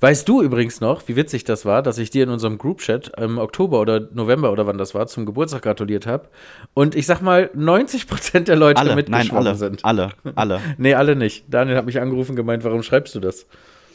Weißt 0.00 0.28
du 0.28 0.42
übrigens 0.42 0.80
noch, 0.80 1.06
wie 1.08 1.14
witzig 1.16 1.44
das 1.44 1.64
war, 1.64 1.82
dass 1.82 1.96
ich 1.98 2.10
dir 2.10 2.24
in 2.24 2.30
unserem 2.30 2.58
Group-Chat 2.58 3.12
im 3.16 3.38
Oktober 3.38 3.80
oder 3.80 4.00
November 4.12 4.50
oder 4.52 4.66
wann 4.66 4.76
das 4.76 4.94
war, 4.94 5.06
zum 5.06 5.24
Geburtstag 5.24 5.62
gratuliert 5.62 6.04
habe? 6.06 6.28
Und 6.74 6.94
ich 6.96 7.06
sag 7.06 7.22
mal, 7.22 7.48
90% 7.54 8.40
der 8.40 8.56
Leute 8.56 8.80
Alle, 8.80 8.90
nein, 8.90 8.96
mitgeschwommen 8.96 9.46
alle, 9.46 9.54
sind. 9.56 9.84
alle, 9.84 10.10
alle. 10.34 10.60
Nee, 10.78 10.94
alle 10.94 11.14
nicht. 11.16 11.44
Daniel 11.48 11.76
hat 11.76 11.86
mich 11.86 12.00
angerufen 12.00 12.32
und 12.32 12.36
gemeint, 12.36 12.64
warum 12.64 12.82
schreibst 12.82 13.14
du 13.14 13.20
das? 13.20 13.46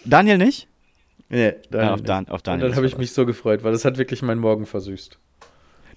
Daniel 0.06 0.38
nicht? 0.38 0.68
Nee, 1.30 1.54
Daniel 1.70 1.88
Ja, 1.88 1.94
auf 1.94 2.00
nicht. 2.00 2.10
Dan- 2.10 2.28
auf 2.30 2.42
Daniel 2.42 2.64
Und 2.64 2.70
dann 2.72 2.76
habe 2.78 2.88
ich 2.88 2.98
mich 2.98 3.12
so 3.12 3.26
gefreut, 3.26 3.64
weil 3.64 3.74
das 3.74 3.86
hat 3.86 3.98
wirklich 3.98 4.22
meinen 4.22 4.40
Morgen 4.40 4.66
versüßt. 4.66 5.20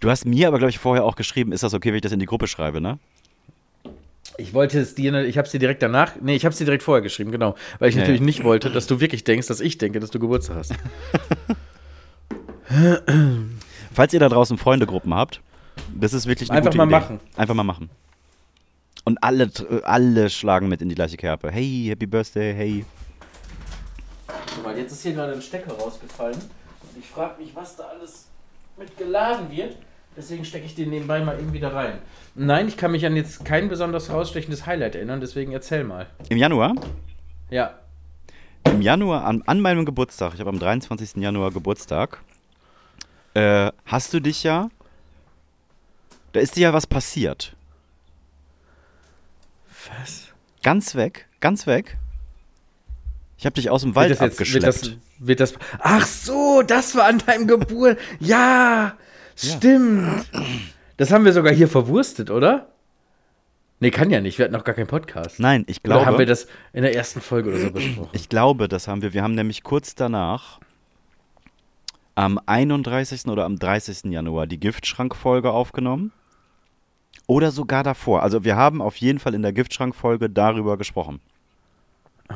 Du 0.00 0.10
hast 0.10 0.26
mir 0.26 0.48
aber, 0.48 0.58
glaube 0.58 0.70
ich, 0.70 0.78
vorher 0.78 1.04
auch 1.04 1.16
geschrieben, 1.16 1.52
ist 1.52 1.62
das 1.62 1.72
okay, 1.72 1.88
wenn 1.90 1.96
ich 1.96 2.02
das 2.02 2.12
in 2.12 2.18
die 2.18 2.26
Gruppe 2.26 2.48
schreibe, 2.48 2.80
ne? 2.82 2.98
Ich 4.38 4.53
wollte 4.53 4.79
es 4.81 4.94
dir, 4.94 5.14
ich 5.25 5.38
habe 5.38 5.46
es 5.46 5.53
dir 5.53 5.59
direkt 5.59 5.83
danach, 5.83 6.12
nee, 6.20 6.35
ich 6.37 6.44
habe 6.44 6.53
es 6.53 6.59
dir 6.59 6.64
direkt 6.66 6.83
vorher 6.83 7.03
geschrieben, 7.03 7.31
genau, 7.33 7.55
weil 7.79 7.88
ich 7.88 7.94
Ja, 7.94 8.03
natürlich 8.03 8.20
nicht 8.20 8.44
wollte, 8.44 8.70
dass 8.70 8.87
du 8.87 9.01
wirklich 9.01 9.25
denkst, 9.25 9.46
dass 9.46 9.61
ich 9.61 9.79
denke, 9.79 9.99
dass 10.01 10.11
du 10.11 10.18
Geburtstag 10.18 10.57
hast. 10.59 10.75
Falls 13.92 14.12
ihr 14.12 14.20
da 14.20 14.29
draußen 14.29 14.59
Freundegruppen 14.59 15.14
habt, 15.14 15.40
das 15.94 16.12
ist 16.12 16.27
wirklich 16.27 16.51
eine 16.51 16.59
Einfach 16.59 16.70
gute 16.72 16.79
mal 16.79 16.85
Idee. 16.85 16.92
machen. 16.94 17.20
Einfach 17.37 17.55
mal 17.55 17.64
machen. 17.64 17.90
Und 19.05 19.22
alle, 19.22 19.51
alle 19.85 20.29
schlagen 20.31 20.68
mit 20.68 20.83
in 20.83 20.88
die 20.88 20.94
gleiche 20.96 21.16
Kerbe. 21.16 21.51
Hey, 21.51 21.87
Happy 21.88 22.07
Birthday, 22.07 22.53
hey. 22.55 22.85
Guck 24.55 24.64
mal, 24.64 24.77
jetzt 24.77 24.92
ist 24.92 25.03
hier 25.03 25.12
gerade 25.12 25.33
ein 25.33 25.42
Stecker 25.42 25.72
rausgefallen 25.75 26.37
und 26.37 26.99
ich 26.99 27.07
frage 27.07 27.40
mich, 27.40 27.55
was 27.55 27.77
da 27.77 27.85
alles 27.85 28.27
mit 28.77 28.96
geladen 28.99 29.51
wird. 29.51 29.77
Deswegen 30.16 30.46
stecke 30.46 30.64
ich 30.64 30.74
den 30.74 30.88
nebenbei 30.88 31.22
mal 31.22 31.38
eben 31.38 31.52
wieder 31.52 31.74
rein. 31.74 31.98
Nein, 32.35 32.68
ich 32.68 32.79
kann 32.79 32.90
mich 32.90 33.05
an 33.05 33.16
jetzt 33.16 33.44
kein 33.44 33.68
besonders 33.68 34.11
rausstechendes 34.11 34.64
Highlight 34.64 34.94
erinnern, 34.94 35.20
deswegen 35.20 35.52
erzähl 35.52 35.85
mal. 35.85 36.07
Im 36.31 36.38
Januar? 36.38 36.74
Ja. 37.50 37.79
Im 38.64 38.81
Januar, 38.81 39.24
an, 39.24 39.42
an 39.46 39.61
meinem 39.61 39.85
Geburtstag, 39.85 40.33
ich 40.35 40.40
habe 40.40 40.48
am 40.48 40.59
23. 40.59 41.16
Januar 41.16 41.50
Geburtstag, 41.50 42.20
äh, 43.35 43.70
hast 43.85 44.14
du 44.14 44.20
dich 44.20 44.42
ja, 44.42 44.70
da 46.33 46.40
ist 46.40 46.57
dir 46.57 46.62
ja 46.62 46.72
was 46.72 46.87
passiert. 46.87 47.55
Was? 49.98 50.29
Ganz 50.62 50.94
weg, 50.94 51.26
ganz 51.40 51.66
weg. 51.66 51.98
Ich 53.38 53.44
habe 53.44 53.55
dich 53.55 53.68
aus 53.68 53.83
dem 53.83 53.94
Wald 53.94 54.09
wird 54.09 54.20
das 54.20 54.33
abgeschleppt. 54.33 54.64
Wird 54.64 54.74
das, 54.83 54.96
wird 55.18 55.40
das, 55.40 55.55
ach 55.79 56.07
so, 56.07 56.62
das 56.62 56.96
war 56.96 57.05
an 57.05 57.18
deinem 57.18 57.46
Geburt. 57.46 57.98
Ja, 58.18 58.96
stimmt. 59.37 60.27
Das 60.96 61.12
haben 61.12 61.25
wir 61.25 61.33
sogar 61.33 61.53
hier 61.53 61.68
verwurstet, 61.68 62.31
oder? 62.31 62.68
Nee, 63.79 63.90
kann 63.90 64.11
ja 64.11 64.20
nicht. 64.20 64.38
Wir 64.38 64.46
hatten 64.46 64.55
noch 64.55 64.64
gar 64.64 64.75
keinen 64.75 64.87
Podcast. 64.87 65.38
Nein, 65.38 65.64
ich 65.66 65.85
Oder 65.85 66.07
haben 66.07 66.18
wir 66.18 66.25
glaube, 66.25 66.27
das 66.27 66.46
in 66.72 66.83
der 66.83 66.94
ersten 66.94 67.20
Folge 67.20 67.51
oder 67.51 67.59
so 67.59 67.70
besprochen? 67.70 68.09
ich 68.12 68.29
glaube, 68.31 68.68
das 68.68 68.88
haben 68.88 69.03
wir. 69.03 69.12
Wir 69.12 69.22
haben 69.22 69.35
nämlich 69.35 69.62
kurz 69.62 69.94
danach 69.94 70.61
am 72.14 72.40
31. 72.46 73.27
oder 73.27 73.44
am 73.44 73.59
30. 73.59 74.11
Januar 74.11 74.46
die 74.46 74.59
Giftschrank-Folge 74.59 75.51
aufgenommen. 75.51 76.12
Oder 77.27 77.51
sogar 77.51 77.83
davor. 77.83 78.22
Also 78.22 78.44
wir 78.44 78.57
haben 78.57 78.81
auf 78.81 78.96
jeden 78.96 79.18
Fall 79.18 79.35
in 79.35 79.42
der 79.42 79.53
Giftschrank-Folge 79.53 80.31
darüber 80.31 80.79
gesprochen. 80.79 81.20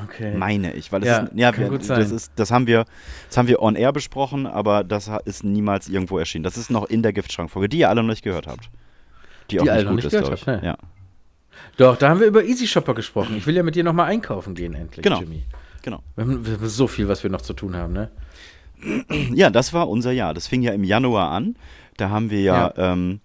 Okay. 0.05 0.37
Meine 0.37 0.73
ich, 0.75 0.93
weil 0.93 1.01
das 1.01 1.09
Ja, 1.09 1.19
ist, 1.19 1.33
ja, 1.35 1.57
wir, 1.57 1.79
das 1.79 2.11
ist, 2.13 2.33
das 2.37 2.51
haben 2.51 2.67
wir, 2.67 2.85
das 3.29 3.37
haben 3.37 3.49
wir 3.49 3.61
on 3.61 3.75
air 3.77 3.93
besprochen, 3.93 4.47
aber 4.47 4.85
das 4.85 5.11
ist 5.25 5.43
niemals 5.45 5.89
irgendwo 5.89 6.19
erschienen. 6.19 6.45
Das 6.45 6.57
ist 6.57 6.71
noch 6.71 6.85
in 6.85 7.03
der 7.03 7.13
Giftschrank-Folge, 7.13 7.69
die 7.69 7.79
ihr 7.81 7.89
alle 7.89 8.03
noch 8.03 8.11
nicht 8.11 8.23
gehört 8.23 8.47
habt. 8.47 8.71
Die 9.51 9.59
auch 9.59 9.65
Die 9.65 9.71
alle 9.71 9.79
nicht 9.81 9.87
noch 9.87 9.91
gut 9.93 10.05
nicht 10.05 10.13
ist, 10.13 10.21
gehört 10.21 10.41
ich. 10.41 10.47
habt, 10.47 10.63
ne? 10.63 10.69
Ja. 10.69 10.79
Doch, 11.77 11.97
da 11.97 12.09
haben 12.09 12.21
wir 12.21 12.27
über 12.27 12.45
Easy 12.45 12.67
Shopper 12.67 12.95
gesprochen. 12.95 13.37
Ich 13.37 13.47
will 13.47 13.57
ja 13.57 13.63
mit 13.63 13.75
dir 13.75 13.83
nochmal 13.85 14.07
einkaufen 14.07 14.55
gehen, 14.55 14.75
endlich, 14.75 15.03
Genau. 15.03 15.21
Jimmy. 15.21 15.43
Genau. 15.83 16.03
Wir 16.15 16.25
haben, 16.25 16.47
wir 16.47 16.53
haben 16.55 16.69
so 16.69 16.87
viel, 16.87 17.09
was 17.09 17.23
wir 17.23 17.31
noch 17.31 17.41
zu 17.43 17.53
tun 17.55 17.75
haben, 17.75 17.93
ne? 17.93 18.11
Ja, 19.35 19.51
das 19.51 19.73
war 19.73 19.89
unser 19.89 20.13
Jahr. 20.13 20.35
Das 20.35 20.47
fing 20.47 20.63
ja 20.63 20.73
im 20.73 20.85
Januar 20.85 21.31
an. 21.31 21.57
Da 21.97 22.09
haben 22.11 22.31
wir 22.31 22.41
ja, 22.41 22.73
Ähm, 22.77 23.21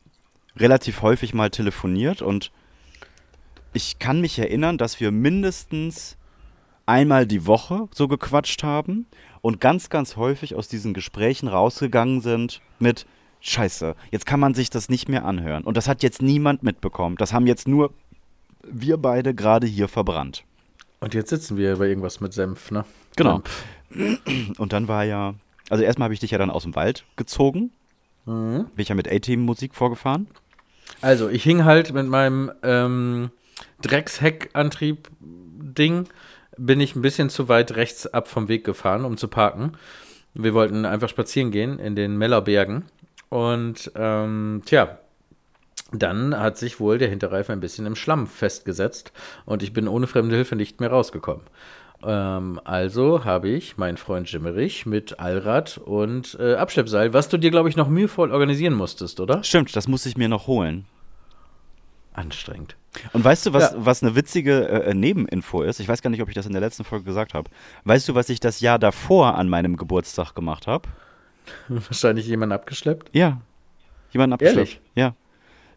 relativ 0.57 1.01
häufig 1.01 1.33
mal 1.33 1.49
telefoniert 1.49 2.21
und 2.21 2.51
ich 3.73 3.99
kann 3.99 4.21
mich 4.21 4.39
erinnern, 4.39 4.77
dass 4.77 4.99
wir 5.01 5.11
mindestens 5.11 6.17
einmal 6.85 7.25
die 7.25 7.45
Woche 7.45 7.87
so 7.93 8.07
gequatscht 8.07 8.63
haben 8.63 9.07
und 9.41 9.61
ganz, 9.61 9.89
ganz 9.89 10.15
häufig 10.15 10.55
aus 10.55 10.67
diesen 10.67 10.93
Gesprächen 10.93 11.47
rausgegangen 11.47 12.21
sind 12.21 12.61
mit 12.79 13.05
Scheiße, 13.41 13.95
jetzt 14.09 14.25
kann 14.25 14.39
man 14.39 14.55
sich 14.55 14.71
das 14.71 14.89
nicht 14.89 15.07
mehr 15.07 15.23
anhören. 15.23 15.63
Und 15.63 15.77
das 15.77 15.87
hat 15.87 16.01
jetzt 16.01 16.21
niemand 16.21 16.63
mitbekommen. 16.63 17.15
Das 17.17 17.31
haben 17.31 17.45
jetzt 17.45 17.67
nur 17.67 17.91
wir 18.63 18.97
beide 18.97 19.35
gerade 19.35 19.67
hier 19.67 19.87
verbrannt. 19.87 20.43
Und 20.99 21.13
jetzt 21.13 21.29
sitzen 21.29 21.55
wir 21.55 21.77
bei 21.77 21.87
irgendwas 21.87 22.19
mit 22.19 22.33
Senf, 22.33 22.71
ne? 22.71 22.83
Genau. 23.15 23.43
Und 24.57 24.73
dann 24.73 24.87
war 24.87 25.03
ja, 25.03 25.35
also 25.69 25.83
erstmal 25.83 26.05
habe 26.05 26.15
ich 26.15 26.19
dich 26.19 26.31
ja 26.31 26.39
dann 26.39 26.49
aus 26.49 26.63
dem 26.63 26.75
Wald 26.75 27.05
gezogen. 27.15 27.69
Mhm. 28.25 28.65
Bin 28.75 28.81
ich 28.81 28.89
ja 28.89 28.95
mit 28.95 29.07
A-Team-Musik 29.07 29.75
vorgefahren. 29.75 30.25
Also, 31.01 31.29
ich 31.29 31.43
hing 31.43 31.65
halt 31.65 31.93
mit 31.93 32.07
meinem 32.07 32.51
ähm, 32.63 33.29
Drecksheckantrieb-Ding, 33.81 36.07
bin 36.57 36.79
ich 36.79 36.95
ein 36.95 37.01
bisschen 37.01 37.29
zu 37.29 37.49
weit 37.49 37.75
rechts 37.75 38.07
ab 38.07 38.27
vom 38.27 38.47
Weg 38.47 38.63
gefahren, 38.63 39.05
um 39.05 39.17
zu 39.17 39.27
parken. 39.27 39.73
Wir 40.33 40.53
wollten 40.53 40.85
einfach 40.85 41.09
spazieren 41.09 41.51
gehen 41.51 41.79
in 41.79 41.95
den 41.95 42.17
Mellerbergen. 42.17 42.85
Und 43.29 43.91
ähm, 43.95 44.61
tja, 44.65 44.99
dann 45.91 46.37
hat 46.37 46.57
sich 46.57 46.79
wohl 46.79 46.97
der 46.97 47.09
Hinterreifen 47.09 47.53
ein 47.53 47.59
bisschen 47.59 47.85
im 47.85 47.95
Schlamm 47.95 48.27
festgesetzt 48.27 49.11
und 49.45 49.63
ich 49.63 49.73
bin 49.73 49.87
ohne 49.87 50.07
fremde 50.07 50.35
Hilfe 50.35 50.55
nicht 50.55 50.79
mehr 50.79 50.89
rausgekommen. 50.89 51.43
Ähm, 52.03 52.59
also 52.63 53.23
habe 53.23 53.49
ich 53.49 53.77
meinen 53.77 53.97
Freund 53.97 54.31
Jimmerich 54.31 54.85
mit 54.85 55.19
Allrad 55.19 55.77
und 55.77 56.37
äh, 56.39 56.55
Abschleppseil, 56.55 57.13
was 57.13 57.29
du 57.29 57.37
dir, 57.37 57.51
glaube 57.51 57.69
ich, 57.69 57.75
noch 57.75 57.87
mühevoll 57.87 58.31
organisieren 58.31 58.73
musstest, 58.73 59.19
oder? 59.19 59.43
Stimmt, 59.43 59.75
das 59.75 59.87
muss 59.87 60.05
ich 60.05 60.17
mir 60.17 60.29
noch 60.29 60.47
holen. 60.47 60.85
Anstrengend. 62.15 62.75
Und 63.11 63.23
weißt 63.25 63.45
du, 63.47 63.53
was, 63.53 63.71
Ja. 63.73 63.85
was 63.85 64.01
eine 64.01 64.15
witzige 64.15 64.67
äh, 64.69 64.93
Nebeninfo 64.93 65.61
ist? 65.63 65.79
Ich 65.81 65.87
weiß 65.87 66.01
gar 66.01 66.09
nicht, 66.09 66.21
ob 66.21 66.29
ich 66.29 66.35
das 66.35 66.45
in 66.45 66.53
der 66.53 66.61
letzten 66.61 66.85
Folge 66.85 67.03
gesagt 67.05 67.33
habe. 67.33 67.49
Weißt 67.83 68.07
du, 68.07 68.15
was 68.15 68.29
ich 68.29 68.39
das 68.39 68.61
Jahr 68.61 68.79
davor 68.79 69.35
an 69.35 69.49
meinem 69.49 69.75
Geburtstag 69.75 70.33
gemacht 70.33 70.65
habe? 70.65 70.87
Wahrscheinlich 71.67 72.25
jemand 72.27 72.53
abgeschleppt. 72.53 73.09
Ja. 73.13 73.41
Jemanden 74.11 74.33
abgeschleppt. 74.33 74.57
Ehrlich? 74.57 74.81
Ja. 74.95 75.13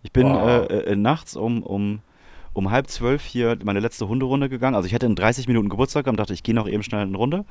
Ich 0.03 0.13
bin 0.13 0.29
Wow. 0.29 0.71
äh, 0.71 0.93
äh, 0.93 0.97
nachts 0.97 1.35
um, 1.35 1.63
um, 1.65 2.01
um 2.53 2.71
halb 2.71 2.89
zwölf 2.89 3.25
hier 3.25 3.59
meine 3.65 3.81
letzte 3.81 4.07
Hunderunde 4.07 4.49
gegangen. 4.49 4.77
Also 4.77 4.87
ich 4.87 4.95
hatte 4.95 5.07
in 5.07 5.17
30 5.17 5.49
Minuten 5.49 5.69
Geburtstag 5.69 6.07
und 6.07 6.17
dachte, 6.19 6.35
ich 6.35 6.45
gehe 6.45 6.55
noch 6.55 6.69
eben 6.69 6.85
schnell 6.85 7.03
eine 7.03 7.17
Runde. 7.17 7.45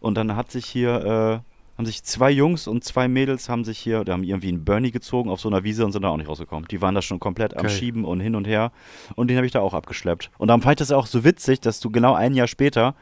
Und 0.00 0.16
dann 0.16 0.36
hat 0.36 0.50
sich 0.50 0.66
hier, 0.66 1.42
äh, 1.42 1.53
haben 1.76 1.86
sich 1.86 2.04
zwei 2.04 2.30
Jungs 2.30 2.68
und 2.68 2.84
zwei 2.84 3.08
Mädels 3.08 3.48
haben 3.48 3.64
sich 3.64 3.78
hier, 3.78 4.04
da 4.04 4.12
haben 4.12 4.22
irgendwie 4.22 4.48
einen 4.48 4.64
Bernie 4.64 4.92
gezogen 4.92 5.28
auf 5.28 5.40
so 5.40 5.48
einer 5.48 5.64
Wiese 5.64 5.84
und 5.84 5.92
sind 5.92 6.02
da 6.02 6.08
auch 6.08 6.16
nicht 6.16 6.28
rausgekommen. 6.28 6.68
Die 6.68 6.80
waren 6.80 6.94
da 6.94 7.02
schon 7.02 7.18
komplett 7.18 7.56
am. 7.56 7.68
Schieben 7.68 8.04
und 8.04 8.20
hin 8.20 8.36
und 8.36 8.46
her. 8.46 8.70
Und 9.16 9.28
den 9.28 9.36
habe 9.36 9.46
ich 9.46 9.52
da 9.52 9.60
auch 9.60 9.74
abgeschleppt. 9.74 10.30
Und 10.38 10.48
dann 10.48 10.62
fand 10.62 10.80
ich 10.80 10.86
das 10.86 10.92
auch 10.92 11.06
so 11.06 11.24
witzig, 11.24 11.60
dass 11.60 11.80
du 11.80 11.90
genau 11.90 12.14
ein 12.14 12.34
Jahr 12.34 12.46
später 12.46 12.94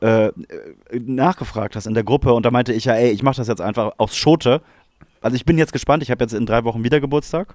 äh, 0.00 0.26
äh, 0.26 0.32
nachgefragt 0.92 1.74
hast 1.74 1.86
in 1.86 1.94
der 1.94 2.04
Gruppe 2.04 2.32
und 2.34 2.44
da 2.44 2.50
meinte 2.50 2.72
ich 2.72 2.84
ja, 2.84 2.94
ey, 2.94 3.10
ich 3.10 3.22
mache 3.22 3.36
das 3.36 3.48
jetzt 3.48 3.62
einfach 3.62 3.92
aus 3.96 4.14
Schote. 4.14 4.60
Also 5.22 5.36
ich 5.36 5.44
bin 5.44 5.56
jetzt 5.56 5.72
gespannt, 5.72 6.02
ich 6.02 6.10
habe 6.10 6.22
jetzt 6.22 6.34
in 6.34 6.44
drei 6.44 6.64
Wochen 6.64 6.84
wieder 6.84 7.00
Geburtstag. 7.00 7.54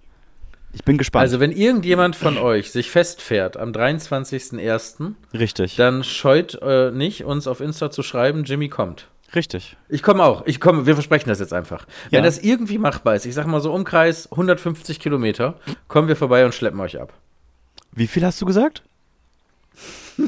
Ich 0.74 0.84
bin 0.84 0.97
gespannt. 0.97 1.21
Also, 1.21 1.39
wenn 1.39 1.52
irgendjemand 1.52 2.15
von 2.15 2.38
euch 2.38 2.71
sich 2.71 2.89
festfährt 2.89 3.58
am 3.58 3.71
23.01., 3.71 5.13
richtig. 5.34 5.76
dann 5.76 6.04
scheut 6.04 6.58
äh, 6.62 6.91
nicht, 6.91 7.26
uns 7.26 7.45
auf 7.45 7.60
Insta 7.60 7.91
zu 7.91 8.04
schreiben, 8.04 8.43
Jimmy 8.45 8.69
kommt. 8.69 9.08
Richtig. 9.36 9.78
Ich 9.89 10.04
komme 10.04 10.24
auch. 10.24 10.46
Ich 10.46 10.60
komme, 10.60 10.86
wir 10.86 10.94
versprechen 10.96 11.30
das 11.30 11.39
jetzt 11.39 11.54
einfach. 11.54 11.86
Wenn 12.10 12.20
Ja. 12.20 12.26
das 12.26 12.39
irgendwie 12.39 12.78
machbar 12.78 13.15
ist, 13.15 13.26
ich 13.26 13.34
sag 13.34 13.48
mal 13.48 13.62
so 13.62 13.74
Umkreis 13.74 14.32
150 14.32 15.00
Kilometer, 15.00 15.56
kommen 15.88 16.08
wir 16.08 16.15
vorbei 16.15 16.46
und 16.46 16.54
schleppen 16.54 16.80
euch 16.80 17.00
ab. 17.00 17.13
Wie 17.94 18.08
viel 18.08 18.26
hast 18.26 18.41
du 18.41 18.46
gesagt? 18.46 18.84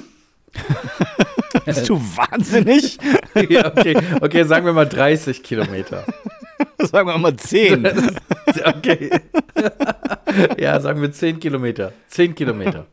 Bist 1.65 1.87
du 1.89 1.95
wahnsinnig? 1.99 2.97
ja, 3.49 3.67
okay. 3.67 3.95
okay, 4.21 4.43
sagen 4.43 4.65
wir 4.65 4.73
mal 4.73 4.87
30 4.87 5.43
Kilometer. 5.43 6.03
Sagen 6.77 7.07
wir 7.07 7.17
mal 7.17 7.35
10. 7.35 7.85
Okay. 8.65 9.09
ja, 10.57 10.79
sagen 10.79 11.01
wir 11.01 11.11
10 11.11 11.39
Kilometer. 11.39 11.91
10 12.07 12.35
Kilometer. 12.35 12.85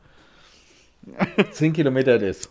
10 1.52 1.72
Kilometer 1.72 2.16
ist. 2.20 2.50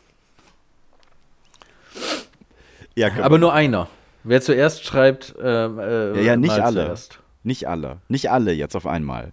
Ja, 3.00 3.08
Aber 3.22 3.36
wir- 3.36 3.40
nur 3.40 3.54
einer. 3.54 3.88
Wer 4.24 4.42
zuerst 4.42 4.84
schreibt, 4.84 5.34
ähm, 5.42 5.80
äh, 5.80 6.16
ja, 6.18 6.22
ja, 6.22 6.36
nicht 6.36 6.52
alle. 6.52 6.86
Zuerst. 6.86 7.20
Nicht 7.44 7.68
alle. 7.68 7.98
Nicht 8.10 8.30
alle 8.30 8.52
jetzt 8.52 8.76
auf 8.76 8.86
einmal. 8.86 9.32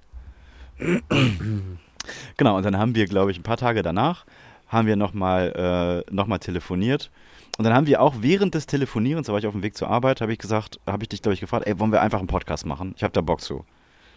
genau, 2.36 2.56
und 2.56 2.62
dann 2.64 2.78
haben 2.78 2.94
wir, 2.94 3.06
glaube 3.06 3.30
ich, 3.30 3.38
ein 3.38 3.42
paar 3.42 3.56
Tage 3.56 3.82
danach, 3.82 4.24
haben 4.68 4.86
wir 4.86 4.96
nochmal 4.96 6.04
äh, 6.08 6.14
noch 6.14 6.26
mal 6.26 6.38
telefoniert. 6.38 7.10
Und 7.58 7.64
dann 7.64 7.74
haben 7.74 7.86
wir 7.86 8.00
auch 8.02 8.16
während 8.20 8.54
des 8.54 8.66
Telefonierens, 8.66 9.26
da 9.26 9.32
war 9.32 9.40
ich 9.40 9.46
auf 9.46 9.54
dem 9.54 9.62
Weg 9.62 9.76
zur 9.76 9.88
Arbeit, 9.88 10.20
habe 10.20 10.32
ich 10.32 10.38
gesagt, 10.38 10.78
habe 10.86 11.02
ich 11.04 11.08
dich, 11.08 11.22
glaube 11.22 11.34
ich, 11.34 11.40
gefragt, 11.40 11.66
ey, 11.66 11.78
wollen 11.78 11.90
wir 11.90 12.02
einfach 12.02 12.18
einen 12.18 12.28
Podcast 12.28 12.66
machen? 12.66 12.92
Ich 12.96 13.02
habe 13.02 13.12
da 13.12 13.22
Bock 13.22 13.40
zu. 13.40 13.64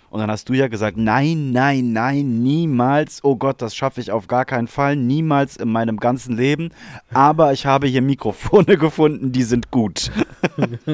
Und 0.09 0.19
dann 0.19 0.31
hast 0.31 0.49
du 0.49 0.53
ja 0.53 0.67
gesagt, 0.67 0.97
nein, 0.97 1.51
nein, 1.51 1.93
nein, 1.93 2.41
niemals, 2.41 3.23
oh 3.23 3.35
Gott, 3.35 3.61
das 3.61 3.75
schaffe 3.75 4.01
ich 4.01 4.11
auf 4.11 4.27
gar 4.27 4.45
keinen 4.45 4.67
Fall, 4.67 4.95
niemals 4.95 5.55
in 5.55 5.71
meinem 5.71 5.97
ganzen 5.97 6.35
Leben. 6.35 6.71
Aber 7.13 7.53
ich 7.53 7.65
habe 7.65 7.87
hier 7.87 8.01
Mikrofone 8.01 8.77
gefunden, 8.79 9.31
die 9.31 9.43
sind 9.43 9.71
gut. 9.71 10.11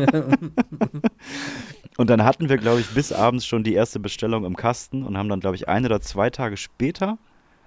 Und 1.97 2.10
dann 2.10 2.25
hatten 2.25 2.49
wir, 2.49 2.58
glaube 2.58 2.82
ich, 2.82 2.89
bis 2.89 3.13
abends 3.13 3.45
schon 3.45 3.63
die 3.63 3.73
erste 3.73 3.99
Bestellung 3.99 4.43
im 4.43 4.58
Kasten 4.58 5.04
und 5.04 5.17
haben 5.17 5.30
dann, 5.30 5.39
glaube 5.39 5.56
ich, 5.56 5.69
ein 5.69 5.86
oder 5.86 6.01
zwei 6.01 6.30
Tage 6.30 6.58
später, 6.58 7.17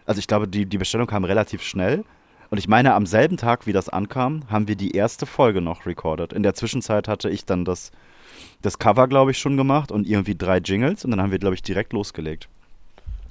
also 0.04 0.18
ich 0.18 0.26
glaube, 0.26 0.48
die, 0.48 0.66
die 0.66 0.78
Bestellung 0.78 1.06
kam 1.06 1.24
relativ 1.24 1.62
schnell. 1.62 2.04
Und 2.50 2.58
ich 2.58 2.68
meine, 2.68 2.94
am 2.94 3.06
selben 3.06 3.36
Tag, 3.36 3.66
wie 3.66 3.72
das 3.72 3.88
ankam, 3.88 4.44
haben 4.50 4.68
wir 4.68 4.76
die 4.76 4.92
erste 4.92 5.26
Folge 5.26 5.60
noch 5.60 5.84
recorded. 5.86 6.32
In 6.32 6.42
der 6.42 6.54
Zwischenzeit 6.54 7.06
hatte 7.08 7.28
ich 7.28 7.44
dann 7.44 7.64
das, 7.64 7.90
das 8.62 8.78
Cover, 8.78 9.06
glaube 9.06 9.32
ich, 9.32 9.38
schon 9.38 9.56
gemacht 9.56 9.92
und 9.92 10.06
irgendwie 10.06 10.34
drei 10.34 10.58
Jingles 10.58 11.04
und 11.04 11.10
dann 11.10 11.20
haben 11.20 11.30
wir, 11.30 11.38
glaube 11.38 11.54
ich, 11.54 11.62
direkt 11.62 11.92
losgelegt. 11.92 12.48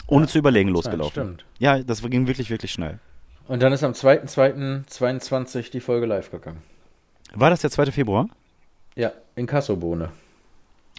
Ohne 0.07 0.27
zu 0.27 0.37
überlegen 0.37 0.69
losgelaufen. 0.69 1.11
stimmt. 1.11 1.45
Ja, 1.59 1.79
das 1.79 2.01
ging 2.01 2.27
wirklich, 2.27 2.49
wirklich 2.49 2.71
schnell. 2.71 2.99
Und 3.47 3.61
dann 3.61 3.73
ist 3.73 3.83
am 3.83 3.93
2.2.22 3.93 5.71
die 5.71 5.79
Folge 5.79 6.05
live 6.05 6.31
gegangen. 6.31 6.61
War 7.33 7.49
das 7.49 7.61
der 7.61 7.71
2. 7.71 7.87
Februar? 7.91 8.29
Ja, 8.95 9.11
in 9.35 9.47
Kassobohne. 9.47 10.09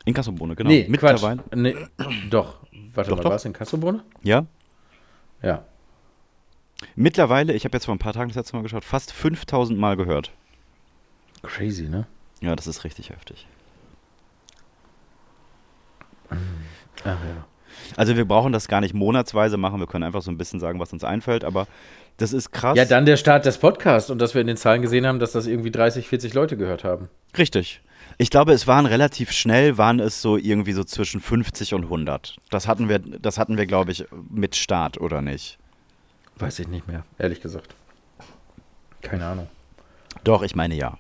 Inkassobohne, 0.05 0.55
genau. 0.55 0.71
Nee, 0.71 0.85
Quatsch. 0.85 0.91
Mittlerweile. 1.23 1.45
Nee, 1.55 1.77
doch. 2.31 2.59
Warte 2.95 3.11
Doch, 3.11 3.17
mal, 3.17 3.23
doch. 3.23 3.31
war 3.31 3.37
es 3.37 3.45
in 3.45 3.53
Kassobohne? 3.53 4.03
Ja. 4.23 4.47
Ja. 5.43 5.65
Mittlerweile, 6.95 7.53
ich 7.53 7.65
habe 7.65 7.77
jetzt 7.77 7.87
vor 7.87 7.95
ein 7.95 7.99
paar 7.99 8.13
Tagen 8.13 8.29
das 8.29 8.37
letzte 8.37 8.57
Mal 8.57 8.63
geschaut, 8.63 8.85
fast 8.85 9.13
5000 9.13 9.79
Mal 9.79 9.97
gehört. 9.97 10.33
Crazy, 11.43 11.89
ne? 11.89 12.07
Ja, 12.41 12.55
das 12.57 12.67
ist 12.67 12.85
richtig 12.85 13.11
heftig. 13.11 13.47
Ach 16.31 16.37
ja. 17.05 17.47
Also 17.97 18.17
wir 18.17 18.25
brauchen 18.27 18.53
das 18.53 18.69
gar 18.69 18.81
nicht 18.81 18.95
monatsweise 18.95 19.57
machen, 19.57 19.81
wir 19.81 19.87
können 19.87 20.05
einfach 20.05 20.23
so 20.23 20.31
ein 20.31 20.39
bisschen 20.39 20.61
sagen, 20.61 20.79
was 20.81 20.93
uns 20.93 21.05
einfällt, 21.05 21.45
aber 21.45 21.67
das 22.17 22.33
ist 22.33 22.51
krass. 22.51 22.77
Ja, 22.77 22.85
dann 22.85 23.07
der 23.07 23.17
Start 23.17 23.47
des 23.47 23.59
Podcasts 23.59 24.11
und 24.11 24.19
dass 24.19 24.35
wir 24.35 24.41
in 24.41 24.47
den 24.47 24.57
Zahlen 24.57 24.83
gesehen 24.83 25.07
haben, 25.07 25.19
dass 25.19 25.33
das 25.33 25.47
irgendwie 25.47 25.71
30, 25.71 26.09
40 26.09 26.35
Leute 26.35 26.57
gehört 26.57 26.85
haben. 26.85 27.09
Richtig. 27.37 27.81
Ich 28.17 28.31
glaube, 28.31 28.53
es 28.53 28.67
waren 28.67 28.87
relativ 28.87 29.31
schnell, 29.31 29.79
waren 29.79 30.01
es 30.01 30.21
so 30.21 30.37
irgendwie 30.37 30.73
so 30.73 30.83
zwischen 30.83 31.21
50 31.21 31.75
und 31.75 31.85
100. 31.85 32.37
Das 32.51 32.67
hatten 32.67 32.89
wir, 32.89 32.99
das 32.99 33.39
hatten 33.39 33.57
wir, 33.57 33.67
glaube 33.67 33.93
ich, 33.93 34.07
mit 34.31 34.57
Start, 34.57 35.01
oder 35.01 35.23
nicht? 35.23 35.59
Weiß 36.39 36.59
ich 36.61 36.69
nicht 36.69 36.87
mehr, 36.87 37.05
ehrlich 37.19 37.41
gesagt. 37.41 37.75
Keine 39.03 39.27
Ahnung. 39.27 39.49
Doch, 40.25 40.43
ich 40.43 40.55
meine 40.55 40.75
ja. 40.75 40.99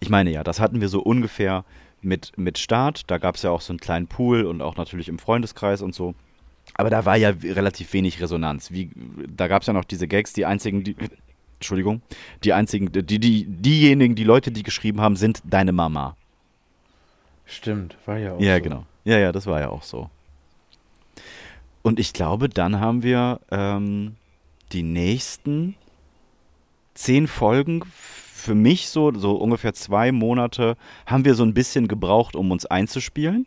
Ich 0.00 0.08
meine 0.08 0.30
ja, 0.30 0.42
das 0.44 0.60
hatten 0.60 0.80
wir 0.80 0.88
so 0.88 1.00
ungefähr 1.00 1.64
mit, 2.00 2.36
mit 2.36 2.58
Start. 2.58 3.10
Da 3.10 3.18
gab 3.18 3.36
es 3.36 3.42
ja 3.42 3.50
auch 3.50 3.60
so 3.60 3.72
einen 3.72 3.80
kleinen 3.80 4.06
Pool 4.06 4.44
und 4.44 4.62
auch 4.62 4.76
natürlich 4.76 5.08
im 5.08 5.18
Freundeskreis 5.18 5.82
und 5.82 5.94
so. 5.94 6.14
Aber 6.74 6.90
da 6.90 7.04
war 7.04 7.16
ja 7.16 7.30
relativ 7.30 7.92
wenig 7.92 8.20
Resonanz. 8.20 8.70
Wie, 8.70 8.90
da 9.28 9.48
gab 9.48 9.62
es 9.62 9.66
ja 9.66 9.72
noch 9.72 9.84
diese 9.84 10.06
Gags, 10.08 10.32
die 10.32 10.46
einzigen, 10.46 10.84
die. 10.84 10.96
Entschuldigung, 11.58 12.02
die 12.44 12.52
einzigen, 12.52 12.92
die, 12.92 13.18
die, 13.18 13.44
diejenigen, 13.44 14.14
die 14.14 14.22
Leute, 14.22 14.52
die 14.52 14.62
geschrieben 14.62 15.00
haben, 15.00 15.16
sind 15.16 15.42
deine 15.44 15.72
Mama. 15.72 16.16
Stimmt, 17.46 17.96
war 18.06 18.16
ja 18.16 18.34
auch 18.34 18.40
Ja, 18.40 18.56
so. 18.58 18.62
genau. 18.62 18.86
Ja, 19.04 19.18
ja, 19.18 19.32
das 19.32 19.46
war 19.46 19.58
ja 19.58 19.68
auch 19.70 19.82
so. 19.82 20.08
Und 21.88 21.98
ich 21.98 22.12
glaube, 22.12 22.50
dann 22.50 22.80
haben 22.80 23.02
wir 23.02 23.40
ähm, 23.50 24.16
die 24.72 24.82
nächsten 24.82 25.74
zehn 26.92 27.26
Folgen 27.26 27.82
für 27.86 28.54
mich 28.54 28.90
so, 28.90 29.10
so 29.14 29.36
ungefähr 29.36 29.72
zwei 29.72 30.12
Monate, 30.12 30.76
haben 31.06 31.24
wir 31.24 31.34
so 31.34 31.44
ein 31.44 31.54
bisschen 31.54 31.88
gebraucht, 31.88 32.36
um 32.36 32.50
uns 32.50 32.66
einzuspielen. 32.66 33.46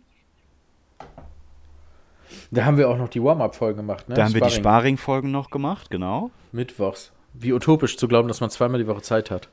Da 2.50 2.66
haben 2.66 2.78
wir 2.78 2.90
auch 2.90 2.98
noch 2.98 3.10
die 3.10 3.22
Warm-Up-Folgen 3.24 3.78
gemacht, 3.78 4.10
ne? 4.10 4.16
da 4.16 4.24
haben 4.24 4.34
wir 4.34 4.42
die 4.42 4.50
Sparring. 4.50 4.98
Sparring-Folgen 4.98 5.30
noch 5.30 5.52
gemacht, 5.52 5.92
genau. 5.92 6.32
Mittwochs. 6.52 7.12
Wie 7.36 7.54
utopisch 7.54 7.96
zu 7.96 8.08
glauben, 8.08 8.28
dass 8.28 8.42
man 8.42 8.50
zweimal 8.50 8.80
die 8.80 8.88
Woche 8.88 9.04
Zeit 9.04 9.30
hat. 9.30 9.50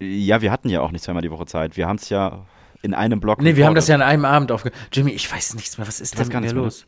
Ja, 0.00 0.42
wir 0.42 0.50
hatten 0.50 0.68
ja 0.68 0.80
auch 0.80 0.90
nicht 0.90 1.04
zweimal 1.04 1.22
die 1.22 1.30
Woche 1.30 1.46
Zeit. 1.46 1.76
Wir 1.76 1.86
haben 1.86 1.98
es 1.98 2.08
ja 2.08 2.44
in 2.82 2.94
einem 2.94 3.20
Block. 3.20 3.40
Nee, 3.40 3.54
wir 3.54 3.64
haben 3.64 3.76
das 3.76 3.86
ja 3.86 3.94
an 3.94 4.02
einem 4.02 4.24
Abend 4.24 4.50
aufge... 4.50 4.72
Jimmy, 4.92 5.12
ich 5.12 5.32
weiß 5.32 5.54
nichts 5.54 5.78
mehr. 5.78 5.86
Was 5.86 6.00
ist 6.00 6.18
denn 6.18 6.26
mit 6.26 6.40
mir 6.40 6.52
los? 6.52 6.84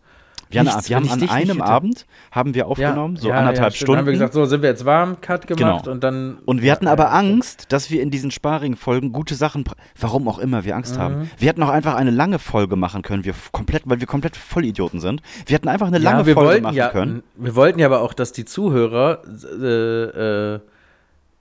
Wir 0.51 0.61
haben, 0.61 0.67
Nichts, 0.67 0.89
wir 0.89 0.97
haben 0.97 1.09
an 1.09 1.29
einem. 1.29 1.61
Abend 1.61 2.07
haben 2.31 2.55
wir 2.55 2.67
aufgenommen, 2.67 3.17
so 3.17 3.29
ja, 3.29 3.37
anderthalb 3.37 3.73
ja. 3.73 3.77
Stunden. 3.77 3.93
Dann 3.93 3.99
haben 4.01 4.07
wir 4.07 4.13
gesagt, 4.13 4.35
so 4.35 4.45
sind 4.45 4.63
wir 4.63 4.69
jetzt 4.69 4.85
warm, 4.85 5.21
Cut 5.21 5.47
gemacht 5.47 5.85
Genau. 5.85 5.93
und 5.93 6.05
dann... 6.05 6.39
Und 6.45 6.63
wir 6.63 6.73
hatten 6.73 6.87
Ja, 6.87 6.93
aber 6.93 7.05
ja, 7.05 7.11
Angst, 7.11 7.67
dass 7.73 7.91
wir 7.91 8.03
in 8.03 8.11
diesen 8.11 8.31
Sparring-Folgen 8.31 9.13
gute 9.13 9.35
Sachen, 9.35 9.65
warum 9.99 10.29
auch 10.29 10.39
immer 10.39 10.65
wir 10.65 10.73
Mhm. 10.73 10.79
Angst 10.79 10.99
haben. 10.99 11.31
Wir 11.39 11.49
hätten 11.49 11.63
auch 11.63 11.69
einfach 11.69 11.95
eine 11.95 12.11
lange 12.11 12.39
Folge 12.39 12.77
machen 12.77 13.03
können, 13.03 13.25
wir 13.25 13.35
komplett, 13.53 13.83
weil 13.87 14.01
wir 14.01 14.07
komplett 14.07 14.37
Vollidioten 14.37 15.01
sind. 15.01 15.23
Wir 15.47 15.55
hätten 15.55 15.69
einfach 15.69 15.87
eine 15.87 15.99
lange 15.99 16.21
ja, 16.21 16.27
wir 16.27 16.35
Folge 16.35 16.49
wollten 16.49 16.63
machen 16.63 16.77
ja, 16.77 16.89
können. 16.89 17.23
Wir 17.37 17.55
wollten 17.55 17.79
ja 17.79 17.87
aber 17.87 18.03
auch, 18.03 18.13
dass 18.15 18.33
die 18.33 18.45
Zuhörer 18.45 19.23
äh, 19.61 20.55
äh, 20.55 20.61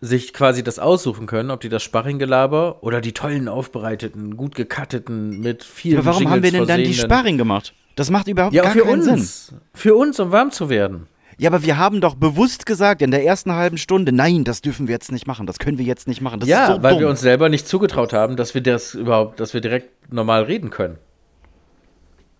sich 0.01 0.33
quasi 0.33 0.63
das 0.63 0.79
aussuchen 0.79 1.27
können, 1.27 1.49
ob 1.49 1.61
die 1.61 1.69
das 1.69 1.81
Sparringgelaber 1.81 2.83
oder 2.83 2.99
die 2.99 3.13
tollen 3.13 3.47
aufbereiteten, 3.47 4.35
gut 4.35 4.53
gecutteten, 4.55 5.39
mit 5.39 5.63
vielen 5.63 5.99
Aber 5.99 6.07
warum 6.07 6.29
haben 6.29 6.43
wir 6.43 6.51
denn 6.51 6.67
dann 6.67 6.83
die 6.83 6.93
Sparring 6.93 7.37
gemacht? 7.37 7.73
Das 7.95 8.09
macht 8.09 8.27
überhaupt 8.27 8.53
Ja, 8.53 8.63
gar 8.63 8.71
für 8.71 8.83
keinen 8.83 9.07
uns. 9.09 9.47
Sinn. 9.47 9.57
Für 9.73 9.95
uns, 9.95 10.19
um 10.19 10.31
warm 10.31 10.51
zu 10.51 10.69
werden. 10.69 11.07
Ja, 11.37 11.49
aber 11.49 11.63
wir 11.63 11.77
haben 11.77 11.99
doch 11.99 12.15
bewusst 12.15 12.65
gesagt 12.65 13.01
in 13.01 13.11
der 13.11 13.25
ersten 13.25 13.53
halben 13.53 13.77
Stunde, 13.77 14.11
nein, 14.11 14.43
das 14.43 14.61
dürfen 14.61 14.87
wir 14.87 14.93
jetzt 14.93 15.11
nicht 15.11 15.25
machen, 15.25 15.47
das 15.47 15.57
können 15.57 15.77
wir 15.79 15.85
jetzt 15.85 16.07
nicht 16.07 16.21
machen. 16.21 16.39
Das 16.39 16.47
ja, 16.47 16.75
so 16.75 16.83
weil 16.83 16.91
dumm. 16.93 16.99
wir 17.01 17.09
uns 17.09 17.21
selber 17.21 17.49
nicht 17.49 17.67
zugetraut 17.67 18.13
haben, 18.13 18.35
dass 18.35 18.53
wir 18.53 18.61
das 18.61 18.93
überhaupt, 18.93 19.39
dass 19.39 19.53
wir 19.53 19.61
direkt 19.61 20.13
normal 20.13 20.43
reden 20.43 20.69
können. 20.69 20.97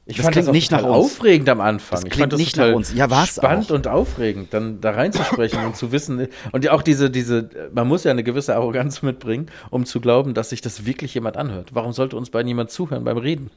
Ich 0.06 0.18
Das 0.18 0.26
fand 0.26 0.34
klingt 0.34 0.48
das 0.50 0.54
nicht 0.54 0.72
nach 0.72 0.84
uns. 0.84 0.92
aufregend 0.96 1.48
am 1.48 1.62
Anfang. 1.62 1.96
Das 2.02 2.04
ich 2.04 2.10
klingt 2.12 2.36
nicht 2.38 2.58
nach 2.58 2.74
uns. 2.74 2.94
Ja, 2.94 3.10
war's 3.10 3.36
spannend 3.38 3.72
auch. 3.72 3.76
und 3.76 3.88
aufregend, 3.88 4.54
dann 4.54 4.82
da 4.82 4.92
reinzusprechen 4.92 5.64
und 5.66 5.78
zu 5.78 5.94
wissen. 5.94 6.28
Und 6.52 6.68
auch 6.70 6.82
diese, 6.82 7.10
diese, 7.10 7.50
man 7.74 7.88
muss 7.88 8.04
ja 8.04 8.12
eine 8.12 8.24
gewisse 8.24 8.54
Arroganz 8.54 9.02
mitbringen, 9.02 9.48
um 9.70 9.86
zu 9.86 10.02
glauben, 10.02 10.34
dass 10.34 10.50
sich 10.50 10.60
das 10.60 10.86
wirklich 10.86 11.14
jemand 11.14 11.38
anhört. 11.38 11.70
Warum 11.74 11.94
sollte 11.94 12.18
uns 12.18 12.30
bei 12.30 12.44
niemand 12.44 12.70
zuhören 12.70 13.06
beim 13.06 13.18
Reden? 13.18 13.50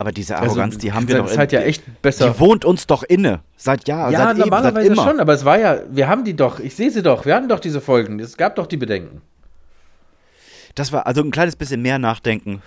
Aber 0.00 0.12
diese 0.12 0.38
Arroganz, 0.38 0.78
die 0.78 0.94
haben 0.94 1.06
wir 1.08 1.18
doch. 1.18 1.30
Zeit 1.30 1.52
ja 1.52 1.60
echt 1.60 2.00
besser. 2.00 2.30
Die 2.30 2.40
wohnt 2.40 2.64
uns 2.64 2.86
doch 2.86 3.02
inne. 3.02 3.40
Seit 3.58 3.86
Jahren, 3.86 4.12
ja, 4.14 4.20
seit 4.20 4.38
eben, 4.38 4.38
seit 4.38 4.48
normalerweise 4.48 4.86
immer. 4.86 5.04
schon, 5.04 5.20
aber 5.20 5.34
es 5.34 5.44
war 5.44 5.58
ja, 5.58 5.82
wir 5.90 6.08
haben 6.08 6.24
die 6.24 6.34
doch, 6.34 6.58
ich 6.58 6.74
sehe 6.74 6.90
sie 6.90 7.02
doch, 7.02 7.26
wir 7.26 7.34
hatten 7.34 7.50
doch 7.50 7.60
diese 7.60 7.82
Folgen, 7.82 8.18
es 8.18 8.38
gab 8.38 8.56
doch 8.56 8.66
die 8.66 8.78
Bedenken. 8.78 9.20
Das 10.74 10.90
war 10.92 11.06
also 11.06 11.20
ein 11.20 11.30
kleines 11.30 11.54
bisschen 11.54 11.82
mehr 11.82 11.98
Nachdenken 11.98 12.62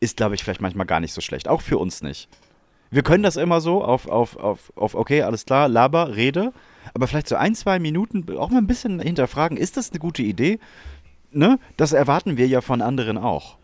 ist, 0.00 0.16
glaube 0.16 0.34
ich, 0.34 0.42
vielleicht 0.42 0.60
manchmal 0.60 0.86
gar 0.86 0.98
nicht 0.98 1.12
so 1.12 1.20
schlecht. 1.20 1.46
Auch 1.46 1.62
für 1.62 1.78
uns 1.78 2.02
nicht. 2.02 2.28
Wir 2.90 3.04
können 3.04 3.22
das 3.22 3.36
immer 3.36 3.60
so 3.60 3.84
auf, 3.84 4.08
auf, 4.08 4.36
auf, 4.36 4.72
auf 4.74 4.96
okay, 4.96 5.22
alles 5.22 5.44
klar, 5.44 5.68
Laber, 5.68 6.16
Rede, 6.16 6.52
aber 6.94 7.06
vielleicht 7.06 7.28
so 7.28 7.36
ein, 7.36 7.54
zwei 7.54 7.78
Minuten 7.78 8.26
auch 8.36 8.50
mal 8.50 8.58
ein 8.58 8.66
bisschen 8.66 8.98
hinterfragen, 8.98 9.56
ist 9.56 9.76
das 9.76 9.90
eine 9.90 10.00
gute 10.00 10.22
Idee? 10.22 10.58
Ne? 11.30 11.60
Das 11.76 11.92
erwarten 11.92 12.36
wir 12.36 12.48
ja 12.48 12.60
von 12.60 12.82
anderen 12.82 13.18
auch. 13.18 13.56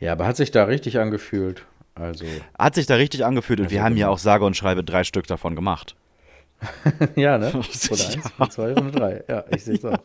Ja, 0.00 0.10
aber 0.10 0.26
hat 0.26 0.36
sich 0.36 0.50
da 0.50 0.64
richtig 0.64 0.98
angefühlt. 0.98 1.66
Also, 2.00 2.24
Hat 2.58 2.74
sich 2.74 2.86
da 2.86 2.94
richtig 2.94 3.24
angefühlt 3.24 3.60
und 3.60 3.70
wir 3.70 3.82
haben 3.82 3.96
ja 3.96 4.08
auch 4.08 4.18
sage 4.18 4.44
und 4.44 4.56
schreibe 4.56 4.82
drei 4.82 5.04
Stück 5.04 5.26
davon 5.26 5.54
gemacht. 5.54 5.94
ja, 7.16 7.38
ne? 7.38 7.48
Oder 7.48 7.58
eins, 7.58 7.90
oder 7.90 8.50
zwei 8.50 8.72
oder 8.72 8.90
drei. 8.90 9.24
Ja, 9.28 9.44
ich 9.50 9.64
sehe 9.64 9.76
es 9.76 9.84
auch. 9.84 9.98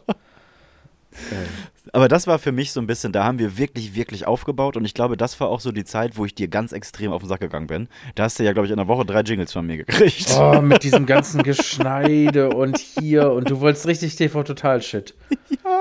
Aber 1.93 2.09
das 2.09 2.27
war 2.27 2.39
für 2.39 2.51
mich 2.51 2.73
so 2.73 2.81
ein 2.81 2.87
bisschen, 2.87 3.13
da 3.13 3.23
haben 3.23 3.39
wir 3.39 3.57
wirklich, 3.57 3.95
wirklich 3.95 4.27
aufgebaut 4.27 4.75
und 4.75 4.83
ich 4.83 4.93
glaube, 4.93 5.15
das 5.15 5.39
war 5.39 5.47
auch 5.47 5.61
so 5.61 5.71
die 5.71 5.85
Zeit, 5.85 6.17
wo 6.17 6.25
ich 6.25 6.35
dir 6.35 6.49
ganz 6.49 6.73
extrem 6.73 7.13
auf 7.13 7.21
den 7.21 7.29
Sack 7.29 7.39
gegangen 7.39 7.67
bin. 7.67 7.87
Da 8.15 8.23
hast 8.23 8.37
du 8.37 8.43
ja, 8.43 8.51
glaube 8.51 8.65
ich, 8.65 8.71
in 8.71 8.77
der 8.77 8.87
Woche 8.87 9.05
drei 9.05 9.21
Jingles 9.21 9.53
von 9.53 9.65
mir 9.65 9.77
gekriegt. 9.77 10.35
Oh, 10.37 10.59
mit 10.61 10.83
diesem 10.83 11.05
ganzen 11.05 11.43
Geschneide 11.43 12.49
und 12.49 12.77
hier 12.77 13.31
und 13.31 13.49
du 13.49 13.61
wolltest 13.61 13.87
richtig 13.87 14.15
TV 14.15 14.43
Total 14.43 14.81
Shit. 14.81 15.13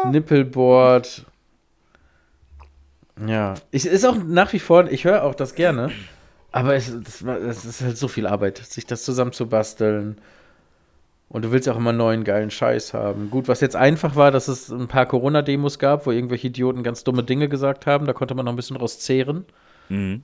Nippelboard. 0.09 1.25
Ja, 3.27 3.55
ich, 3.71 3.87
ist 3.87 4.05
auch 4.05 4.17
nach 4.17 4.53
wie 4.53 4.59
vor, 4.59 4.91
ich 4.91 5.05
höre 5.05 5.23
auch 5.23 5.35
das 5.35 5.55
gerne, 5.55 5.91
aber 6.53 6.75
es, 6.75 6.93
das, 7.03 7.23
es 7.23 7.65
ist 7.65 7.81
halt 7.81 7.97
so 7.97 8.09
viel 8.09 8.27
Arbeit, 8.27 8.59
sich 8.59 8.87
das 8.87 9.05
zusammenzubasteln. 9.05 10.19
Und 11.29 11.43
du 11.43 11.51
willst 11.51 11.69
auch 11.69 11.77
immer 11.77 11.93
neuen 11.93 12.23
geilen 12.23 12.51
Scheiß 12.51 12.95
haben. 12.95 13.29
Gut, 13.29 13.49
was 13.49 13.61
jetzt 13.61 13.75
einfach 13.75 14.15
war, 14.15 14.31
dass 14.31 14.47
es 14.47 14.71
ein 14.71 14.87
paar 14.87 15.07
Corona-Demos 15.07 15.81
gab, 15.81 16.07
wo 16.07 16.13
irgendwelche 16.13 16.47
Idioten 16.47 16.85
ganz 16.85 17.03
dumme 17.03 17.25
Dinge 17.25 17.49
gesagt 17.49 17.87
haben. 17.87 18.07
Da 18.07 18.13
konnte 18.13 18.37
man 18.37 18.45
noch 18.45 18.53
ein 18.53 18.57
bisschen 18.57 18.79
draus 18.79 19.01
zehren. 19.01 19.45
Mhm. 19.89 20.23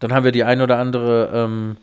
Dann 0.00 0.12
haben 0.12 0.24
wir 0.24 0.32
die 0.32 0.42
ein 0.42 0.60
oder 0.60 0.78
andere 0.78 1.30
ähm, 1.32 1.76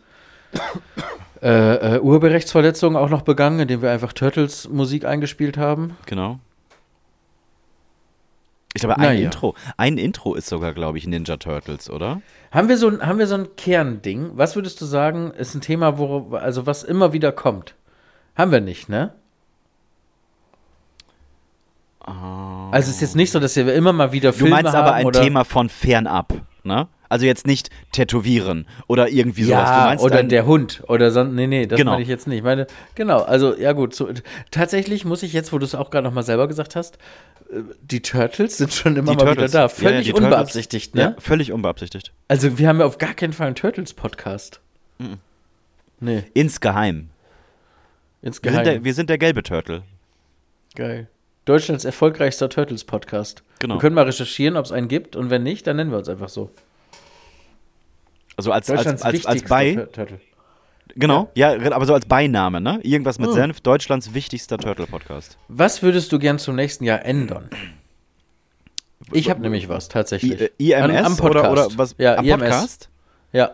äh, 1.41 1.95
äh, 1.95 1.99
Urheberrechtsverletzung 1.99 2.97
auch 2.97 3.09
noch 3.09 3.21
begangen, 3.21 3.61
indem 3.61 3.81
wir 3.81 3.91
einfach 3.91 4.13
Turtles 4.13 4.67
Musik 4.67 5.05
eingespielt 5.05 5.57
haben. 5.57 5.95
Genau. 6.07 6.39
Ich 8.73 8.81
glaube, 8.81 8.97
ein 8.97 9.01
Naja. 9.01 9.25
Intro. 9.25 9.55
Ein 9.77 9.97
Intro 9.97 10.33
ist 10.33 10.47
sogar, 10.47 10.73
glaube 10.73 10.97
ich, 10.97 11.05
Ninja 11.05 11.37
Turtles, 11.37 11.89
oder? 11.89 12.21
Haben 12.51 12.69
wir 12.69 12.77
so 12.77 12.87
ein, 12.87 13.05
haben 13.05 13.19
wir 13.19 13.27
so 13.27 13.35
ein 13.35 13.55
Kernding? 13.57 14.31
Was 14.35 14.55
würdest 14.55 14.79
du 14.79 14.85
sagen, 14.85 15.31
ist 15.31 15.55
ein 15.55 15.61
Thema, 15.61 15.97
wo, 15.97 16.35
also 16.35 16.65
was 16.65 16.83
immer 16.83 17.11
wieder 17.11 17.31
kommt? 17.31 17.75
Haben 18.35 18.51
wir 18.51 18.61
nicht, 18.61 18.87
ne? 18.87 19.13
Also 22.03 22.89
es 22.89 22.95
ist 22.95 23.01
jetzt 23.01 23.15
nicht 23.15 23.31
so, 23.31 23.39
dass 23.39 23.55
wir 23.55 23.73
immer 23.75 23.93
mal 23.93 24.11
wieder 24.11 24.31
Du 24.31 24.37
Filme 24.39 24.55
meinst 24.55 24.73
aber 24.73 24.95
haben 24.95 25.07
ein 25.07 25.13
Thema 25.13 25.43
von 25.45 25.69
fernab, 25.69 26.33
ne? 26.63 26.87
Also 27.11 27.25
jetzt 27.25 27.45
nicht 27.45 27.69
tätowieren 27.91 28.65
oder 28.87 29.09
irgendwie 29.09 29.43
sowas. 29.43 29.69
Du 29.69 29.75
Ja, 29.75 29.85
meinst 29.85 30.03
oder 30.03 30.23
der 30.23 30.45
Hund 30.45 30.81
oder 30.87 31.11
so. 31.11 31.23
Nee, 31.25 31.45
nee, 31.45 31.67
das 31.67 31.77
Genau. 31.77 31.91
meine 31.91 32.03
ich 32.03 32.07
jetzt 32.09 32.25
nicht. 32.25 32.37
Ich 32.37 32.43
meine, 32.43 32.67
genau, 32.95 33.21
also 33.21 33.53
ja 33.55 33.73
gut. 33.73 33.93
So, 33.93 34.09
tatsächlich 34.49 35.03
muss 35.03 35.21
ich 35.21 35.33
jetzt, 35.33 35.51
wo 35.51 35.57
du 35.57 35.65
es 35.65 35.75
auch 35.75 35.89
gerade 35.89 36.05
noch 36.07 36.13
mal 36.13 36.23
selber 36.23 36.47
gesagt 36.47 36.77
hast, 36.77 36.97
äh, 37.51 37.61
die 37.81 38.01
Turtles 38.01 38.57
sind 38.57 38.73
schon 38.73 38.95
immer 38.95 39.11
die 39.11 39.17
mal 39.17 39.25
Turtles. 39.25 39.51
wieder 39.51 39.59
da. 39.59 39.59
Ja, 39.59 39.63
ja, 39.63 39.67
Völlig 39.89 40.05
die 40.05 40.11
Turtles. 40.11 40.25
unbeabsichtigt, 40.25 40.95
ne? 40.95 41.01
Ja, 41.01 41.15
völlig 41.19 41.51
unbeabsichtigt. 41.51 42.13
Also 42.29 42.57
wir 42.57 42.67
haben 42.69 42.79
ja 42.79 42.85
auf 42.85 42.97
gar 42.97 43.13
keinen 43.13 43.33
Fall 43.33 43.47
einen 43.47 43.55
Turtles-Podcast. 43.57 44.61
Mhm. 44.99 45.17
Nee, 45.99 46.23
Insgeheim. 46.33 47.09
Wir 48.21 48.31
sind, 48.31 48.45
insgeheim. 48.45 48.63
der, 48.63 48.83
wir 48.85 48.93
sind 48.93 49.09
der 49.09 49.17
gelbe 49.17 49.43
Turtle. 49.43 49.83
Geil. 50.75 51.09
Deutschlands 51.43 51.83
erfolgreichster 51.83 52.49
Turtles-Podcast. 52.49 53.43
Genau. 53.59 53.75
Wir 53.75 53.79
können 53.81 53.95
mal 53.95 54.05
recherchieren, 54.05 54.55
ob 54.55 54.65
es 54.65 54.71
einen 54.71 54.87
gibt 54.87 55.15
und 55.17 55.29
wenn 55.29 55.43
nicht, 55.43 55.67
dann 55.67 55.75
nennen 55.75 55.91
wir 55.91 55.97
uns 55.97 56.07
einfach 56.07 56.29
so. 56.29 56.49
Also 58.49 58.73
als, 58.73 58.87
als, 58.87 59.01
als, 59.03 59.25
als 59.25 59.43
Bei. 59.43 59.75
Tur- 59.75 59.91
Turtle. 59.91 60.19
Genau, 60.95 61.29
ja, 61.35 61.53
aber 61.71 61.85
so 61.85 61.93
als 61.93 62.05
Beiname, 62.05 62.59
ne? 62.59 62.79
Irgendwas 62.83 63.17
mit 63.17 63.29
Mhm. 63.29 63.33
Senf, 63.35 63.61
Deutschlands 63.61 64.13
wichtigster 64.13 64.57
Turtle-Podcast. 64.57 65.37
Was 65.47 65.81
würdest 65.83 66.11
du 66.11 66.19
gern 66.19 66.37
zum 66.37 66.55
nächsten 66.57 66.83
Jahr 66.83 67.05
ändern? 67.05 67.49
Ich 69.13 69.29
habe 69.29 69.41
nämlich 69.41 69.69
was, 69.69 69.87
tatsächlich. 69.87 70.51
I, 70.59 70.73
äh, 70.73 70.79
IMS 70.83 70.97
Am- 70.97 71.05
am 71.05 71.19
oder, 71.19 71.41
Podcast. 71.43 71.51
oder 71.51 71.77
was? 71.77 71.95
Ja, 71.97 72.17
am 72.17 72.25
IMS. 72.25 72.39
Podcast? 72.41 72.89
Ja. 73.31 73.51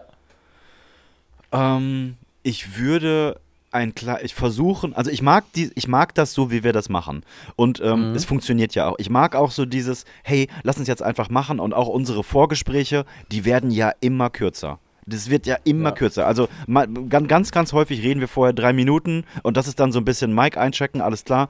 Ähm, 1.51 2.15
ich 2.43 2.77
würde 2.77 3.39
ein 3.71 3.93
klar, 3.93 4.23
ich 4.23 4.33
versuchen, 4.33 4.93
also 4.95 5.11
ich 5.11 5.21
mag 5.21 5.45
die, 5.53 5.71
ich 5.75 5.87
mag 5.87 6.15
das 6.15 6.33
so, 6.33 6.49
wie 6.51 6.63
wir 6.63 6.73
das 6.73 6.89
machen. 6.89 7.23
Und 7.55 7.79
ähm, 7.83 8.13
es 8.15 8.25
funktioniert 8.25 8.73
ja 8.75 8.87
auch. 8.89 8.95
Ich 8.97 9.09
mag 9.09 9.35
auch 9.35 9.51
so 9.51 9.65
dieses, 9.65 10.05
hey, 10.23 10.47
lass 10.63 10.77
uns 10.77 10.87
jetzt 10.87 11.03
einfach 11.03 11.29
machen 11.29 11.59
und 11.59 11.73
auch 11.73 11.87
unsere 11.87 12.23
Vorgespräche, 12.23 13.05
die 13.31 13.45
werden 13.45 13.69
ja 13.69 13.91
immer 13.99 14.29
kürzer. 14.29 14.79
Das 15.07 15.29
wird 15.29 15.45
ja 15.47 15.57
immer 15.63 15.89
Ja. 15.89 15.95
kürzer. 15.95 16.27
Also 16.27 16.47
mal, 16.67 16.87
ganz, 16.87 17.27
ganz, 17.27 17.51
ganz 17.51 17.73
häufig 17.73 18.03
reden 18.03 18.19
wir 18.19 18.27
vorher 18.27 18.53
drei 18.53 18.73
Minuten 18.73 19.23
und 19.43 19.57
das 19.57 19.67
ist 19.67 19.79
dann 19.79 19.91
so 19.91 19.99
ein 19.99 20.05
bisschen 20.05 20.35
Mic 20.35 20.57
einchecken, 20.59 21.01
alles 21.01 21.23
klar. 21.23 21.49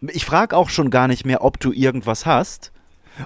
Ich 0.00 0.24
frage 0.24 0.56
auch 0.56 0.68
schon 0.68 0.90
gar 0.90 1.08
nicht 1.08 1.24
mehr, 1.26 1.42
ob 1.42 1.58
du 1.58 1.72
irgendwas 1.72 2.24
hast. 2.26 2.70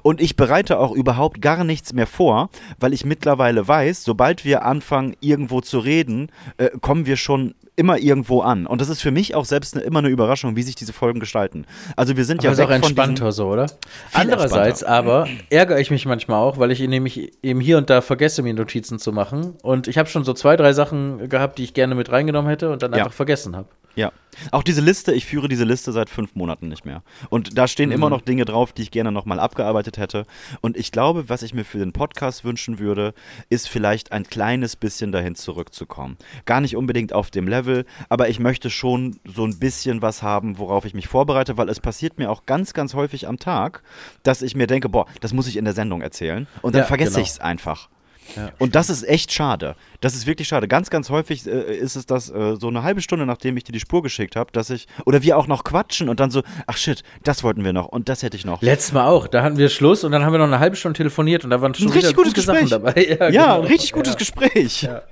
Und 0.02 0.22
ich 0.22 0.36
bereite 0.36 0.78
auch 0.78 0.92
überhaupt 0.92 1.42
gar 1.42 1.64
nichts 1.64 1.92
mehr 1.92 2.06
vor, 2.06 2.48
weil 2.80 2.94
ich 2.94 3.04
mittlerweile 3.04 3.68
weiß, 3.68 4.04
sobald 4.04 4.42
wir 4.42 4.64
anfangen, 4.64 5.14
irgendwo 5.20 5.60
zu 5.60 5.80
reden, 5.80 6.30
äh, 6.56 6.70
kommen 6.80 7.04
wir 7.04 7.16
schon 7.16 7.54
immer 7.76 7.98
irgendwo 7.98 8.40
an. 8.40 8.66
Und 8.66 8.80
das 8.80 8.88
ist 8.88 9.00
für 9.00 9.10
mich 9.10 9.34
auch 9.34 9.44
selbst 9.44 9.74
eine, 9.76 9.84
immer 9.84 10.00
eine 10.00 10.08
Überraschung, 10.08 10.56
wie 10.56 10.62
sich 10.62 10.74
diese 10.74 10.92
Folgen 10.92 11.20
gestalten. 11.20 11.64
Also 11.96 12.16
wir 12.16 12.24
sind 12.24 12.38
Aber 12.40 12.46
ja 12.46 12.52
ist 12.52 12.58
weg 12.58 12.66
auch 12.66 12.70
entspannter 12.70 13.32
so, 13.32 13.48
oder? 13.48 13.68
Viel 13.68 13.76
Andererseits 14.12 14.84
aber 14.84 15.26
ärgere 15.50 15.80
ich 15.80 15.90
mich 15.90 16.04
manchmal 16.06 16.38
auch, 16.38 16.58
weil 16.58 16.70
ich 16.70 16.80
nämlich 16.80 17.32
eben 17.42 17.60
hier 17.60 17.78
und 17.78 17.88
da 17.90 18.00
vergesse, 18.00 18.42
mir 18.42 18.52
Notizen 18.54 18.98
zu 18.98 19.12
machen. 19.12 19.54
Und 19.62 19.88
ich 19.88 19.98
habe 19.98 20.08
schon 20.08 20.24
so 20.24 20.32
zwei, 20.34 20.56
drei 20.56 20.72
Sachen 20.72 21.28
gehabt, 21.28 21.58
die 21.58 21.64
ich 21.64 21.74
gerne 21.74 21.94
mit 21.94 22.10
reingenommen 22.12 22.48
hätte 22.50 22.70
und 22.70 22.82
dann 22.82 22.92
Ja. 22.92 22.98
einfach 22.98 23.12
vergessen 23.12 23.56
habe. 23.56 23.68
Ja. 23.94 24.10
Auch 24.50 24.62
diese 24.62 24.80
Liste, 24.80 25.12
ich 25.12 25.26
führe 25.26 25.46
diese 25.48 25.64
Liste 25.64 25.92
seit 25.92 26.08
fünf 26.08 26.34
Monaten 26.34 26.68
nicht 26.68 26.86
mehr. 26.86 27.02
Und 27.28 27.58
da 27.58 27.68
stehen 27.68 27.90
immer 27.90 28.08
noch 28.08 28.22
Dinge 28.22 28.46
drauf, 28.46 28.72
die 28.72 28.80
ich 28.80 28.90
gerne 28.90 29.12
nochmal 29.12 29.38
abgearbeitet 29.38 29.98
hätte. 29.98 30.24
Und 30.62 30.78
ich 30.78 30.90
glaube, 30.90 31.28
was 31.28 31.42
ich 31.42 31.52
mir 31.52 31.64
für 31.64 31.76
den 31.78 31.92
Podcast 31.92 32.42
wünschen 32.42 32.78
würde, 32.78 33.12
ist 33.50 33.68
vielleicht 33.68 34.12
ein 34.12 34.24
kleines 34.24 34.76
bisschen 34.76 35.12
dahin 35.12 35.34
zurückzukommen. 35.34 36.16
Gar 36.46 36.62
nicht 36.62 36.74
unbedingt 36.76 37.12
auf 37.12 37.30
dem 37.30 37.46
Level, 37.46 37.62
aber 38.08 38.28
ich 38.28 38.38
möchte 38.38 38.70
schon 38.70 39.16
so 39.24 39.44
ein 39.44 39.58
bisschen 39.58 40.02
was 40.02 40.22
haben, 40.22 40.58
worauf 40.58 40.84
ich 40.84 40.94
mich 40.94 41.08
vorbereite, 41.08 41.56
weil 41.56 41.68
es 41.68 41.80
passiert 41.80 42.18
mir 42.18 42.30
auch 42.30 42.46
ganz, 42.46 42.72
ganz 42.74 42.94
häufig 42.94 43.26
am 43.28 43.38
Tag, 43.38 43.82
dass 44.22 44.42
ich 44.42 44.54
mir 44.54 44.66
denke, 44.66 44.88
boah, 44.88 45.06
das 45.20 45.32
muss 45.32 45.46
ich 45.46 45.56
in 45.56 45.64
der 45.64 45.74
Sendung 45.74 46.02
erzählen. 46.02 46.46
Und 46.62 46.74
dann 46.74 46.82
Ja, 46.82 46.86
vergesse 46.86 47.12
genau. 47.12 47.22
ich 47.22 47.28
es 47.30 47.40
einfach. 47.40 47.88
Ja. 48.36 48.50
Und 48.60 48.76
das 48.76 48.88
ist 48.88 49.02
echt 49.02 49.32
schade. 49.32 49.74
Das 50.00 50.14
ist 50.14 50.26
wirklich 50.28 50.46
schade. 50.46 50.68
Ganz, 50.68 50.90
ganz 50.90 51.10
häufig 51.10 51.44
äh, 51.44 51.76
ist 51.76 51.96
es 51.96 52.06
das 52.06 52.30
äh, 52.30 52.54
so 52.56 52.68
eine 52.68 52.84
halbe 52.84 53.02
Stunde, 53.02 53.26
nachdem 53.26 53.56
ich 53.56 53.64
dir 53.64 53.72
die 53.72 53.80
Spur 53.80 54.00
geschickt 54.02 54.36
habe, 54.36 54.52
dass 54.52 54.70
ich, 54.70 54.86
oder 55.04 55.22
wir 55.24 55.36
auch 55.36 55.48
noch 55.48 55.64
quatschen 55.64 56.08
und 56.08 56.20
dann 56.20 56.30
so, 56.30 56.42
ach 56.68 56.76
shit, 56.76 57.02
das 57.24 57.42
wollten 57.42 57.64
wir 57.64 57.72
noch 57.72 57.86
und 57.88 58.08
das 58.08 58.22
hätte 58.22 58.36
ich 58.36 58.44
noch. 58.44 58.62
Letztes 58.62 58.92
Mal 58.92 59.06
auch. 59.08 59.26
Da 59.26 59.42
hatten 59.42 59.58
wir 59.58 59.68
Schluss 59.68 60.04
und 60.04 60.12
dann 60.12 60.24
haben 60.24 60.32
wir 60.32 60.38
noch 60.38 60.46
eine 60.46 60.60
halbe 60.60 60.76
Stunde 60.76 60.96
telefoniert 60.96 61.42
und 61.44 61.50
da 61.50 61.60
waren 61.60 61.74
schon 61.74 61.88
Ein 61.88 61.92
richtig 61.94 62.14
gutes 62.14 62.32
Gespräch. 62.32 62.70
dabei. 62.70 62.92
Ja, 63.20 63.28
ja, 63.28 63.28
genau. 63.30 63.60
ein 63.62 63.66
richtig 63.66 63.92
gutes 63.92 64.12
Ja. 64.12 64.18
Gespräch. 64.18 64.82
Ja. 64.82 65.02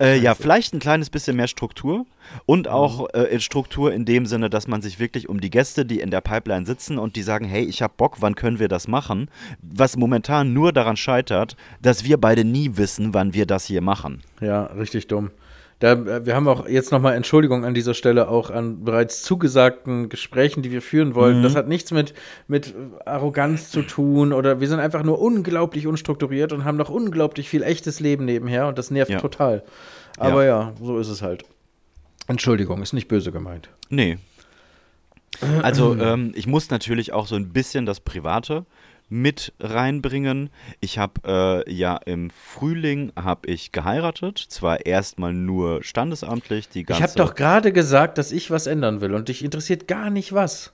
Äh, 0.00 0.18
ja, 0.18 0.34
vielleicht 0.34 0.72
ein 0.72 0.80
kleines 0.80 1.10
bisschen 1.10 1.36
mehr 1.36 1.46
Struktur 1.46 2.06
und 2.46 2.66
Mhm. 2.66 2.72
auch 2.72 3.08
äh, 3.12 3.24
in 3.24 3.40
Struktur 3.40 3.92
in 3.92 4.04
dem 4.06 4.24
Sinne, 4.24 4.48
dass 4.48 4.66
man 4.66 4.80
sich 4.80 4.98
wirklich 4.98 5.28
um 5.28 5.40
die 5.40 5.50
Gäste, 5.50 5.84
die 5.84 6.00
in 6.00 6.10
der 6.10 6.22
Pipeline 6.22 6.64
sitzen 6.64 6.98
und 6.98 7.16
die 7.16 7.22
sagen, 7.22 7.44
hey, 7.44 7.62
ich 7.64 7.82
hab 7.82 7.96
Bock, 7.98 8.16
wann 8.20 8.34
können 8.34 8.58
wir 8.58 8.68
das 8.68 8.88
machen? 8.88 9.28
Was 9.60 9.96
momentan 9.96 10.52
nur 10.54 10.72
daran 10.72 10.96
scheitert, 10.96 11.56
dass 11.82 12.04
wir 12.04 12.16
beide 12.18 12.44
nie 12.44 12.76
wissen, 12.76 13.12
wann 13.12 13.34
wir 13.34 13.44
das 13.46 13.66
hier 13.66 13.82
machen. 13.82 14.22
Ja, 14.40 14.64
richtig 14.64 15.06
dumm. 15.06 15.30
Da, 15.80 15.92
äh, 15.92 16.24
wir 16.24 16.36
haben 16.36 16.46
auch 16.46 16.68
jetzt 16.68 16.92
nochmal 16.92 17.14
Entschuldigung 17.16 17.64
an 17.64 17.74
dieser 17.74 17.94
Stelle 17.94 18.28
auch 18.28 18.50
an 18.50 18.84
bereits 18.84 19.22
zugesagten 19.22 20.08
Gesprächen, 20.08 20.62
die 20.62 20.70
wir 20.70 20.82
führen 20.82 21.14
wollten. 21.14 21.42
Das 21.42 21.56
hat 21.56 21.66
nichts 21.66 21.90
mit, 21.90 22.14
mit 22.46 22.74
Arroganz 23.06 23.70
zu 23.70 23.82
tun 23.82 24.32
oder 24.32 24.60
wir 24.60 24.68
sind 24.68 24.78
einfach 24.78 25.02
nur 25.02 25.20
unglaublich 25.20 25.86
unstrukturiert 25.86 26.52
und 26.52 26.64
haben 26.64 26.76
noch 26.76 26.90
unglaublich 26.90 27.48
viel 27.48 27.62
echtes 27.62 27.98
Leben 27.98 28.26
nebenher 28.26 28.68
und 28.68 28.78
das 28.78 28.90
nervt 28.90 29.10
Ja. 29.10 29.20
total. 29.20 29.64
Aber 30.18 30.44
ja. 30.44 30.74
so 30.80 30.98
ist 30.98 31.08
es 31.08 31.22
halt. 31.22 31.44
Entschuldigung, 32.28 32.82
ist 32.82 32.92
nicht 32.92 33.08
böse 33.08 33.32
gemeint. 33.32 33.70
Nee. 33.88 34.18
Also 35.62 35.96
ähm, 35.96 36.32
ich 36.34 36.46
muss 36.46 36.68
natürlich 36.70 37.12
auch 37.14 37.26
so 37.26 37.36
ein 37.36 37.52
bisschen 37.52 37.86
das 37.86 38.00
Private 38.00 38.66
mit 39.10 39.52
reinbringen. 39.60 40.48
Ich 40.80 40.96
habe 40.98 41.64
äh, 41.66 41.70
ja 41.72 41.96
im 42.06 42.30
Frühling 42.30 43.12
habe 43.20 43.48
ich 43.50 43.72
geheiratet, 43.72 44.38
zwar 44.38 44.86
erstmal 44.86 45.32
nur 45.34 45.82
standesamtlich, 45.82 46.68
die 46.70 46.80
Ich 46.80 46.86
ganze. 46.86 47.02
habe 47.02 47.12
doch 47.16 47.34
gerade 47.34 47.72
gesagt, 47.72 48.16
dass 48.18 48.32
ich 48.32 48.50
was 48.50 48.66
ändern 48.66 49.00
will 49.02 49.12
und 49.14 49.28
dich 49.28 49.44
interessiert 49.44 49.86
gar 49.88 50.08
nicht 50.10 50.32
was. 50.32 50.72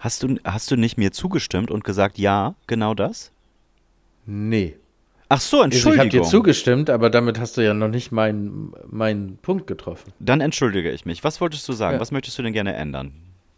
Hast 0.00 0.22
du 0.22 0.36
hast 0.44 0.70
du 0.70 0.76
nicht 0.76 0.98
mir 0.98 1.12
zugestimmt 1.12 1.70
und 1.70 1.84
gesagt 1.84 2.18
ja, 2.18 2.54
genau 2.66 2.94
das? 2.94 3.32
Nee. 4.26 4.76
Ach 5.28 5.40
so, 5.40 5.60
Also 5.62 5.68
Ich 5.76 5.84
habe 5.84 5.94
Entschuldigung. 5.94 6.24
dir 6.24 6.28
zugestimmt, 6.28 6.90
aber 6.90 7.10
damit 7.10 7.38
hast 7.38 7.56
du 7.56 7.60
ja 7.64 7.74
noch 7.74 7.88
nicht 7.88 8.10
meinen 8.10 8.72
meinen 8.90 9.36
Punkt 9.36 9.66
getroffen. 9.68 10.12
Dann 10.18 10.40
entschuldige 10.40 10.90
ich 10.90 11.04
mich. 11.06 11.22
Was 11.22 11.40
wolltest 11.40 11.68
du 11.68 11.72
sagen? 11.74 11.94
Ja. 11.94 12.00
Was 12.00 12.10
möchtest 12.10 12.36
du 12.38 12.42
denn 12.42 12.52
gerne 12.52 12.74
ändern? 12.74 13.12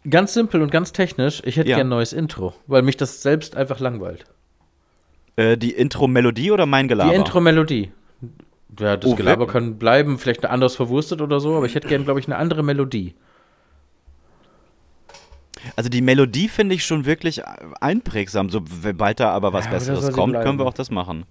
Ganz 0.09 0.33
simpel 0.33 0.61
und 0.61 0.69
ganz 0.71 0.91
technisch, 0.91 1.41
ich 1.45 1.55
hätte 1.57 1.69
Ja. 1.69 1.77
gern 1.77 1.87
ein 1.87 1.91
neues 1.91 2.11
Intro, 2.13 2.53
weil 2.67 2.81
mich 2.81 2.97
das 2.97 3.21
selbst 3.21 3.55
einfach 3.55 3.79
langweilt. 3.79 4.25
Äh, 5.35 5.57
die 5.57 5.71
Intro-Melodie 5.71 6.51
oder 6.51 6.65
mein 6.65 6.87
Gelaber? 6.87 7.11
Die 7.11 7.15
Intro-Melodie. 7.15 7.91
Ja, 8.79 8.97
das 8.97 9.09
Oh, 9.11 9.15
Gelaber 9.15 9.47
kann 9.47 9.77
bleiben, 9.77 10.17
vielleicht 10.19 10.43
eine 10.43 10.51
anders 10.51 10.75
verwurstet 10.75 11.21
oder 11.21 11.39
so, 11.39 11.55
aber 11.55 11.65
ich 11.67 11.75
hätte 11.75 11.87
gern, 11.87 12.03
glaube 12.03 12.19
ich, 12.19 12.27
eine 12.27 12.37
andere 12.37 12.63
Melodie. 12.63 13.13
Also 15.75 15.89
die 15.89 16.01
Melodie 16.01 16.49
finde 16.49 16.75
ich 16.75 16.83
schon 16.85 17.05
wirklich 17.05 17.41
einprägsam. 17.79 18.49
Sobald 18.49 19.19
da 19.19 19.29
aber 19.31 19.53
was 19.53 19.65
Ja, 19.65 19.71
Besseres 19.71 20.11
kommt, 20.11 20.33
können 20.33 20.59
wir 20.59 20.65
auch 20.65 20.73
das 20.73 20.91
machen. 20.91 21.25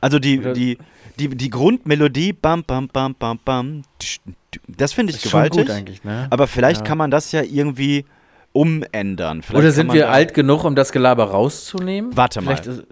Also 0.00 0.18
die, 0.18 0.38
die, 0.52 0.78
die, 1.18 1.28
die 1.28 1.50
Grundmelodie, 1.50 2.32
bam, 2.32 2.62
bam, 2.62 2.88
bam, 2.88 3.14
bam, 3.14 3.40
bam, 3.44 3.82
tsch, 3.98 4.20
das 4.68 4.92
finde 4.92 5.10
ich 5.12 5.16
Ist 5.24 5.30
schon 5.30 5.38
gewaltig. 5.42 5.66
gut 5.66 5.70
eigentlich, 5.70 6.04
ne? 6.04 6.26
Aber 6.30 6.46
vielleicht 6.46 6.80
Ja. 6.80 6.86
kann 6.86 6.98
man 6.98 7.10
das 7.10 7.32
ja 7.32 7.42
irgendwie 7.42 8.04
umändern. 8.52 9.42
Vielleicht 9.42 9.58
Oder 9.62 9.70
sind 9.72 9.92
wir 9.92 10.10
alt 10.10 10.34
genug, 10.34 10.64
um 10.64 10.74
das 10.74 10.92
Gelaber 10.92 11.24
rauszunehmen? 11.30 12.16
Warte 12.16 12.40
mal. 12.40 12.56
Vielleicht 12.56 12.66
ist, 12.66 12.84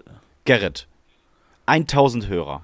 Gerrit, 0.45 0.87
1000 1.67 2.27
Hörer. 2.27 2.63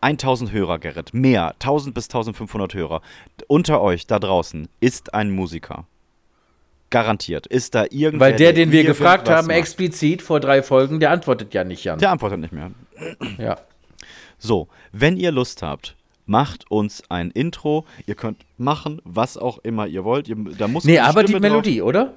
1000 0.00 0.50
Hörer, 0.52 0.78
Gerrit. 0.78 1.14
Mehr. 1.14 1.54
1000 1.60 1.94
bis 1.94 2.06
1500 2.06 2.74
Hörer. 2.74 3.02
Unter 3.46 3.80
euch 3.80 4.06
da 4.06 4.18
draußen 4.18 4.68
ist 4.80 5.14
ein 5.14 5.30
Musiker. 5.30 5.86
Garantiert. 6.90 7.46
Ist 7.46 7.74
da 7.74 7.84
irgendwer, 7.88 8.20
weil 8.30 8.36
der, 8.36 8.52
den 8.52 8.70
wir 8.72 8.84
gefragt 8.84 9.30
haben, 9.30 9.46
macht. 9.46 9.56
explizit 9.56 10.20
vor 10.20 10.40
drei 10.40 10.62
Folgen, 10.62 11.00
der 11.00 11.10
antwortet 11.10 11.54
ja 11.54 11.64
nicht, 11.64 11.84
Jan. 11.84 11.98
Der 11.98 12.10
antwortet 12.10 12.40
nicht 12.40 12.52
mehr. 12.52 12.70
Ja. 13.38 13.58
So, 14.38 14.68
wenn 14.90 15.16
ihr 15.16 15.30
Lust 15.30 15.62
habt, 15.62 15.96
macht 16.26 16.70
uns 16.70 17.02
ein 17.10 17.30
Intro. 17.30 17.84
Ihr 18.06 18.14
könnt 18.14 18.44
machen, 18.58 19.00
was 19.04 19.36
auch 19.36 19.58
immer 19.58 19.86
ihr 19.86 20.04
wollt. 20.04 20.28
Ihr, 20.28 20.36
da 20.56 20.68
muss 20.68 20.84
Nee, 20.84 20.98
aber 20.98 21.22
die 21.24 21.32
Stimme 21.32 21.48
drauf. 21.48 21.50
Melodie, 21.62 21.82
oder? 21.82 22.14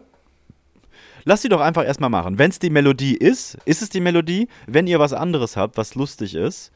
Lasst 1.24 1.42
sie 1.42 1.50
doch 1.50 1.62
einfach 1.62 1.84
erstmal 1.86 2.10
machen. 2.12 2.38
Wenn 2.38 2.52
es 2.52 2.60
die 2.60 2.70
Melodie 2.70 3.16
ist, 3.16 3.58
ist 3.66 3.82
es 3.82 3.90
die 3.90 4.00
Melodie. 4.00 4.48
Wenn 4.68 4.86
ihr 4.86 5.00
was 5.00 5.12
anderes 5.14 5.58
habt, 5.58 5.76
was 5.78 5.96
lustig 5.96 6.36
ist, 6.36 6.72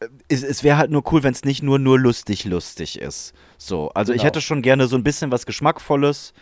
äh, 0.00 0.08
es, 0.28 0.42
es 0.42 0.62
wäre 0.62 0.76
halt 0.76 0.90
nur 0.90 1.10
cool, 1.12 1.22
wenn 1.22 1.32
es 1.32 1.44
nicht 1.44 1.62
nur 1.62 1.78
nur 1.78 1.98
lustig 1.98 2.44
lustig 2.44 3.00
ist. 3.00 3.32
So, 3.56 3.88
also 3.90 4.12
ich 4.12 4.18
Genau. 4.18 4.26
hätte 4.26 4.40
schon 4.42 4.60
gerne 4.60 4.88
so 4.88 4.96
ein 4.96 5.04
bisschen 5.04 5.30
was 5.30 5.46
Geschmackvolles. 5.46 6.34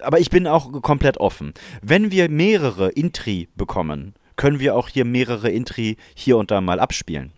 Aber 0.00 0.18
ich 0.18 0.28
bin 0.28 0.46
auch 0.46 0.72
komplett 0.82 1.18
offen. 1.18 1.54
Wenn 1.82 2.10
wir 2.10 2.28
mehrere 2.28 2.88
Intri 2.90 3.48
bekommen, 3.54 4.14
können 4.34 4.58
wir 4.60 4.74
auch 4.76 4.88
hier 4.88 5.04
mehrere 5.06 5.50
Intri 5.50 5.96
hier 6.14 6.36
und 6.36 6.50
da 6.50 6.60
mal 6.60 6.80
abspielen. 6.80 7.32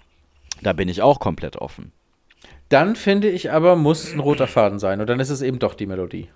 Da 0.63 0.73
bin 0.73 0.89
ich 0.89 1.03
auch 1.03 1.21
komplett 1.21 1.55
offen. 1.57 1.93
Dann 2.69 2.97
finde 2.97 3.31
ich 3.31 3.51
aber, 3.51 3.77
muss 3.77 4.13
ein 4.13 4.21
roter 4.21 4.47
Faden 4.47 4.79
sein. 4.79 5.01
Und 5.01 5.09
dann 5.09 5.21
ist 5.21 5.31
es 5.31 5.43
eben 5.43 5.59
doch 5.59 5.75
die 5.75 5.87
Melodie. 5.87 6.29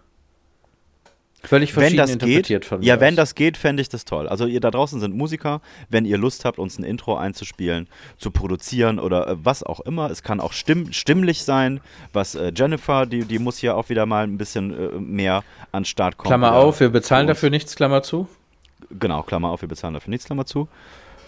Völlig 1.45 1.75
Wenn 1.75 1.81
verschieden 1.83 1.99
das 1.99 2.11
interpretiert 2.11 2.47
geht, 2.47 2.65
von 2.65 2.79
mir 2.79 2.87
ja, 2.87 3.01
wenn 3.01 3.15
aus. 3.15 3.17
das 3.17 3.35
geht, 3.35 3.57
fände 3.57 3.83
ich 3.83 3.89
das 3.89 4.05
toll. 4.05 4.29
Also 4.29 4.47
ihr 4.47 4.61
da 4.61 4.71
draußen 4.71 5.01
sind 5.01 5.17
Musiker, 5.17 5.61
wenn 5.89 6.05
ihr 6.05 6.17
Lust 6.17 6.45
habt, 6.45 6.61
uns 6.61 6.79
ein 6.79 6.85
Intro 6.85 7.17
einzuspielen, 7.17 7.89
zu 8.17 8.31
produzieren 8.31 9.01
oder 9.01 9.27
äh, 9.27 9.37
was 9.43 9.65
auch 9.65 9.81
immer. 9.81 10.09
Es 10.09 10.23
kann 10.23 10.39
auch 10.39 10.53
stimm 10.53 10.93
stimmlich 10.93 11.43
sein, 11.43 11.81
was 12.13 12.37
äh, 12.37 12.53
Jennifer, 12.55 13.07
die, 13.07 13.25
die 13.25 13.41
muss 13.41 13.59
hier 13.59 13.77
auch 13.77 13.89
wieder 13.89 14.07
mal 14.07 14.23
ein 14.23 14.39
bisschen 14.39 14.71
äh, 14.71 15.01
mehr 15.01 15.43
an 15.73 15.81
den 15.83 15.85
Start 15.87 16.17
kommen. 16.17 16.29
Klammer 16.29 16.55
auf, 16.55 16.79
wir 16.79 16.91
bezahlen 16.91 17.27
dafür 17.27 17.51
nichts, 17.51 17.75
Klammer 17.75 18.05
zu. 18.05 18.29
Genau, 18.91 19.23
Klammer 19.25 19.51
auf, 19.51 19.63
wir 19.63 19.69
bezahlen 19.69 19.95
dafür 19.95 20.11
nichts, 20.11 20.27
Klammer 20.27 20.47
zu. 20.47 20.69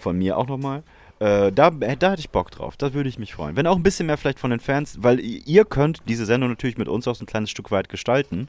Von 0.00 0.16
mir 0.16 0.38
auch 0.38 0.46
nochmal. 0.46 0.84
Äh, 1.20 1.52
da, 1.52 1.70
da 1.70 1.86
hätte 1.86 2.18
ich 2.18 2.30
Bock 2.30 2.50
drauf. 2.50 2.76
Da 2.76 2.92
würde 2.92 3.08
ich 3.08 3.18
mich 3.18 3.34
freuen. 3.34 3.56
Wenn 3.56 3.66
auch 3.66 3.76
ein 3.76 3.82
bisschen 3.82 4.06
mehr 4.06 4.16
vielleicht 4.16 4.40
von 4.40 4.50
den 4.50 4.60
Fans, 4.60 4.98
weil 5.00 5.20
ihr 5.20 5.64
könnt 5.64 6.02
diese 6.08 6.26
Sendung 6.26 6.50
natürlich 6.50 6.76
mit 6.76 6.88
uns 6.88 7.06
auch 7.06 7.14
so 7.14 7.22
ein 7.22 7.26
kleines 7.26 7.50
Stück 7.50 7.70
weit 7.70 7.88
gestalten, 7.88 8.48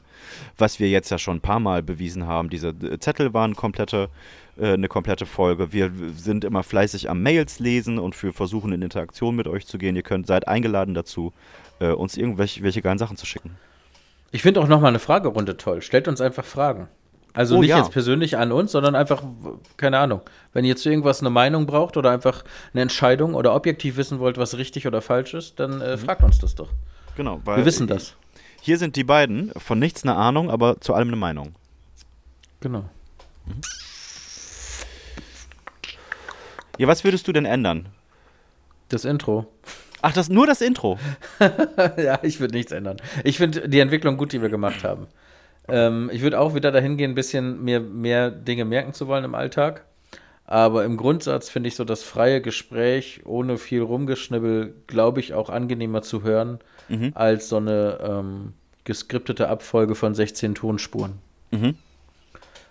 was 0.58 0.80
wir 0.80 0.88
jetzt 0.88 1.10
ja 1.10 1.18
schon 1.18 1.36
ein 1.36 1.40
paar 1.40 1.60
Mal 1.60 1.82
bewiesen 1.82 2.26
haben. 2.26 2.50
Diese 2.50 2.68
äh, 2.68 2.98
Zettel 2.98 3.32
waren 3.32 3.54
komplette, 3.54 4.08
äh, 4.58 4.72
eine 4.72 4.88
komplette 4.88 5.26
Folge. 5.26 5.72
Wir 5.72 5.92
sind 6.16 6.44
immer 6.44 6.64
fleißig 6.64 7.08
am 7.08 7.22
Mails 7.22 7.60
lesen 7.60 7.98
und 7.98 8.16
für 8.16 8.32
versuchen 8.32 8.72
in 8.72 8.82
Interaktion 8.82 9.36
mit 9.36 9.46
euch 9.46 9.66
zu 9.66 9.78
gehen. 9.78 9.94
Ihr 9.94 10.02
könnt 10.02 10.26
seid 10.26 10.48
eingeladen 10.48 10.94
dazu, 10.94 11.32
äh, 11.78 11.92
uns 11.92 12.16
irgendwelche 12.16 12.62
welche 12.64 12.82
geilen 12.82 12.98
Sachen 12.98 13.16
zu 13.16 13.26
schicken. 13.26 13.56
Ich 14.32 14.42
finde 14.42 14.60
auch 14.60 14.68
nochmal 14.68 14.88
eine 14.88 14.98
Fragerunde 14.98 15.56
toll. 15.56 15.82
Stellt 15.82 16.08
uns 16.08 16.20
einfach 16.20 16.44
Fragen. 16.44 16.88
Also 17.36 17.56
Oh, 17.56 17.60
nicht 17.60 17.70
ja. 17.70 17.78
jetzt 17.78 17.92
persönlich 17.92 18.36
an 18.38 18.50
uns, 18.50 18.72
sondern 18.72 18.94
einfach, 18.96 19.22
keine 19.76 19.98
Ahnung, 19.98 20.22
wenn 20.52 20.64
ihr 20.64 20.74
zu 20.76 20.88
irgendwas 20.90 21.20
eine 21.20 21.30
Meinung 21.30 21.66
braucht 21.66 21.96
oder 21.96 22.10
einfach 22.10 22.42
eine 22.72 22.82
Entscheidung 22.82 23.34
oder 23.34 23.54
objektiv 23.54 23.96
wissen 23.96 24.18
wollt, 24.18 24.38
was 24.38 24.56
richtig 24.56 24.86
oder 24.86 25.00
falsch 25.02 25.34
ist, 25.34 25.60
dann 25.60 25.76
Mhm. 25.76 25.82
äh, 25.82 25.96
fragt 25.98 26.22
uns 26.24 26.38
das 26.38 26.54
doch. 26.54 26.70
Genau, 27.16 27.40
weil 27.44 27.58
Wir 27.58 27.64
wissen 27.66 27.86
das. 27.86 28.14
Hier 28.60 28.78
sind 28.78 28.96
die 28.96 29.04
beiden, 29.04 29.52
von 29.56 29.78
nichts 29.78 30.02
eine 30.02 30.16
Ahnung, 30.16 30.50
aber 30.50 30.80
zu 30.80 30.94
allem 30.94 31.08
eine 31.08 31.16
Meinung. 31.16 31.54
Genau. 32.60 32.84
Ja, 36.78 36.88
was 36.88 37.04
würdest 37.04 37.26
du 37.28 37.32
denn 37.32 37.44
ändern? 37.46 37.86
Das 38.88 39.04
Intro. 39.04 39.46
Ach, 40.02 40.12
das 40.12 40.28
nur 40.28 40.46
das 40.46 40.60
Intro. 40.60 40.98
ja, 41.96 42.18
ich 42.22 42.38
würde 42.40 42.54
nichts 42.54 42.70
ändern. 42.72 42.98
Ich 43.24 43.38
finde 43.38 43.68
die 43.68 43.80
Entwicklung 43.80 44.16
gut, 44.16 44.32
die 44.32 44.42
wir 44.42 44.48
gemacht 44.50 44.84
haben. 44.84 45.06
Ähm, 45.68 46.10
ich 46.12 46.22
würde 46.22 46.38
auch 46.40 46.54
wieder 46.54 46.72
dahin 46.72 46.96
gehen, 46.96 47.12
ein 47.12 47.14
bisschen 47.14 47.62
mir 47.64 47.80
mehr 47.80 48.30
Dinge 48.30 48.64
merken 48.64 48.92
zu 48.92 49.06
wollen 49.08 49.24
im 49.24 49.34
Alltag. 49.34 49.84
Aber 50.44 50.84
im 50.84 50.96
Grundsatz 50.96 51.48
finde 51.48 51.68
ich 51.68 51.74
so 51.74 51.84
das 51.84 52.04
freie 52.04 52.40
Gespräch 52.40 53.22
ohne 53.24 53.58
viel 53.58 53.82
Rumgeschnibbel, 53.82 54.74
glaube 54.86 55.18
ich, 55.20 55.34
auch 55.34 55.50
angenehmer 55.50 56.02
zu 56.02 56.22
hören 56.22 56.60
Mhm. 56.88 57.10
als 57.16 57.48
so 57.48 57.56
eine 57.56 57.98
ähm, 58.00 58.52
geskriptete 58.84 59.48
Abfolge 59.48 59.96
von 59.96 60.14
16 60.14 60.54
Tonspuren. 60.54 61.14
Mhm. 61.50 61.74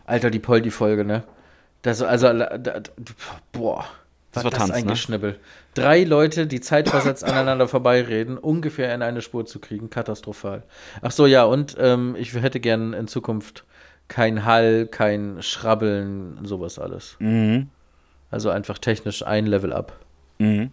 Alter, 0.06 0.30
die 0.30 0.40
Poldi-Folge, 0.40 1.04
ne? 1.04 1.24
Das, 1.82 2.02
also, 2.02 2.32
da, 2.32 2.58
da, 2.58 2.82
boah. 3.52 3.86
Das 4.36 4.44
war 4.44 4.52
war 4.52 4.60
Tanz, 4.60 4.72
ein 4.72 4.86
ne? 4.86 4.92
Geschnibbel. 4.92 5.40
Drei 5.74 6.04
Leute, 6.04 6.46
die 6.46 6.62
zeitversetzt 6.62 7.24
aneinander 7.26 7.68
vorbeireden, 7.68 8.38
ungefähr 8.38 8.94
in 8.94 9.02
eine 9.02 9.22
Spur 9.22 9.46
zu 9.46 9.60
kriegen, 9.60 9.90
katastrophal. 9.90 10.64
Ach 11.02 11.12
so, 11.12 11.26
ja, 11.26 11.44
und 11.46 11.76
ähm, 11.80 12.16
ich 12.18 12.34
hätte 12.34 12.60
gern 12.60 12.94
in 12.94 13.08
Zukunft 13.08 13.64
kein 14.08 14.46
Hall, 14.46 14.88
kein 14.88 15.42
Schrabbeln, 15.42 16.40
sowas 16.44 16.78
alles. 16.78 17.16
Mhm. 17.20 17.70
Also 18.30 18.50
einfach 18.50 18.78
technisch 18.78 19.26
ein 19.26 19.46
Level 19.46 19.74
up. 19.74 19.94
Mhm. 20.38 20.72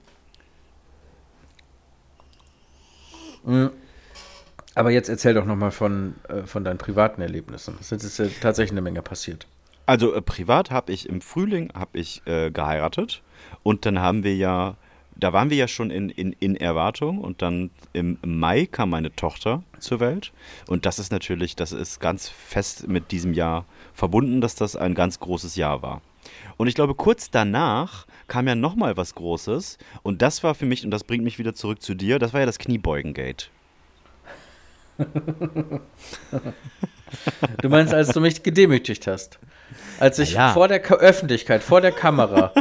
Aber 4.75 4.91
jetzt 4.91 5.09
erzähl 5.09 5.35
doch 5.35 5.45
noch 5.45 5.57
mal 5.57 5.71
von, 5.71 6.15
äh, 6.29 6.43
von 6.43 6.65
deinen 6.65 6.79
privaten 6.79 7.21
Erlebnissen. 7.23 7.77
Es 7.81 7.93
ist 7.93 8.19
ja 8.19 8.27
tatsächlich 8.41 8.73
eine 8.73 8.83
Menge 8.83 9.03
passiert. 9.03 9.47
Also 9.93 10.15
äh, 10.15 10.23
privat 10.23 10.71
habe 10.71 10.91
ich 10.91 11.07
im 11.07 11.21
Frühling 11.21 11.71
habe 11.75 11.99
ich 11.99 12.23
äh, 12.25 12.51
geheiratet 12.51 13.21
und 13.63 13.85
dann 13.85 13.99
haben 13.99 14.25
wir 14.25 14.35
ja, 14.35 14.77
da 15.17 15.35
waren 15.35 15.51
wir 15.51 15.59
ja 15.59 15.69
schon 15.69 15.91
in, 15.91 16.09
in, 16.09 16.33
in 16.41 16.57
Erwartung 16.57 17.19
und 17.19 17.43
dann 17.43 17.69
im 17.93 18.17
Mai 18.25 18.65
kam 18.65 18.89
meine 18.89 19.15
Tochter 19.15 19.63
zur 19.81 20.01
Welt 20.01 20.33
und 20.67 20.87
das 20.87 20.99
ist 20.99 21.13
natürlich, 21.13 21.57
das 21.57 21.73
ist 21.73 22.01
ganz 22.01 22.31
fest 22.31 22.89
mit 22.89 23.11
diesem 23.11 23.35
Jahr 23.35 23.67
verbunden, 23.93 24.41
dass 24.41 24.55
das 24.55 24.77
ein 24.77 24.95
ganz 24.95 25.21
großes 25.21 25.57
Jahr 25.57 25.83
war. 25.83 26.01
Und 26.57 26.69
ich 26.69 26.75
glaube, 26.75 26.95
kurz 26.95 27.31
danach 27.31 28.07
kam 28.29 28.49
ja 28.49 28.55
nochmal 28.55 28.97
was 28.97 29.15
Großes 29.15 29.77
und 30.03 30.23
das 30.23 30.43
war 30.43 30.55
für 30.55 30.65
mich, 30.65 30.87
und 30.87 30.91
das 30.91 31.05
bringt 31.05 31.23
mich 31.23 31.39
wieder 31.39 31.55
zurück 31.55 31.83
zu 31.83 31.93
dir, 31.93 32.19
das 32.19 32.33
war 32.33 32.41
ja 32.41 32.47
das 32.47 32.59
Kniebeugengate. 32.59 33.49
Du 37.61 37.69
meinst, 37.69 37.93
als 37.93 38.09
du 38.09 38.21
mich 38.21 38.43
gedemütigt 38.43 39.07
hast? 39.07 39.39
Als 40.01 40.19
ich 40.19 40.33
Ja. 40.35 40.53
vor 40.53 40.69
der 40.69 40.81
Ka 40.81 40.95
Öffentlichkeit, 40.97 41.63
vor 41.63 41.81
der 41.81 41.93
Kamera 41.93 42.53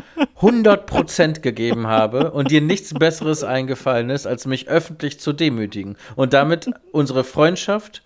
100% 0.42 1.42
gegeben 1.42 1.88
habe 1.88 2.32
und 2.32 2.52
dir 2.52 2.62
nichts 2.62 2.94
Besseres 2.94 3.44
eingefallen 3.44 4.10
ist, 4.10 4.26
als 4.26 4.46
mich 4.46 4.68
öffentlich 4.70 5.20
zu 5.20 5.34
demütigen 5.34 5.98
und 6.16 6.34
damit 6.34 6.70
unsere 6.92 7.24
Freundschaft 7.24 8.04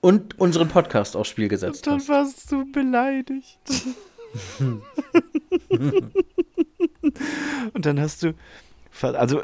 und 0.00 0.38
unseren 0.38 0.68
Podcast 0.68 1.16
aufs 1.16 1.28
Spiel 1.30 1.48
gesetzt 1.48 1.86
hast. 1.86 2.08
warst 2.08 2.52
du 2.52 2.70
beleidigt. 2.70 3.58
Und 7.72 7.86
dann 7.86 8.00
hast 8.00 8.22
du. 8.22 8.34
Also, 9.02 9.42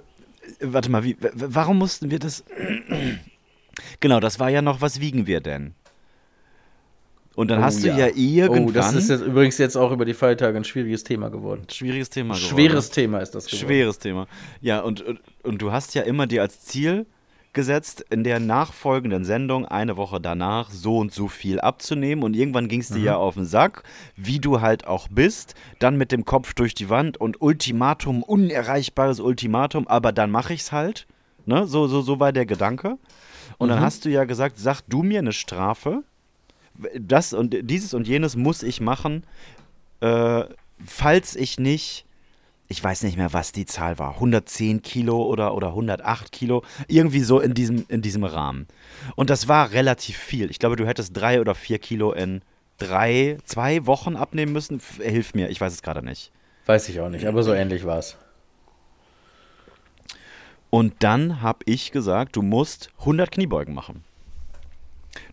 warte 0.61 0.91
mal, 0.91 1.05
wie, 1.05 1.16
w- 1.20 1.30
warum 1.35 1.78
mussten 1.78 2.11
wir 2.11 2.18
das. 2.18 2.45
Genau, 4.01 4.20
das 4.20 4.39
war 4.39 4.51
ja 4.51 4.62
noch, 4.62 4.80
was 4.80 5.01
wiegen 5.01 5.26
wir 5.26 5.41
denn? 5.41 5.74
Und 7.37 7.51
dann 7.51 7.61
Oh 7.61 7.62
hast 7.62 7.82
du 7.82 7.89
ja. 7.89 8.07
ja 8.07 8.09
irgendwann. 8.14 8.68
Oh, 8.68 8.70
das 8.70 8.95
ist 8.95 9.11
jetzt 9.11 9.22
übrigens 9.22 9.59
jetzt 9.59 9.76
auch 9.76 9.91
über 9.91 10.05
die 10.05 10.14
Feiertage 10.14 10.57
ein 10.57 10.64
schwieriges 10.64 11.05
Thema 11.05 11.30
geworden. 11.30 11.66
schwieriges 11.70 12.11
Thema 12.11 12.35
geworden. 12.35 12.49
Schweres 12.49 12.91
Thema 12.91 13.18
ist 13.18 13.35
das 13.35 13.47
geworden. 13.47 13.66
Schweres 13.66 13.99
Thema. 13.99 14.26
Ja, 14.61 14.80
und, 14.80 15.03
und, 15.03 15.20
und 15.43 15.61
du 15.61 15.72
hast 15.72 15.95
ja 15.95 16.03
immer 16.03 16.26
dir 16.26 16.43
als 16.43 16.61
Ziel 16.61 17.07
gesetzt, 17.55 18.05
in 18.11 18.24
der 18.24 18.41
nachfolgenden 18.41 19.24
Sendung 19.24 19.64
eine 19.64 19.97
Woche 19.97 20.20
danach 20.20 20.70
so 20.70 20.99
und 20.99 21.12
so 21.12 21.28
viel 21.28 21.61
abzunehmen. 21.61 22.24
Und 22.24 22.35
irgendwann 22.35 22.68
ging 22.68 22.80
es 22.80 22.89
dir 22.89 23.03
ja 23.03 23.16
auf 23.16 23.35
den 23.35 23.45
Sack, 23.45 23.85
wie 24.16 24.41
du 24.41 24.61
halt 24.61 24.87
auch 24.87 25.09
bist. 25.09 25.55
Dann 25.78 25.97
mit 25.97 26.12
dem 26.12 26.24
Kopf 26.24 26.55
durch 26.55 26.74
die 26.74 26.91
Wand 26.91 27.16
und 27.16 27.41
Ultimatum, 27.41 28.22
unerreichbares 28.22 29.20
Ultimatum, 29.20 29.87
aber 29.89 30.12
dann 30.12 30.30
mache 30.30 30.53
ich's 30.53 30.72
halt. 30.72 31.07
Ne? 31.47 31.66
So, 31.66 31.87
so, 31.87 32.03
so 32.03 32.20
war 32.20 32.32
der 32.32 32.47
Gedanke. 32.47 32.99
Und 33.59 33.68
dann 33.68 33.80
hast 33.80 34.05
du 34.05 34.11
ja 34.11 34.24
gesagt, 34.24 34.59
sag 34.59 34.82
du 34.89 35.03
mir 35.03 35.20
eine 35.20 35.32
Strafe. 35.32 36.03
Das 36.99 37.33
und 37.33 37.57
dieses 37.62 37.95
und 37.95 38.09
jenes 38.09 38.37
muss 38.37 38.62
ich 38.62 38.81
machen, 38.81 39.25
äh, 40.01 40.45
falls 40.85 41.37
ich 41.37 41.59
nicht 41.59 42.05
ich 42.68 42.83
weiß 42.83 43.03
nicht 43.03 43.16
mehr, 43.16 43.33
was 43.33 43.53
die 43.53 43.66
Zahl 43.66 43.99
war, 43.99 44.14
110 44.14 44.83
Kilo 44.83 45.22
oder, 45.22 45.55
oder 45.55 45.68
108 45.68 46.33
Kilo, 46.33 46.62
irgendwie 46.89 47.20
so 47.20 47.41
in 47.41 47.55
diesem, 47.55 47.85
in 47.89 48.01
diesem 48.01 48.25
Rahmen. 48.25 48.66
Und 49.16 49.31
das 49.31 49.49
war 49.49 49.72
relativ 49.72 50.16
viel. 50.16 50.51
Ich 50.51 50.59
glaube, 50.59 50.77
du 50.77 50.87
hättest 50.87 51.16
drei 51.16 51.41
oder 51.41 51.55
vier 51.55 51.79
Kilo 51.79 52.12
in 52.12 52.41
drei, 52.79 53.39
zwei 53.45 53.87
Wochen 53.87 54.16
abnehmen 54.16 54.53
müssen. 54.53 54.81
Hilf 54.99 55.35
mir, 55.35 55.51
ich 55.51 55.61
weiß 55.61 55.72
es 55.72 55.83
gerade 55.83 56.05
nicht. 56.05 56.33
Weiß 56.66 56.89
ich 56.89 57.01
auch 57.01 57.11
nicht, 57.11 57.27
aber 57.27 57.43
so 57.43 57.53
ähnlich 57.53 57.85
war 57.85 57.99
es. 57.99 58.16
Und 60.70 60.95
dann 61.01 61.43
habe 61.43 61.61
ich 61.66 61.93
gesagt, 61.93 62.35
du 62.35 62.43
musst 62.43 62.91
100 63.01 63.31
Kniebeugen 63.31 63.75
machen. 63.75 64.03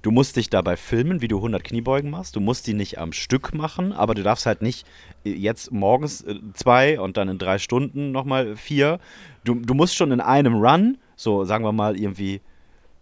Du 0.01 0.11
musst 0.11 0.35
dich 0.35 0.49
dabei 0.49 0.77
filmen, 0.77 1.21
wie 1.21 1.27
du 1.27 1.37
100 1.37 1.63
Kniebeugen 1.63 2.09
machst. 2.09 2.35
Du 2.35 2.39
musst 2.39 2.67
die 2.67 2.73
nicht 2.73 2.97
am 2.97 3.13
Stück 3.13 3.53
machen, 3.53 3.93
aber 3.93 4.13
du 4.13 4.23
darfst 4.23 4.45
halt 4.45 4.61
nicht 4.61 4.87
äh, 5.25 5.31
jetzt 5.31 5.71
morgens 5.71 6.21
äh, 6.21 6.35
zwei 6.53 6.99
und 6.99 7.17
dann 7.17 7.29
in 7.29 7.37
drei 7.37 7.57
Stunden 7.57 8.11
nochmal 8.11 8.55
vier. 8.55 8.99
Du, 9.43 9.55
du 9.55 9.73
musst 9.73 9.95
schon 9.95 10.11
in 10.11 10.21
einem 10.21 10.55
Run, 10.55 10.97
so 11.15 11.45
sagen 11.45 11.63
wir 11.63 11.71
mal 11.71 11.99
irgendwie 11.99 12.41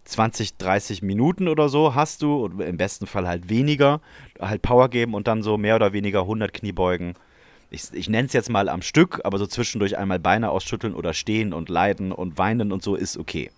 20, 0.04 0.56
30 0.56 1.02
Minuten 1.02 1.48
oder 1.48 1.68
so 1.68 1.94
hast 1.94 2.22
du, 2.22 2.46
im 2.46 2.76
besten 2.76 3.06
Fall 3.06 3.28
halt 3.28 3.48
weniger, 3.48 4.00
halt 4.40 4.62
Power 4.62 4.88
geben 4.88 5.14
und 5.14 5.28
dann 5.28 5.42
so 5.42 5.56
mehr 5.56 5.76
oder 5.76 5.92
weniger 5.92 6.22
100 6.22 6.52
Kniebeugen. 6.52 7.14
Ich, 7.72 7.84
ich 7.92 8.08
nenne 8.08 8.26
es 8.26 8.32
jetzt 8.32 8.50
mal 8.50 8.68
am 8.68 8.82
Stück, 8.82 9.20
aber 9.22 9.38
so 9.38 9.46
zwischendurch 9.46 9.96
einmal 9.96 10.18
Beine 10.18 10.50
ausschütteln 10.50 10.92
oder 10.94 11.14
stehen 11.14 11.52
und 11.52 11.68
leiden 11.68 12.10
und 12.10 12.36
weinen 12.36 12.72
und 12.72 12.82
so 12.82 12.96
ist 12.96 13.16
okay. 13.16 13.50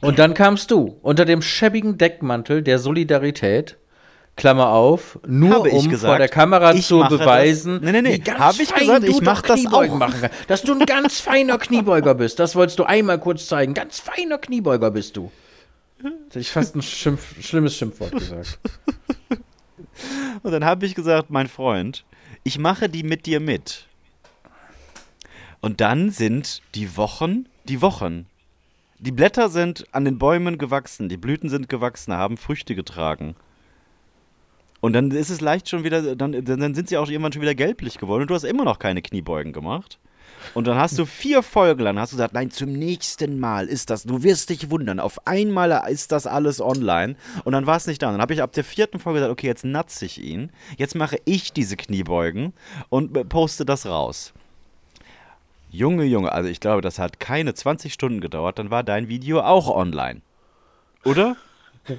Und 0.00 0.20
dann 0.20 0.34
kamst 0.34 0.70
du 0.70 0.98
unter 1.02 1.24
dem 1.24 1.42
schäbigen 1.42 1.98
Deckmantel 1.98 2.62
der 2.62 2.78
Solidarität, 2.78 3.76
Klammer 4.36 4.70
auf, 4.70 5.18
nur 5.26 5.60
um 5.62 5.70
vor 5.82 5.88
gesagt, 5.90 6.20
der 6.20 6.28
Kamera 6.28 6.74
zu 6.74 6.98
mache 6.98 7.10
das. 7.10 7.18
beweisen, 7.20 7.80
Nee, 7.82 7.92
nee, 7.92 8.02
nee, 8.02 8.14
wie 8.14 8.18
ganz 8.18 8.38
habe 8.38 8.62
ich 8.62 8.74
gesagt, 8.74 9.04
ich 9.04 9.16
doch 9.16 9.22
mach 9.22 9.42
das 9.42 9.60
Kniebeugen 9.60 9.94
auch. 9.94 9.98
machen 9.98 10.20
kannst. 10.20 10.50
Dass 10.50 10.62
du 10.62 10.72
ein 10.72 10.86
ganz 10.86 11.20
feiner 11.20 11.56
Kniebeuger 11.58 12.14
bist, 12.14 12.38
das 12.40 12.56
wolltest 12.56 12.78
du 12.80 12.84
einmal 12.84 13.18
kurz 13.20 13.46
zeigen. 13.46 13.74
Ganz 13.74 14.00
feiner 14.00 14.38
Kniebeuger 14.38 14.90
bist 14.90 15.16
du. 15.16 15.30
Hätte 16.02 16.40
ich 16.40 16.50
fast 16.50 16.74
ein 16.74 16.82
Schimpf, 16.82 17.40
schlimmes 17.44 17.76
Schimpfwort 17.76 18.12
gesagt. 18.12 18.58
Und 20.42 20.50
dann 20.52 20.64
habe 20.64 20.84
ich 20.84 20.94
gesagt, 20.94 21.30
mein 21.30 21.48
Freund, 21.48 22.04
ich 22.44 22.58
mache 22.58 22.88
die 22.88 23.02
mit 23.02 23.26
dir 23.26 23.40
mit. 23.40 23.88
Und 25.60 25.80
dann 25.80 26.10
sind 26.10 26.62
die 26.74 26.96
Wochen 26.96 27.46
die 27.68 27.80
Wochen. 27.80 28.26
Die 28.98 29.12
Blätter 29.12 29.48
sind 29.48 29.86
an 29.92 30.04
den 30.04 30.18
Bäumen 30.18 30.58
gewachsen, 30.58 31.08
die 31.08 31.16
Blüten 31.16 31.48
sind 31.48 31.68
gewachsen, 31.68 32.14
haben 32.14 32.36
Früchte 32.36 32.74
getragen. 32.74 33.34
Und 34.80 34.92
dann 34.92 35.10
ist 35.10 35.30
es 35.30 35.40
leicht 35.40 35.68
schon 35.68 35.82
wieder, 35.82 36.14
dann, 36.14 36.44
dann 36.44 36.74
sind 36.74 36.88
sie 36.88 36.96
auch 36.98 37.08
irgendwann 37.08 37.32
schon 37.32 37.42
wieder 37.42 37.54
gelblich 37.54 37.98
geworden 37.98 38.22
und 38.22 38.30
du 38.30 38.34
hast 38.34 38.44
immer 38.44 38.64
noch 38.64 38.78
keine 38.78 39.02
Kniebeugen 39.02 39.52
gemacht. 39.52 39.98
Und 40.52 40.66
dann 40.66 40.76
hast 40.76 40.98
du 40.98 41.06
vier 41.06 41.42
Folgen 41.42 41.82
lang, 41.82 41.98
hast 41.98 42.12
du 42.12 42.16
gesagt, 42.16 42.34
nein, 42.34 42.50
zum 42.50 42.72
nächsten 42.72 43.40
Mal 43.40 43.66
ist 43.66 43.90
das, 43.90 44.02
du 44.02 44.22
wirst 44.22 44.50
dich 44.50 44.70
wundern, 44.70 45.00
auf 45.00 45.26
einmal 45.26 45.90
ist 45.90 46.12
das 46.12 46.26
alles 46.26 46.60
online. 46.60 47.16
Und 47.44 47.52
dann 47.52 47.66
war 47.66 47.76
es 47.76 47.86
nicht 47.86 48.02
da. 48.02 48.08
Und 48.08 48.14
dann 48.14 48.22
habe 48.22 48.34
ich 48.34 48.42
ab 48.42 48.52
der 48.52 48.64
vierten 48.64 48.98
Folge 48.98 49.20
gesagt, 49.20 49.32
okay, 49.32 49.46
jetzt 49.46 49.64
natze 49.64 50.04
ich 50.04 50.22
ihn, 50.22 50.50
jetzt 50.76 50.94
mache 50.94 51.18
ich 51.24 51.52
diese 51.52 51.76
Kniebeugen 51.76 52.52
und 52.88 53.28
poste 53.28 53.64
das 53.64 53.86
raus. 53.86 54.32
Junge, 55.70 56.04
Junge, 56.04 56.30
also 56.30 56.48
ich 56.48 56.60
glaube, 56.60 56.82
das 56.82 57.00
hat 57.00 57.18
keine 57.18 57.52
20 57.52 57.92
Stunden 57.92 58.20
gedauert, 58.20 58.60
dann 58.60 58.70
war 58.70 58.84
dein 58.84 59.08
Video 59.08 59.40
auch 59.40 59.68
online. 59.68 60.20
Oder? 61.04 61.36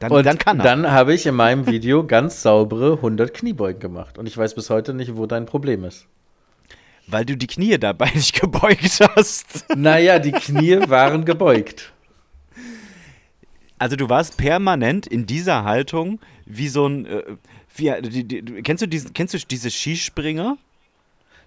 dann, 0.00 0.12
Und 0.12 0.26
dann 0.26 0.38
kann 0.38 0.60
er. 0.60 0.64
dann 0.64 0.90
habe 0.90 1.14
ich 1.14 1.26
in 1.26 1.34
meinem 1.34 1.66
Video 1.66 2.06
ganz 2.06 2.42
saubere 2.42 2.94
100 2.94 3.32
Kniebeugen 3.32 3.80
gemacht. 3.80 4.18
Und 4.18 4.26
ich 4.26 4.36
weiß 4.36 4.54
bis 4.54 4.70
heute 4.70 4.94
nicht, 4.94 5.16
wo 5.16 5.26
dein 5.26 5.46
Problem 5.46 5.84
ist. 5.84 6.06
Weil 7.12 7.24
du 7.24 7.36
die 7.36 7.46
Knie 7.46 7.78
dabei 7.78 8.10
nicht 8.14 8.40
gebeugt 8.40 8.98
hast. 9.14 9.66
Naja, 9.76 10.18
die 10.18 10.32
Knie 10.32 10.78
waren 10.88 11.24
gebeugt. 11.24 11.92
Also 13.78 13.96
du 13.96 14.08
warst 14.08 14.36
permanent 14.36 15.06
in 15.06 15.26
dieser 15.26 15.64
Haltung 15.64 16.20
wie 16.46 16.68
so 16.68 16.86
ein, 16.86 17.06
äh, 17.06 17.22
wie, 17.74 17.92
die, 18.02 18.24
die, 18.24 18.62
kennst 18.62 18.82
du 18.82 18.86
diesen, 18.86 19.12
kennst 19.12 19.34
du 19.34 19.38
diese 19.38 19.70
Skispringer, 19.70 20.56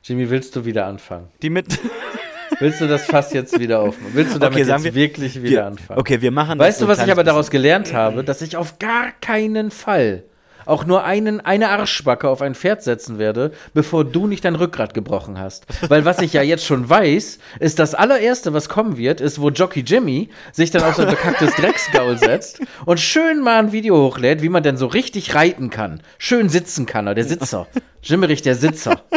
Jimmy, 0.03 0.30
willst 0.30 0.55
du 0.55 0.66
wieder 0.66 0.86
anfangen? 0.86 1.28
die 1.41 1.49
mit, 1.49 1.80
Willst 2.59 2.80
du 2.80 2.88
das 2.88 3.05
Fass 3.05 3.34
jetzt 3.34 3.59
wieder 3.59 3.80
aufmachen? 3.82 4.13
Willst 4.13 4.36
du 4.36 4.39
damit 4.39 4.59
Okay, 4.59 4.70
jetzt 4.70 4.84
wir- 4.84 4.93
wirklich 4.93 5.36
wieder 5.41 5.49
wir, 5.49 5.66
anfangen? 5.66 5.99
okay, 5.99 6.22
wir 6.22 6.32
machen 6.32 6.57
Weißt 6.59 6.80
du, 6.82 6.88
was 6.88 7.03
ich 7.03 7.11
aber 7.11 7.24
daraus 7.24 7.49
gelernt 7.49 7.91
habe? 7.93 8.24
Dass 8.24 8.41
ich 8.41 8.55
auf 8.55 8.80
gar 8.80 9.11
keinen 9.20 9.72
Fall 9.72 10.24
auch 10.66 10.86
nur 10.86 11.03
einen, 11.03 11.39
eine 11.41 11.70
Arschbacke 11.70 12.28
auf 12.30 12.41
ein 12.41 12.55
Pferd 12.55 12.84
setzen 12.84 13.18
werde, 13.18 13.51
bevor 13.74 14.03
du 14.05 14.28
nicht 14.28 14.45
dein 14.45 14.55
Rückgrat 14.55 14.93
gebrochen 14.93 15.39
hast. 15.39 15.66
Weil 15.89 16.05
was 16.05 16.20
ich 16.22 16.34
ja 16.34 16.41
jetzt 16.41 16.66
schon 16.66 16.89
weiß, 16.89 17.39
ist 17.59 17.80
das 17.80 17.95
allererste, 17.95 18.53
was 18.53 18.70
kommen 18.70 18.97
wird, 18.97 19.22
ist, 19.22 19.39
wo 19.41 19.49
Jockey 19.49 19.82
Jimmy 19.82 20.30
sich 20.51 20.72
dann 20.72 20.84
auf 20.84 20.95
sein 20.95 21.07
bekacktes 21.09 21.55
Drecksgaul 21.57 22.18
setzt 22.18 22.61
und 22.86 22.99
schön 22.99 23.41
mal 23.41 23.59
ein 23.59 23.72
Video 23.72 23.95
hochlädt, 23.97 24.41
wie 24.41 24.49
man 24.49 24.63
denn 24.63 24.78
so 24.78 24.88
richtig 24.88 25.36
reiten 25.36 25.70
kann. 25.70 26.01
Schön 26.18 26.49
sitzen 26.49 26.86
kann, 26.86 27.07
er, 27.07 27.16
der 27.16 27.26
Sitzer. 27.26 27.68
Jimmerich, 28.01 28.41
der 28.41 28.55
Sitzer. 28.55 29.01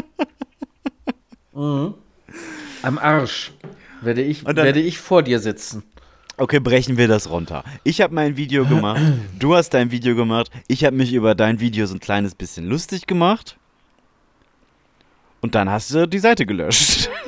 Mhm. 1.55 1.95
Am 2.83 2.99
Arsch 2.99 3.53
werde 4.01 4.23
ich, 4.23 4.45
dann- 4.45 4.57
werde 4.57 4.81
ich 4.81 4.99
vor 4.99 5.23
dir 5.25 5.41
sitzen. 5.41 5.83
Okay, 6.41 6.61
brechen 6.61 6.97
wir 6.97 7.09
das 7.09 7.29
runter. 7.29 7.65
Ich 7.83 8.01
habe 8.01 8.15
mein 8.15 8.37
Video 8.37 8.65
gemacht, 8.65 9.03
du 9.41 9.57
hast 9.57 9.71
dein 9.71 9.91
Video 9.91 10.15
gemacht, 10.15 10.53
ich 10.69 10.85
habe 10.85 10.95
mich 10.95 11.13
über 11.13 11.35
dein 11.35 11.59
Video 11.59 11.85
so 11.87 11.97
ein 11.97 12.01
kleines 12.01 12.37
bisschen 12.37 12.69
lustig 12.69 13.09
gemacht. 13.09 13.59
Und 15.41 15.57
dann 15.57 15.69
hast 15.69 15.93
du 15.93 16.07
die 16.07 16.21
Seite 16.21 16.47
gelöscht. 16.47 17.11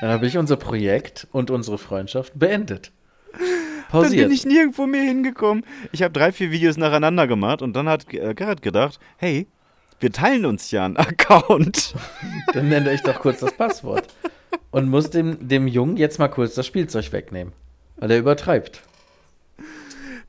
Dann 0.00 0.10
habe 0.10 0.26
ich 0.26 0.38
unser 0.38 0.56
Projekt 0.56 1.28
und 1.32 1.50
unsere 1.50 1.76
Freundschaft 1.76 2.32
beendet. 2.38 2.92
Dann 3.32 3.40
Pausiert. 3.90 4.24
bin 4.26 4.34
ich 4.34 4.46
nirgendwo 4.46 4.86
mehr 4.86 5.02
hingekommen. 5.02 5.64
Ich 5.92 6.02
habe 6.02 6.12
drei, 6.12 6.32
vier 6.32 6.50
Videos 6.50 6.78
nacheinander 6.78 7.26
gemacht 7.26 7.60
und 7.60 7.76
dann 7.76 7.86
hat 7.86 8.12
äh, 8.12 8.34
Gerrit 8.34 8.62
gedacht, 8.62 8.98
hey, 9.18 9.46
wir 10.00 10.10
teilen 10.10 10.46
uns 10.46 10.70
ja 10.70 10.86
einen 10.86 10.96
Account. 10.96 11.94
Dann 12.54 12.70
nenne 12.70 12.92
ich 12.92 13.02
doch 13.02 13.20
kurz 13.20 13.40
das 13.40 13.52
Passwort. 13.52 14.06
Und 14.76 14.90
muss 14.90 15.08
dem, 15.08 15.48
dem 15.48 15.66
Jungen 15.68 15.96
jetzt 15.96 16.18
mal 16.18 16.28
kurz 16.28 16.54
das 16.54 16.66
Spielzeug 16.66 17.10
wegnehmen. 17.10 17.54
Weil 17.96 18.10
er 18.10 18.18
übertreibt. 18.18 18.82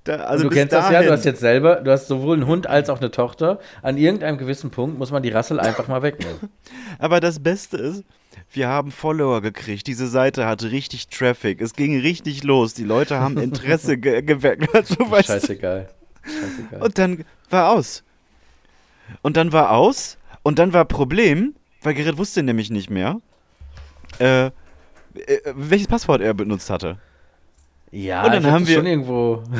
Da, 0.05 0.15
Also 0.21 0.45
du 0.45 0.49
kennst 0.49 0.71
das 0.71 0.85
ja, 0.85 0.91
dahin- 0.93 1.07
du 1.07 1.11
hast 1.11 1.25
jetzt 1.25 1.41
selber, 1.41 1.75
du 1.81 1.91
hast 1.91 2.07
sowohl 2.07 2.37
einen 2.37 2.47
Hund 2.47 2.65
als 2.65 2.89
auch 2.89 2.99
eine 2.99 3.11
Tochter. 3.11 3.59
An 3.81 3.97
irgendeinem 3.97 4.37
gewissen 4.37 4.71
Punkt 4.71 4.97
muss 4.97 5.11
man 5.11 5.21
die 5.21 5.27
Rassel 5.29 5.59
einfach 5.59 5.89
mal 5.89 6.01
wegnehmen. 6.01 6.37
Aber 6.99 7.19
das 7.19 7.39
Beste 7.43 7.75
ist, 7.75 8.03
wir 8.53 8.69
haben 8.69 8.91
Follower 8.91 9.41
gekriegt. 9.41 9.85
Diese 9.85 10.07
Seite 10.07 10.45
hatte 10.45 10.71
richtig 10.71 11.09
Traffic. 11.09 11.59
Es 11.59 11.73
ging 11.73 11.99
richtig 11.99 12.45
los. 12.45 12.73
Die 12.73 12.85
Leute 12.85 13.19
haben 13.19 13.37
Interesse 13.41 13.97
ge 13.97 14.21
geweckt. 14.21 14.69
Also, 14.73 14.95
Scheißegal. 15.23 15.89
Scheißegal. 16.23 16.81
Und 16.81 16.97
dann 16.97 17.25
war 17.49 17.71
aus. 17.71 18.01
Und 19.23 19.35
dann 19.35 19.51
war 19.51 19.71
aus. 19.71 20.17
Und 20.41 20.57
dann 20.57 20.71
war 20.71 20.85
Problem, 20.85 21.53
weil 21.81 21.95
Gerrit 21.95 22.17
wusste 22.17 22.43
nämlich 22.43 22.69
nicht 22.69 22.89
mehr, 22.89 23.19
äh, 24.19 24.45
äh, 24.47 24.51
welches 25.55 25.87
Passwort 25.87 26.21
er 26.21 26.33
benutzt 26.33 26.69
hatte. 26.69 26.97
ja, 27.91 28.23
und 28.25 28.33
dann 28.33 28.45
haben 28.51 28.67
wir- 28.67 28.75
schon 28.75 28.85
irgendwo. 28.85 29.43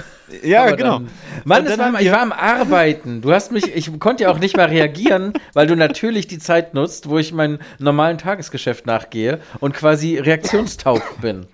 Ja, 0.43 0.72
genau. 0.76 0.99
Dann, 0.99 1.10
Mann, 1.45 1.64
dann 1.66 1.93
war, 1.93 2.01
ich 2.01 2.12
war 2.12 2.20
am 2.22 2.34
Arbeiten. 2.34 3.22
Du 3.22 3.32
hast 3.32 3.53
mich, 3.53 3.74
ich 3.74 3.97
konnte 3.97 4.24
ja 4.24 4.30
auch 4.30 4.39
nicht 4.39 4.58
mal 4.58 4.66
reagieren, 4.66 5.32
weil 5.53 5.68
du 5.68 5.76
natürlich 5.78 6.28
die 6.28 6.38
Zeit 6.38 6.74
nutzt, 6.74 7.08
wo 7.08 7.18
ich 7.18 7.32
meinem 7.32 7.60
normalen 7.80 8.18
Tagesgeschäft 8.18 8.86
nachgehe 8.86 9.39
und 9.62 9.74
quasi 9.74 10.18
reaktionstaub 10.18 11.01
bin. 11.22 11.45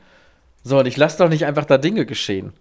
So, 0.64 0.80
und 0.80 0.88
ich 0.88 0.98
lasse 0.98 1.20
doch 1.20 1.30
nicht 1.30 1.46
einfach 1.46 1.66
da 1.66 1.78
Dinge 1.78 2.08
geschehen. 2.08 2.52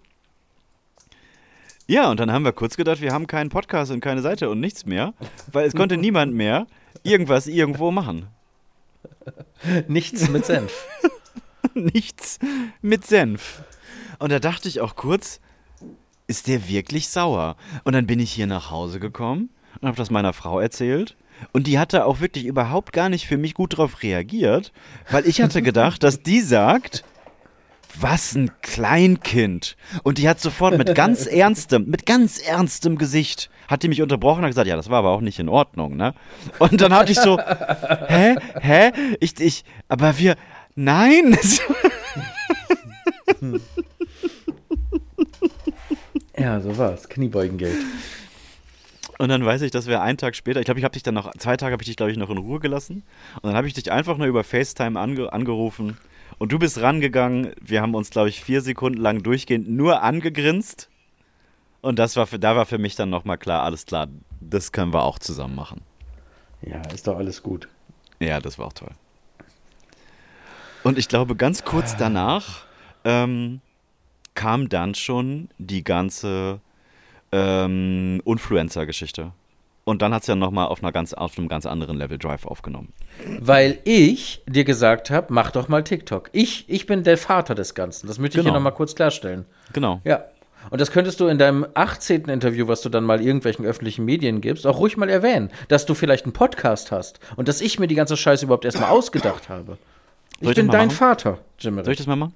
Ja, 1.87 2.11
und 2.11 2.21
dann 2.21 2.31
haben 2.31 2.45
wir 2.45 2.53
kurz 2.53 2.77
gedacht, 2.77 3.01
wir 3.01 3.13
haben 3.13 3.27
keinen 3.27 3.49
Podcast 3.51 3.91
und 3.91 4.01
keine 4.01 4.21
Seite 4.23 4.51
und 4.51 4.61
nichts 4.61 4.87
mehr, 4.87 5.15
weil 5.51 5.67
es 5.67 5.75
konnte 5.75 5.97
niemand 5.97 6.35
mehr 6.35 6.67
irgendwas 7.03 7.47
irgendwo 7.47 7.91
machen. 7.91 8.27
Nichts 9.89 10.29
mit 10.29 10.45
Senf. 10.47 10.73
nichts 11.75 12.39
mit 12.81 13.07
Senf. 13.07 13.63
Und 14.19 14.33
da 14.33 14.39
dachte 14.39 14.69
ich 14.69 14.81
auch 14.81 14.97
kurz, 14.97 15.41
ist 16.27 16.49
der 16.49 16.69
wirklich 16.69 17.09
sauer? 17.09 17.57
Und 17.85 17.93
dann 17.93 18.07
bin 18.07 18.21
ich 18.21 18.33
hier 18.33 18.47
nach 18.47 18.71
Hause 18.71 19.01
gekommen 19.01 19.51
und 19.81 19.89
habe 19.89 19.97
das 19.97 20.11
meiner 20.11 20.33
Frau 20.33 20.61
erzählt. 20.61 21.17
Und 21.53 21.67
die 21.67 21.79
hatte 21.79 22.05
auch 22.05 22.21
wirklich 22.21 22.45
überhaupt 22.45 22.93
gar 22.93 23.09
nicht 23.09 23.27
für 23.27 23.37
mich 23.37 23.55
gut 23.55 23.73
darauf 23.73 24.03
reagiert, 24.03 24.73
weil 25.11 25.27
ich 25.27 25.43
hatte 25.43 25.63
gedacht, 25.63 26.03
dass 26.03 26.23
die 26.23 26.41
sagt, 26.41 27.05
was 28.01 28.35
ein 28.35 28.51
Kleinkind. 28.63 29.77
Und 30.03 30.19
die 30.19 30.29
hat 30.29 30.41
sofort 30.41 30.77
mit 30.79 30.95
ganz 30.95 31.27
ernstem, 31.31 31.87
mit 31.89 32.07
ganz 32.07 32.39
ernstem 32.39 32.99
Gesicht, 32.99 33.51
hat 33.69 33.83
die 33.83 33.89
mich 33.89 34.03
unterbrochen 34.03 34.39
und 34.39 34.45
hat 34.45 34.51
gesagt, 34.51 34.69
ja, 34.69 34.77
das 34.77 34.91
war 34.91 34.99
aber 34.99 35.11
auch 35.11 35.21
nicht 35.21 35.39
in 35.39 35.49
Ordnung, 35.49 35.97
ne? 35.97 36.15
Und 36.59 36.81
dann 36.81 36.95
hatte 36.95 37.13
ich 37.13 37.19
so, 37.19 37.39
hä, 38.09 38.37
hä? 38.61 38.93
Ich, 39.21 39.39
ich, 39.41 39.65
aber 39.89 40.19
wir, 40.19 40.37
nein. 40.75 41.37
Ja, 46.39 46.61
so 46.61 46.77
war's. 46.79 47.09
Kniebeugengeld. 47.09 47.77
Und 49.19 49.29
dann 49.29 49.45
weiß 49.45 49.63
ich, 49.63 49.71
dass 49.71 49.87
wir 49.87 50.03
einen 50.03 50.19
Tag 50.19 50.35
später, 50.35 50.59
ich 50.59 50.65
glaube, 50.65 50.81
ich 50.81 50.85
habe 50.85 50.93
dich 50.93 51.05
dann 51.05 51.15
noch, 51.15 51.31
zwei 51.39 51.57
Tage 51.57 51.73
habe 51.73 51.83
ich 51.83 51.87
dich, 51.87 51.97
glaube 51.97 52.11
ich, 52.11 52.19
noch 52.19 52.31
in 52.31 52.39
Ruhe 52.39 52.59
gelassen. 52.59 53.05
Und 53.37 53.45
dann 53.45 53.55
habe 53.55 53.69
ich 53.69 53.75
dich 53.75 53.93
einfach 53.93 54.17
nur 54.17 54.27
über 54.27 54.43
FaceTime 54.43 54.99
ange, 54.99 55.33
angerufen. 55.33 55.99
Und 56.43 56.51
du 56.51 56.59
bist 56.59 56.81
rangegangen. 56.81 57.53
Wir 57.61 57.83
haben 57.83 57.95
uns, 57.95 58.11
glaube 58.11 58.29
ich, 58.29 58.43
vier 58.43 58.63
Sekunden 58.63 59.01
lang 59.01 59.23
durchgehend 59.23 59.71
nur 59.71 60.03
angegrinst. 60.03 60.91
Und 61.83 62.01
das 62.01 62.17
war 62.17 62.27
für, 62.27 62.41
da 62.41 62.57
war 62.57 62.67
für 62.67 62.79
mich 62.79 62.97
dann 62.97 63.11
nochmal 63.11 63.39
klar, 63.39 63.63
alles 63.63 63.87
klar, 63.87 64.09
das 64.41 64.73
können 64.73 64.93
wir 64.93 65.05
auch 65.05 65.21
zusammen 65.21 65.55
machen. 65.55 65.83
Ja, 66.61 66.81
ist 66.93 67.07
doch 67.07 67.17
alles 67.17 67.45
gut. 67.45 67.69
Ja, 68.19 68.41
das 68.41 68.59
war 68.59 68.67
auch 68.67 68.73
toll. 68.73 68.91
Und 70.83 70.99
ich 70.99 71.07
glaube, 71.07 71.37
ganz 71.37 71.63
kurz 71.63 71.97
danach 71.97 72.65
ähm, 73.05 73.61
kam 74.35 74.69
dann 74.69 74.97
schon 74.97 75.49
die 75.59 75.85
ganze 75.85 76.59
ähm, 77.31 78.21
Influencer-Geschichte. 78.25 79.31
Und 79.85 80.01
dann 80.01 80.15
hat 80.15 80.23
es 80.23 80.29
ja 80.29 80.37
nochmal 80.37 80.69
auf, 80.69 80.83
einer 80.83 80.93
ganz, 80.93 81.13
auf 81.13 81.37
einem 81.37 81.49
ganz 81.49 81.67
anderen 81.67 81.97
Level 81.97 82.17
Drive 82.17 82.47
aufgenommen. 82.47 82.93
Weil 83.41 83.79
ich 83.85 84.43
dir 84.47 84.63
gesagt 84.65 85.11
habe, 85.11 85.33
mach 85.33 85.51
doch 85.51 85.69
mal 85.69 85.83
TikTok. 85.83 86.31
Ich, 86.33 86.65
ich 86.69 86.87
bin 86.87 87.03
der 87.03 87.19
Vater 87.19 87.57
des 87.57 87.75
Ganzen. 87.75 88.07
Das 88.07 88.19
möchte 88.19 88.39
ich 88.39 88.45
Genau. 88.45 88.53
hier 88.55 88.59
nochmal 88.59 88.75
kurz 88.75 88.95
klarstellen. 88.95 89.45
Genau. 89.73 90.01
Ja. 90.05 90.25
Und 90.71 90.81
das 90.81 90.93
könntest 90.93 91.19
du 91.19 91.27
in 91.27 91.39
deinem 91.39 91.67
18. 91.75 92.27
Interview, 92.27 92.69
was 92.69 92.83
du 92.83 92.89
dann 92.89 93.03
mal 93.03 93.21
irgendwelchen 93.21 93.65
öffentlichen 93.65 94.05
Medien 94.05 94.41
gibst, 94.41 94.65
auch 94.69 94.79
ruhig 94.79 94.97
mal 94.97 95.09
erwähnen, 95.09 95.51
dass 95.67 95.85
du 95.87 95.95
vielleicht 95.95 96.25
einen 96.27 96.33
Podcast 96.33 96.93
hast 96.93 97.19
und 97.35 97.49
dass 97.49 97.61
ich 97.61 97.81
mir 97.81 97.89
die 97.89 97.97
ganze 97.97 98.17
Scheiße 98.17 98.45
überhaupt 98.45 98.65
erstmal 98.65 98.91
ausgedacht 98.91 99.49
habe. 99.49 99.79
Ich 100.41 100.49
ich 100.51 100.55
bin 100.55 100.69
dein 100.69 100.87
machen? 100.87 100.97
Vater, 100.97 101.39
Jimmy. 101.59 101.83
Soll 101.83 101.93
ich 101.95 101.99
das 101.99 102.07
mal 102.07 102.15
machen? 102.15 102.35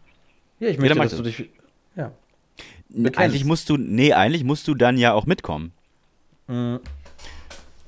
Ja, 0.59 0.68
ich 0.68 0.78
möchte, 0.78 0.97
dass 0.99 1.11
das. 1.11 1.18
du 1.18 1.22
dich. 1.22 1.49
Ja. 1.94 2.11
Eigentlich 3.16 3.44
musst 3.44 3.68
du, 3.70 3.76
nee, 3.76 4.12
eigentlich 4.12 4.42
musst 4.42 4.66
du 4.66 4.74
dann 4.74 4.97
ja 4.99 5.12
auch 5.12 5.26
mitkommen. 5.26 5.72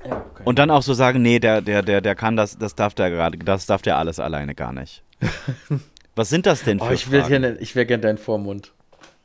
Ja 0.05 0.25
okay. 0.31 0.43
Und 0.45 0.59
dann 0.59 0.71
auch 0.71 0.81
so 0.81 0.93
sagen, 0.93 1.21
nee, 1.21 1.39
der, 1.39 1.61
der, 1.61 1.81
der, 1.81 2.01
der 2.01 2.15
kann 2.15 2.35
das, 2.35 2.57
das 2.57 2.75
darf 2.75 2.93
der 2.93 3.09
gerade, 3.09 3.37
das 3.37 3.65
darf 3.65 3.81
der 3.81 3.97
alles 3.97 4.19
alleine 4.19 4.55
gar 4.55 4.73
nicht. 4.73 5.03
Was 6.15 6.29
sind 6.29 6.45
das 6.45 6.63
denn 6.63 6.79
für 6.79 6.85
oh, 6.85 6.91
ich 6.91 7.11
will 7.11 7.21
Fragen? 7.21 7.41
gerne, 7.41 7.57
ich 7.59 7.75
wäre 7.75 7.85
gern 7.85 8.01
dein 8.01 8.17
Vormund. 8.17 8.73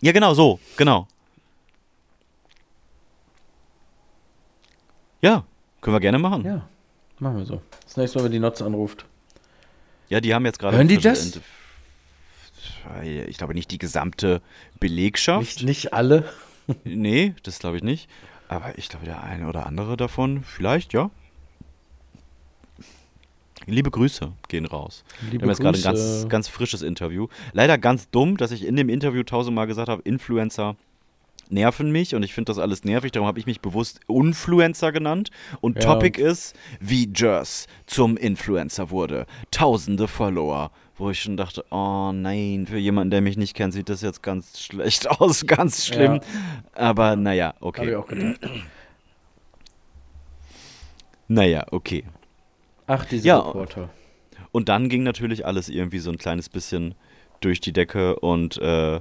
Ja, 0.01 0.13
genau, 0.13 0.35
so, 0.35 0.61
genau. 0.77 1.09
Ja, 5.21 5.45
können 5.81 5.97
wir 5.97 6.01
gerne 6.01 6.19
machen. 6.19 6.45
Ja, 6.45 6.69
machen 7.19 7.39
wir 7.39 7.47
so. 7.47 7.63
Das 7.85 7.97
nächste 7.97 8.19
Mal, 8.19 8.27
wenn 8.27 8.33
die 8.33 8.39
Notze 8.39 8.65
anruft. 8.65 9.07
Ja, 10.09 10.21
die 10.21 10.35
haben 10.35 10.45
jetzt 10.45 10.59
gerade. 10.59 10.77
Hören 10.77 10.89
die 10.89 10.99
das? 10.99 11.41
Ich 13.03 13.39
glaube 13.39 13.55
nicht 13.55 13.71
die 13.71 13.79
gesamte 13.79 14.43
Belegschaft. 14.79 15.41
Nicht, 15.41 15.63
nicht 15.63 15.95
alle. 15.95 16.29
Nee, 16.85 17.35
das 17.43 17.59
glaube 17.59 17.77
ich 17.77 17.83
nicht. 17.83 18.09
Aber 18.55 18.79
ich 18.79 18.89
glaube, 18.89 19.05
der 19.05 19.23
eine 19.25 19.49
oder 19.49 19.67
andere 19.67 19.97
davon, 19.97 20.45
vielleicht, 20.45 20.93
ja. 20.93 21.11
Liebe 23.67 23.91
Grüße 23.91 24.33
gehen 24.49 24.67
raus. 24.67 25.05
Liebe 25.23 25.33
Wir 25.33 25.41
haben 25.43 25.49
jetzt 25.49 25.61
gerade 25.61 25.79
ein 25.79 25.83
ganz, 25.83 26.29
ganz 26.29 26.49
frisches 26.49 26.83
Interview. 26.83 27.27
Leider 27.53 27.79
ganz 27.79 28.11
dumm, 28.11 28.37
dass 28.37 28.53
ich 28.53 28.65
in 28.65 28.77
dem 28.77 28.89
Interview 28.89 29.23
tausendmal 29.25 29.67
gesagt 29.67 29.89
habe, 29.89 30.03
Influencer 30.03 30.77
nerven 31.49 31.91
mich 31.91 32.15
und 32.15 32.23
ich 32.23 32.33
finde 32.33 32.51
das 32.51 32.59
alles 32.59 32.85
nervig. 32.85 33.11
Darum 33.13 33.27
habe 33.27 33.39
ich 33.41 33.47
mich 33.47 33.61
bewusst 33.61 34.01
Influencer 34.07 34.93
genannt. 34.93 35.31
Und 35.61 35.83
Ja. 35.83 35.95
Topic 35.95 36.21
ist, 36.21 36.55
wie 36.79 37.11
Jers 37.13 37.67
zum 37.87 38.17
Influencer 38.17 38.91
wurde. 38.91 39.27
Tausende 39.51 40.07
Follower. 40.07 40.71
Wo 40.97 41.11
ich 41.11 41.21
schon 41.21 41.37
dachte, 41.37 41.65
oh 41.71 42.13
nein, 42.13 42.67
für 42.69 42.79
jemanden, 42.79 43.11
der 43.11 43.21
mich 43.21 43.37
nicht 43.37 43.55
kennt, 43.55 43.73
sieht 43.75 43.89
das 43.89 44.01
jetzt 44.03 44.23
ganz 44.23 44.61
schlecht 44.61 45.09
aus, 45.21 45.45
ganz 45.47 45.87
schlimm. 45.87 46.21
Aber 46.73 47.17
naja, 47.17 47.49
Habe 47.49 47.57
ich 47.59 47.65
okay. 47.67 47.97
auch 47.97 48.07
gedacht. 48.07 48.41
Naja, 51.29 51.67
okay. 51.71 52.05
Ach, 52.87 53.05
diese 53.07 53.27
Ja. 53.27 53.39
Reporter. 53.41 53.91
Und 54.53 54.69
dann 54.69 54.89
ging 54.89 55.03
natürlich 55.03 55.47
alles 55.47 55.69
irgendwie 55.69 55.99
so 55.99 56.11
ein 56.11 56.19
kleines 56.19 56.49
bisschen 56.49 56.95
durch 57.41 57.61
die 57.61 57.73
Decke 57.73 58.17
und 58.21 58.57
äh, 58.59 59.01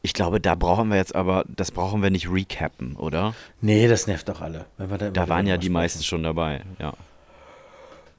ich 0.00 0.14
glaube, 0.14 0.40
da 0.40 0.54
brauchen 0.54 0.88
wir 0.88 0.96
jetzt 0.96 1.14
aber, 1.14 1.44
das 1.48 1.70
brauchen 1.70 2.02
wir 2.02 2.10
nicht 2.10 2.30
recappen, 2.30 2.96
oder? 2.96 3.34
Nee, 3.60 3.86
das 3.86 4.06
nervt 4.06 4.28
doch 4.28 4.40
alle. 4.40 4.66
wir 4.78 4.86
immer 4.86 4.98
Da 4.98 5.28
waren 5.28 5.46
ja 5.46 5.58
die 5.58 5.68
meisten 5.68 6.02
schon 6.02 6.22
dabei, 6.22 6.62
ja. 6.78 6.94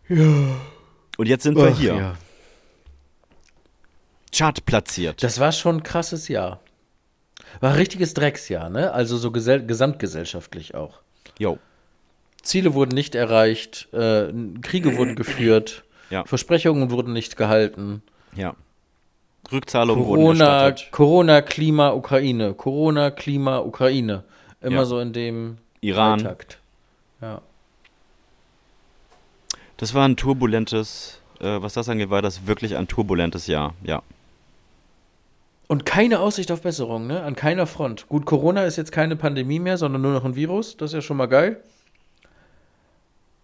Ja. 0.08 0.26
Und 1.18 1.28
jetzt 1.28 1.44
sind 1.44 1.58
wir 1.58 1.72
Ach, 1.74 1.80
hier. 1.80 1.96
ja. 1.96 2.16
Chart 4.34 4.66
platziert. 4.66 5.24
Das 5.24 5.40
war 5.40 5.52
schon 5.52 5.78
ein 5.78 5.84
krasses 5.84 6.28
Jahr. 6.28 6.60
War 7.60 7.72
ein 7.72 7.76
richtiges 7.78 8.14
Drecksjahr, 8.14 8.70
ne? 8.70 8.92
Also 8.94 9.18
so 9.18 9.32
gesell 9.32 9.66
gesamtgesellschaftlich 9.66 10.74
auch. 10.76 11.00
Jo. 11.38 11.60
Ziele 12.42 12.74
wurden 12.74 12.94
nicht 12.96 13.16
erreicht, 13.16 13.88
äh, 13.94 14.34
Kriege 14.62 14.98
wurden 14.98 15.16
geführt, 15.16 15.84
Ja. 16.10 16.26
Versprechungen 16.26 16.92
wurden 16.92 17.14
nicht 17.14 17.38
gehalten. 17.38 18.04
Ja. 18.36 18.56
Rückzahlungen 19.52 20.06
wurden 20.06 20.22
Corona, 20.22 20.70
gestattet. 20.70 20.92
Corona, 20.92 21.42
Klima, 21.42 21.90
Ukraine. 21.92 22.54
Corona, 22.54 23.10
Klima, 23.12 23.60
Ukraine. 23.60 24.24
Immer 24.62 24.76
Ja. 24.78 24.86
so 24.86 25.00
in 25.00 25.14
dem 25.14 25.58
Iran. 25.82 26.20
Takt. 26.20 26.60
Ja. 27.22 27.42
Das 29.78 29.94
war 29.94 30.08
ein 30.08 30.16
turbulentes, 30.16 31.20
äh, 31.40 31.62
was 31.62 31.74
das 31.74 31.90
angeht, 31.90 32.10
war 32.10 32.22
das 32.22 32.46
wirklich 32.48 32.76
ein 32.78 32.88
turbulentes 32.88 33.48
Jahr. 33.48 33.74
Ja. 33.84 34.02
Und 35.68 35.86
keine 35.86 36.20
Aussicht 36.20 36.52
auf 36.52 36.62
Besserung, 36.62 37.08
ne? 37.08 37.24
An 37.24 37.36
keiner 37.36 37.66
Front. 37.66 38.08
Gut, 38.10 38.26
Corona 38.26 38.66
ist 38.66 38.76
jetzt 38.76 38.92
keine 38.92 39.16
Pandemie 39.16 39.60
mehr, 39.60 39.78
sondern 39.78 40.02
nur 40.02 40.12
noch 40.14 40.26
ein 40.26 40.36
Virus. 40.36 40.78
Das 40.78 40.92
ist 40.92 40.96
ja 40.96 41.02
schon 41.02 41.18
mal 41.18 41.28
geil. 41.28 41.64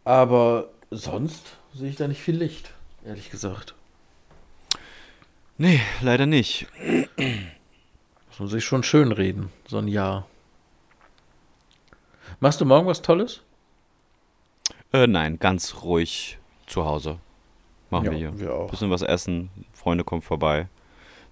Aber 0.03 0.69
sonst 0.91 1.57
sehe 1.73 1.89
ich 1.89 1.95
da 1.95 2.07
nicht 2.07 2.21
viel 2.21 2.35
Licht, 2.35 2.73
ehrlich 3.05 3.29
gesagt. 3.31 3.73
Nee, 5.57 5.79
leider 6.01 6.25
nicht. 6.25 6.67
Muss 7.17 8.39
man 8.39 8.47
sich 8.47 8.63
schon 8.63 8.83
schön 8.83 9.11
reden, 9.11 9.51
so 9.67 9.77
ein 9.77 9.87
Jahr. 9.87 10.27
Machst 12.39 12.61
du 12.61 12.65
morgen 12.65 12.87
was 12.87 13.01
Tolles? 13.01 13.41
Äh, 14.93 15.07
nein, 15.07 15.37
ganz 15.39 15.81
ruhig 15.83 16.37
zu 16.65 16.85
Hause. 16.85 17.19
Machen 17.89 18.05
Ja, 18.05 18.11
wir 18.11 18.17
hier. 18.17 18.39
wir 18.39 18.53
auch. 18.53 18.69
Bisschen 18.69 18.89
was 18.89 19.01
essen, 19.01 19.49
Freunde 19.73 20.03
kommen 20.03 20.21
vorbei. 20.21 20.67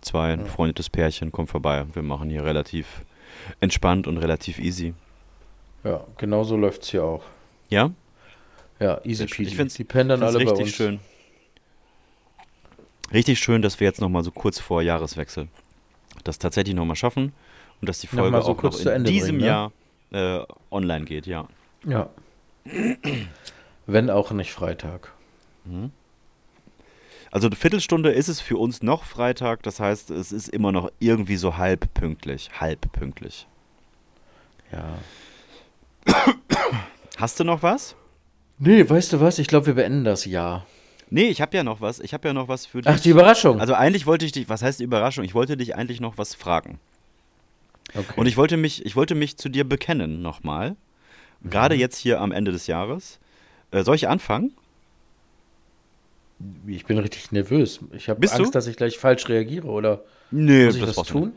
Zwei 0.07 0.33
ein 0.33 0.43
befreundetes 0.43 0.89
Pärchen 0.89 1.31
kommt 1.31 1.49
vorbei. 1.49 1.85
Wir 1.93 2.01
machen 2.03 2.29
hier 2.29 2.43
relativ 2.45 3.01
entspannt 3.59 4.07
und 4.07 4.17
relativ 4.17 4.57
easy. 4.59 4.93
Ja, 5.83 6.03
genau 6.17 6.43
so 6.43 6.55
läuft 6.57 6.83
es 6.83 6.89
hier 6.91 7.03
auch. 7.03 7.23
Ja? 7.69 7.91
Ja, 8.79 9.01
easy 9.03 9.25
peasy. 9.25 9.43
Ich 9.49 9.55
find's- 9.55 9.73
Die 9.75 9.83
pendern 9.83 10.23
alle 10.23 10.33
bei 10.39 10.43
richtig 10.45 10.65
uns. 10.67 10.73
schön. 10.75 10.99
Richtig 13.13 13.39
schön, 13.39 13.61
dass 13.61 13.79
wir 13.79 13.87
jetzt 13.87 14.01
nochmal 14.01 14.23
so 14.23 14.31
kurz 14.31 14.59
vor 14.59 14.81
Jahreswechsel 14.81 15.47
das 16.23 16.39
tatsächlich 16.39 16.75
nochmal 16.75 16.95
schaffen 16.95 17.31
und 17.81 17.87
dass 17.89 17.99
die 17.99 18.07
Folge 18.07 18.41
so 18.41 18.51
auch 18.51 18.63
noch 18.63 18.79
in 18.85 19.03
diesem 19.05 19.37
bringen, 19.37 19.41
ne? 19.41 19.47
Jahr 19.47 19.71
äh, 20.11 20.45
online 20.71 21.05
geht, 21.05 21.25
ja. 21.27 21.47
Ja. 21.85 22.09
Wenn 23.85 24.09
auch 24.09 24.31
nicht 24.31 24.51
Freitag. 24.51 25.13
Also 27.37 27.49
eine 27.49 27.55
Viertelstunde 27.55 28.09
ist 28.09 28.29
es 28.29 28.41
für 28.41 28.57
uns 28.57 28.81
noch 28.81 29.03
Freitag, 29.03 29.61
das 29.61 29.79
heißt, 29.79 30.09
es 30.09 30.31
ist 30.31 30.49
immer 30.49 30.71
noch 30.71 30.89
irgendwie 30.97 31.35
so 31.35 31.55
halb 31.55 31.93
pünktlich. 31.93 32.49
Halb 32.59 32.91
pünktlich. 32.93 33.45
Ja. 34.71 34.97
Hast 37.17 37.39
du 37.39 37.43
noch 37.43 37.61
was? 37.61 37.95
Nee, 38.57 38.89
weißt 38.89 39.13
du 39.13 39.21
was? 39.21 39.37
Ich 39.37 39.47
glaube, 39.47 39.67
wir 39.67 39.75
beenden 39.75 40.03
das 40.03 40.25
Jahr. 40.25 40.65
Nee, 41.11 41.25
ich 41.27 41.39
habe 41.39 41.55
ja 41.55 41.63
noch 41.63 41.79
was. 41.79 41.99
Ich 41.99 42.11
habe 42.15 42.27
ja 42.27 42.33
noch 42.33 42.47
was 42.47 42.65
für 42.65 42.81
dich. 42.81 42.91
Ach, 42.91 42.99
die 42.99 43.11
Überraschung. 43.11 43.61
Also 43.61 43.75
eigentlich 43.75 44.07
wollte 44.07 44.25
ich 44.25 44.31
dich, 44.31 44.49
was 44.49 44.63
heißt 44.63 44.79
die 44.79 44.83
Überraschung? 44.85 45.23
Ich 45.23 45.35
wollte 45.35 45.57
dich 45.57 45.75
eigentlich 45.75 46.01
noch 46.01 46.17
was 46.17 46.33
fragen. 46.33 46.79
okay. 47.93 48.03
Und 48.15 48.25
ich 48.25 48.37
wollte 48.37 48.57
mich, 48.57 48.83
ich 48.83 48.95
wollte 48.95 49.13
mich 49.13 49.37
zu 49.37 49.47
dir 49.49 49.63
bekennen 49.63 50.23
nochmal. 50.23 50.75
Gerade 51.43 51.75
Mhm. 51.75 51.81
jetzt 51.81 51.97
hier 51.97 52.19
am 52.19 52.31
Ende 52.31 52.51
des 52.51 52.65
Jahres. 52.65 53.19
Äh, 53.69 53.83
soll 53.83 53.93
ich 53.93 54.07
anfangen? 54.07 54.53
Ich 56.67 56.85
bin 56.85 56.97
richtig 56.97 57.31
nervös. 57.31 57.79
Ich 57.93 58.09
habe 58.09 58.21
Angst, 58.21 58.39
du? 58.39 58.51
dass 58.51 58.67
ich 58.67 58.77
gleich 58.77 58.97
falsch 58.97 59.27
reagiere 59.29 59.67
oder 59.67 60.03
Nee, 60.31 60.65
muss 60.65 60.75
ich 60.75 60.85
das 60.85 60.97
nicht. 60.97 61.09
tun? 61.09 61.33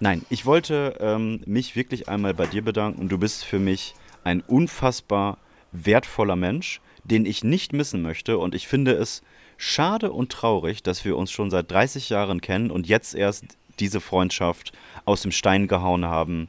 Nein, 0.00 0.24
ich 0.28 0.44
wollte 0.44 0.96
ähm, 1.00 1.40
mich 1.46 1.76
wirklich 1.76 2.08
einmal 2.08 2.34
bei 2.34 2.46
dir 2.46 2.62
bedanken. 2.62 3.08
Du 3.08 3.18
bist 3.18 3.44
für 3.44 3.58
mich 3.58 3.94
ein 4.24 4.42
unfassbar 4.42 5.38
wertvoller 5.72 6.36
Mensch, 6.36 6.80
den 7.04 7.24
ich 7.24 7.44
nicht 7.44 7.72
missen 7.72 8.02
möchte. 8.02 8.38
Und 8.38 8.54
ich 8.54 8.68
finde 8.68 8.92
es 8.92 9.22
schade 9.56 10.12
und 10.12 10.30
traurig, 10.30 10.82
dass 10.82 11.04
wir 11.04 11.16
uns 11.16 11.30
schon 11.30 11.50
seit 11.50 11.70
30 11.70 12.10
Jahren 12.10 12.40
kennen 12.40 12.70
und 12.70 12.86
jetzt 12.86 13.14
erst 13.14 13.44
diese 13.78 14.00
Freundschaft 14.00 14.72
aus 15.04 15.22
dem 15.22 15.32
Stein 15.32 15.68
gehauen 15.68 16.04
haben, 16.04 16.48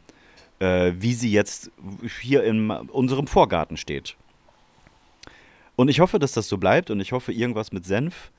äh, 0.60 0.94
wie 0.98 1.14
sie 1.14 1.32
jetzt 1.32 1.72
hier 2.22 2.44
in 2.44 2.72
unserem 2.72 3.28
Vorgarten 3.28 3.78
steht. 3.78 4.16
Und 5.78 5.90
ich 5.90 6.00
hoffe, 6.00 6.18
dass 6.20 6.34
das 6.34 6.50
so 6.50 6.58
bleibt 6.58 6.90
und 6.90 7.00
ich 7.00 7.12
hoffe, 7.14 7.32
irgendwas 7.32 7.72
mit 7.72 7.86
Senf 7.86 8.32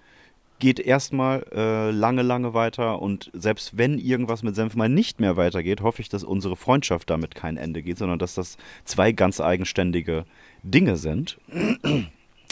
geht 0.58 0.80
erstmal 0.80 1.46
äh, 1.52 1.92
lange, 1.92 2.22
lange 2.22 2.52
weiter 2.52 3.00
und 3.00 3.30
selbst 3.32 3.78
wenn 3.78 3.96
irgendwas 3.96 4.42
mit 4.42 4.56
Senf 4.56 4.74
mal 4.74 4.88
nicht 4.88 5.20
mehr 5.20 5.36
weitergeht, 5.36 5.80
hoffe 5.80 6.02
ich, 6.02 6.08
dass 6.08 6.24
unsere 6.24 6.56
Freundschaft 6.56 7.08
damit 7.10 7.36
kein 7.36 7.56
Ende 7.56 7.80
geht, 7.80 7.96
sondern 7.96 8.18
dass 8.18 8.34
das 8.34 8.56
zwei 8.84 9.12
ganz 9.12 9.40
eigenständige 9.40 10.24
Dinge 10.64 10.96
sind. 10.96 11.38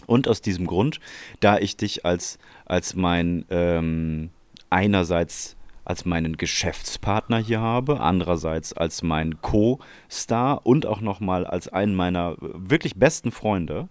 Und 0.07 0.29
aus 0.29 0.41
diesem 0.41 0.69
Grund, 0.69 1.01
da 1.41 1.59
ich 1.59 1.77
dich 1.77 2.07
als, 2.07 2.39
als 2.65 2.95
mein 2.95 3.45
ähm, 3.51 4.31
einerseits 4.71 5.57
als 5.85 6.05
meinen 6.05 6.37
Geschäftspartner 6.37 7.39
hier 7.39 7.61
habe, 7.61 8.01
andererseits 8.01 8.73
als 8.73 9.05
mein 9.05 9.41
Co-Star 9.41 10.67
und 10.67 10.85
auch 10.85 11.01
nochmal 11.01 11.47
als 11.47 11.69
einen 11.69 11.95
meiner 11.95 12.35
wirklich 12.41 12.97
besten 12.97 13.31
Freunde, 13.31 13.89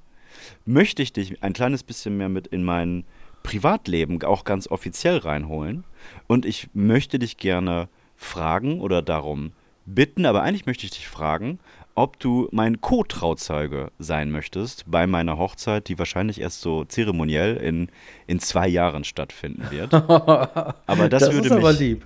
möchte 0.65 1.01
ich 1.01 1.13
dich 1.13 1.41
ein 1.43 1.53
kleines 1.53 1.83
bisschen 1.83 2.17
mehr 2.17 2.29
mit 2.29 2.47
in 2.47 2.63
mein 2.63 3.03
Privatleben 3.43 4.21
auch 4.23 4.43
ganz 4.43 4.67
offiziell 4.67 5.17
reinholen. 5.17 5.83
Und 6.27 6.45
ich 6.45 6.69
möchte 6.73 7.19
dich 7.19 7.38
gerne 7.38 7.88
fragen 8.15 8.81
oder 8.81 9.01
darum 9.01 9.51
bitten, 9.86 10.25
aber 10.25 10.41
eigentlich 10.41 10.65
möchte 10.65 10.86
ich 10.86 10.91
dich 10.91 11.07
fragen, 11.07 11.59
ob 11.93 12.19
du 12.19 12.49
mein 12.51 12.81
Co-Trauzeuge 12.81 13.91
sein 13.99 14.31
möchtest 14.31 14.83
bei 14.88 15.07
meiner 15.07 15.38
Hochzeit, 15.38 15.88
die 15.88 15.97
wahrscheinlich 15.97 16.41
erst 16.41 16.61
so 16.61 16.83
zeremoniell 16.83 17.55
in, 17.57 17.89
in 18.27 18.39
zwei 18.39 18.67
Jahren 18.67 19.03
stattfinden 19.03 19.69
wird. 19.71 19.93
Aber 19.93 21.09
das, 21.09 21.31
würde 21.31 21.47
ist 21.47 21.51
aber 21.51 21.69
mich, 21.69 21.79
lieb. 21.79 22.05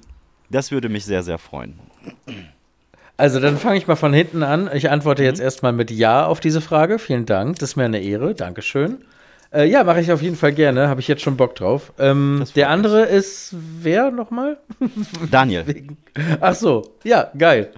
das 0.49 0.71
würde 0.71 0.89
mich 0.89 1.05
sehr, 1.05 1.23
sehr 1.23 1.37
freuen. 1.37 1.79
Also 3.19 3.39
dann 3.41 3.57
fange 3.57 3.77
ich 3.77 3.85
mal 3.85 3.95
von 3.97 4.13
hinten 4.13 4.43
an. 4.43 4.69
Ich 4.73 4.89
antworte 4.89 5.21
Mhm. 5.21 5.27
jetzt 5.27 5.41
erstmal 5.41 5.73
mit 5.73 5.91
Ja 5.91 6.25
auf 6.25 6.39
diese 6.39 6.61
Frage. 6.61 6.99
Vielen 6.99 7.25
Dank. 7.25 7.59
Das 7.59 7.71
ist 7.71 7.75
mir 7.75 7.83
eine 7.83 7.99
Ehre. 8.01 8.33
Dankeschön. 8.33 8.99
Äh, 9.51 9.65
ja, 9.65 9.83
mache 9.83 9.99
ich 9.99 10.11
auf 10.11 10.21
jeden 10.21 10.35
Fall 10.37 10.53
gerne. 10.53 10.87
Habe 10.87 11.01
ich 11.01 11.07
jetzt 11.07 11.21
schon 11.23 11.35
Bock 11.35 11.55
drauf. 11.55 11.91
Ähm, 11.99 12.45
der 12.55 12.67
mich. 12.67 12.73
andere 12.73 13.01
ist 13.05 13.53
wer 13.81 14.09
nochmal? 14.11 14.57
Daniel. 15.31 15.65
Ach 16.39 16.53
so, 16.55 16.93
ja, 17.03 17.29
geil. 17.37 17.71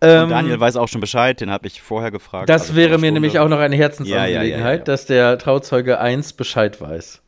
Ähm, 0.00 0.30
Daniel 0.30 0.58
weiß 0.58 0.76
auch 0.76 0.88
schon 0.88 1.00
Bescheid, 1.00 1.40
den 1.40 1.50
habe 1.50 1.66
ich 1.66 1.80
vorher 1.82 2.10
gefragt. 2.10 2.48
das 2.48 2.62
also 2.62 2.76
wäre 2.76 2.92
mir 2.92 2.96
Stunde. 2.96 3.12
nämlich 3.12 3.38
auch 3.38 3.48
noch 3.48 3.58
eine 3.58 3.76
Herzensangelegenheit, 3.76 4.52
Ja, 4.60 4.66
ja, 4.66 4.72
ja, 4.72 4.78
dass 4.78 5.06
der 5.06 5.38
Trauzeuge 5.38 6.00
1 6.00 6.32
Bescheid 6.32 6.80
weiß. 6.80 7.20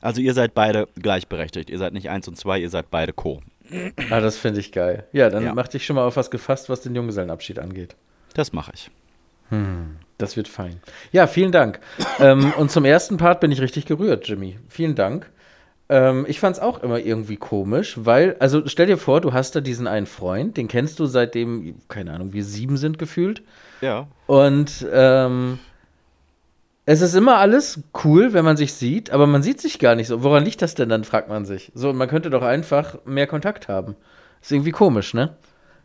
Also 0.00 0.20
ihr 0.20 0.34
seid 0.34 0.54
beide 0.54 0.88
gleichberechtigt. 1.00 1.70
Ihr 1.70 1.78
seid 1.78 1.92
nicht 1.92 2.10
eins 2.10 2.26
und 2.28 2.36
zwei, 2.36 2.58
ihr 2.58 2.70
seid 2.70 2.90
beide 2.90 3.12
Co. 3.12 3.40
Ah, 4.10 4.20
das 4.20 4.36
finde 4.36 4.60
ich 4.60 4.72
geil. 4.72 5.04
Ja, 5.12 5.30
dann 5.30 5.44
Ja. 5.44 5.54
mach 5.54 5.68
dich 5.68 5.84
schon 5.86 5.96
mal 5.96 6.04
auf 6.06 6.16
was 6.16 6.30
gefasst, 6.30 6.68
was 6.68 6.80
den 6.82 6.94
Junggesellenabschied 6.94 7.58
angeht. 7.58 7.96
Das 8.34 8.52
mache 8.52 8.72
ich. 8.74 8.90
Das 10.18 10.36
wird 10.36 10.48
fein. 10.48 10.80
Ja, 11.12 11.26
vielen 11.28 11.52
Dank. 11.52 11.78
ähm, 12.18 12.52
und 12.56 12.70
zum 12.70 12.84
ersten 12.84 13.18
Part 13.18 13.40
bin 13.40 13.52
ich 13.52 13.60
richtig 13.60 13.86
gerührt, 13.86 14.26
Jimmy. 14.26 14.58
Vielen 14.68 14.94
Dank. 14.96 15.30
Ähm, 15.88 16.24
ich 16.28 16.40
fand 16.40 16.56
es 16.56 16.62
auch 16.62 16.82
immer 16.82 16.98
irgendwie 16.98 17.36
komisch, 17.36 17.94
weil, 18.00 18.36
also 18.40 18.66
stell 18.66 18.86
dir 18.86 18.96
vor, 18.96 19.20
du 19.20 19.32
hast 19.32 19.54
da 19.54 19.60
diesen 19.60 19.86
einen 19.86 20.06
Freund, 20.06 20.56
den 20.56 20.66
kennst 20.66 20.98
du 20.98 21.06
seitdem, 21.06 21.76
keine 21.88 22.12
Ahnung, 22.14 22.32
wir 22.32 22.42
sieben 22.42 22.76
sind 22.78 22.98
gefühlt. 22.98 23.42
Ja. 23.80 24.08
Und 24.26 24.84
ähm, 24.92 25.58
es 26.86 27.00
ist 27.00 27.14
immer 27.14 27.38
alles 27.38 27.82
cool, 28.04 28.32
wenn 28.32 28.44
man 28.44 28.56
sich 28.56 28.74
sieht, 28.74 29.10
aber 29.10 29.26
man 29.26 29.42
sieht 29.42 29.60
sich 29.60 29.78
gar 29.78 29.94
nicht 29.94 30.08
so. 30.08 30.22
Woran 30.22 30.44
liegt 30.44 30.60
das 30.60 30.74
denn 30.74 30.90
dann, 30.90 31.04
fragt 31.04 31.28
man 31.28 31.46
sich. 31.46 31.72
So, 31.74 31.92
man 31.92 32.08
könnte 32.08 32.30
doch 32.30 32.42
einfach 32.42 32.98
mehr 33.06 33.26
Kontakt 33.26 33.68
haben. 33.68 33.96
Ist 34.42 34.52
irgendwie 34.52 34.72
komisch, 34.72 35.14
ne? 35.14 35.36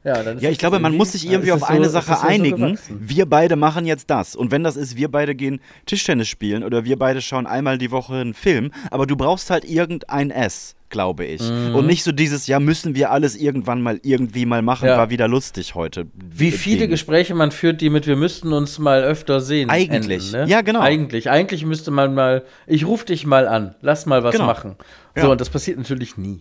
Ja, 0.03 0.21
Ja, 0.39 0.49
ich 0.49 0.57
glaube, 0.57 0.79
man 0.79 0.95
muss 0.95 1.11
sich 1.11 1.29
irgendwie 1.29 1.51
auf 1.51 1.59
das 1.59 1.69
eine 1.69 1.85
so- 1.85 1.91
Sache 1.91 2.15
so 2.21 2.27
einigen. 2.27 2.55
gewachsen. 2.57 2.97
wir 3.01 3.25
beide 3.25 3.55
machen 3.57 3.85
jetzt 3.85 4.09
das. 4.09 4.35
Und 4.35 4.49
wenn 4.51 4.63
das 4.63 4.77
ist, 4.77 4.95
wir 4.95 5.09
beide 5.09 5.35
gehen 5.35 5.59
Tischtennis 5.85 6.27
spielen 6.29 6.63
oder 6.63 6.85
wir 6.85 6.97
beide 6.97 7.21
schauen 7.21 7.45
einmal 7.47 7.77
die 7.77 7.91
Woche 7.91 8.15
einen 8.15 8.33
Film, 8.33 8.71
aber 8.91 9.05
du 9.07 9.15
brauchst 9.17 9.49
halt 9.49 9.65
irgendein 9.65 10.31
S, 10.31 10.75
glaube 10.89 11.25
ich. 11.25 11.41
Mhm. 11.41 11.75
Und 11.75 11.85
nicht 11.85 12.03
so 12.03 12.13
dieses, 12.13 12.47
ja, 12.47 12.61
müssen 12.61 12.95
wir 12.95 13.11
alles 13.11 13.35
irgendwann 13.35 13.81
mal 13.81 13.99
irgendwie 14.01 14.45
mal 14.45 14.61
machen, 14.61 14.87
Ja. 14.87 14.97
war 14.97 15.09
wieder 15.09 15.27
lustig 15.27 15.75
heute. 15.75 16.07
Wie 16.15 16.51
viele 16.51 16.81
Ding. 16.81 16.91
Gespräche 16.91 17.35
man 17.35 17.51
führt, 17.51 17.81
die 17.81 17.89
mit 17.89 18.07
wir 18.07 18.15
müssten 18.15 18.53
uns 18.53 18.79
mal 18.79 19.03
öfter 19.03 19.41
sehen. 19.41 19.69
Eigentlich. 19.69 20.33
enden, 20.33 20.45
ne? 20.45 20.49
Ja, 20.51 20.61
genau. 20.61 20.79
Eigentlich. 20.79 21.29
Eigentlich 21.29 21.65
müsste 21.65 21.91
man 21.91 22.13
mal, 22.15 22.43
ich 22.67 22.85
rufe 22.87 23.05
dich 23.05 23.25
mal 23.25 23.47
an, 23.49 23.75
lass 23.81 24.05
mal 24.05 24.23
was 24.23 24.31
Genau. 24.33 24.45
machen. 24.47 24.75
So, 25.15 25.29
und 25.31 25.41
das 25.41 25.49
passiert 25.49 25.77
natürlich 25.77 26.15
nie. 26.15 26.39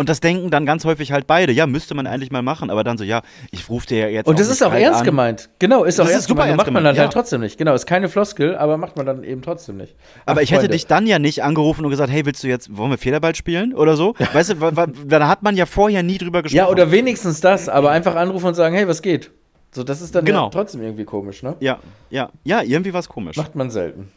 Und 0.00 0.08
das 0.08 0.20
denken 0.20 0.50
dann 0.50 0.64
ganz 0.64 0.86
häufig 0.86 1.12
halt 1.12 1.26
beide. 1.26 1.52
Ja, 1.52 1.66
müsste 1.66 1.94
man 1.94 2.06
eigentlich 2.06 2.30
mal 2.32 2.40
machen. 2.40 2.70
Aber 2.70 2.84
dann 2.84 2.96
so, 2.96 3.04
ja, 3.04 3.20
ich 3.50 3.68
rufe 3.68 3.86
dir 3.86 3.98
ja 3.98 4.08
jetzt. 4.08 4.26
Und 4.28 4.40
das 4.40 4.48
ist 4.48 4.62
auch 4.62 4.72
ernst 4.72 5.00
an. 5.00 5.04
gemeint. 5.04 5.50
Genau, 5.58 5.84
ist 5.84 6.00
auch 6.00 6.04
Das 6.04 6.12
ist 6.12 6.14
ernst 6.14 6.28
super 6.28 6.36
gemeint. 6.44 6.50
ernst 6.52 6.56
Macht 6.58 6.66
man 6.72 6.82
gemeint, 6.82 6.96
dann 6.96 7.02
halt 7.04 7.14
ja. 7.14 7.20
trotzdem 7.20 7.40
nicht. 7.42 7.58
Genau, 7.58 7.74
ist 7.74 7.84
keine 7.86 8.08
Floskel, 8.08 8.56
aber 8.56 8.78
macht 8.78 8.96
man 8.96 9.04
dann 9.04 9.22
eben 9.24 9.42
trotzdem 9.42 9.76
nicht. 9.76 9.94
Aber 10.24 10.38
Ach, 10.40 10.42
ich 10.42 10.50
hätte 10.52 10.60
Freunde. 10.62 10.72
dich 10.72 10.86
dann 10.86 11.06
ja 11.06 11.18
nicht 11.18 11.42
angerufen 11.44 11.84
und 11.84 11.90
gesagt, 11.90 12.10
hey, 12.10 12.24
willst 12.24 12.42
du 12.42 12.48
jetzt, 12.48 12.74
wollen 12.76 12.90
wir 12.90 12.96
Federball 12.98 13.34
spielen 13.34 13.74
oder 13.74 13.94
so? 13.96 14.14
Weißt 14.32 14.50
du, 14.52 14.72
da 15.06 15.28
hat 15.28 15.42
man 15.42 15.54
ja 15.56 15.66
vorher 15.66 16.02
nie 16.02 16.16
drüber 16.16 16.42
gesprochen. 16.42 16.56
Ja, 16.56 16.68
oder 16.68 16.90
wenigstens 16.90 17.42
das, 17.42 17.68
aber 17.68 17.90
einfach 17.90 18.14
anrufen 18.16 18.46
und 18.46 18.54
sagen, 18.54 18.74
hey, 18.74 18.88
was 18.88 19.02
geht? 19.02 19.30
So, 19.72 19.84
das 19.84 20.00
ist 20.00 20.14
dann 20.14 20.24
Genau. 20.24 20.44
ja 20.44 20.50
trotzdem 20.50 20.82
irgendwie 20.82 21.04
komisch, 21.04 21.42
ne? 21.42 21.56
Ja, 21.60 21.78
ja, 22.08 22.30
ja, 22.42 22.62
irgendwie 22.62 22.92
war 22.94 23.00
es 23.00 23.08
komisch. 23.10 23.36
Macht 23.36 23.54
man 23.54 23.70
selten. 23.70 24.08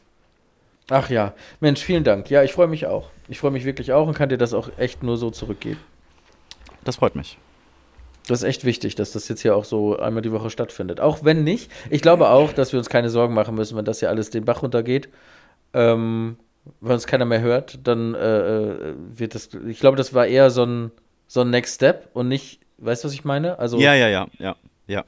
Ach 0.90 1.10
ja, 1.10 1.34
Mensch, 1.60 1.82
vielen 1.82 2.04
Dank. 2.04 2.30
Ja, 2.30 2.44
ich 2.44 2.54
freue 2.54 2.68
mich 2.68 2.86
auch. 2.88 3.10
Ich 3.28 3.40
freue 3.40 3.52
mich 3.52 3.66
wirklich 3.66 3.94
auch 3.94 4.08
und 4.08 4.14
kann 4.16 4.30
dir 4.30 4.38
das 4.38 4.54
auch 4.54 4.70
echt 4.78 5.02
nur 5.04 5.18
so 5.18 5.30
zurückgeben. 5.30 5.80
Das 6.84 6.98
freut 6.98 7.16
mich. 7.16 7.38
Das 8.28 8.42
ist 8.42 8.48
echt 8.48 8.64
wichtig, 8.64 8.96
dass 8.96 9.12
das 9.12 9.28
jetzt 9.28 9.42
hier 9.42 9.56
auch 9.56 9.66
so 9.66 9.98
einmal 9.98 10.22
die 10.22 10.32
Woche 10.32 10.50
stattfindet. 10.50 11.00
Auch 11.02 11.24
wenn 11.24 11.44
nicht. 11.44 11.72
Ich 11.90 12.02
glaube 12.02 12.30
auch, 12.30 12.54
dass 12.54 12.72
wir 12.72 12.80
uns 12.80 12.90
keine 12.90 13.10
Sorgen 13.10 13.34
machen 13.34 13.56
müssen, 13.56 13.76
wenn 13.78 13.86
das 13.86 14.00
hier 14.00 14.10
alles 14.10 14.30
den 14.30 14.46
Bach 14.46 14.62
runtergeht. 14.62 15.10
Ähm, 15.74 16.38
wenn 16.80 16.94
uns 16.94 17.08
keiner 17.08 17.26
mehr 17.26 17.42
hört, 17.42 17.80
dann 17.86 18.14
äh, 18.16 18.70
äh, 18.72 18.94
wird 19.16 19.36
das. 19.36 19.50
Ich 19.68 19.80
glaube, 19.80 19.98
das 19.98 20.14
war 20.14 20.26
eher 20.26 20.50
so 20.52 20.64
ein, 20.66 20.92
so 21.28 21.42
ein 21.42 21.50
Next 21.50 21.76
Step 21.76 22.10
und 22.14 22.30
nicht. 22.30 22.62
Weißt 22.78 23.04
du, 23.04 23.08
was 23.08 23.14
ich 23.14 23.26
meine? 23.26 23.60
Also, 23.60 23.78
Ja, 23.80 23.94
ja, 23.94 24.08
ja, 24.08 24.28
ja, 24.40 24.56
ja. 24.88 25.04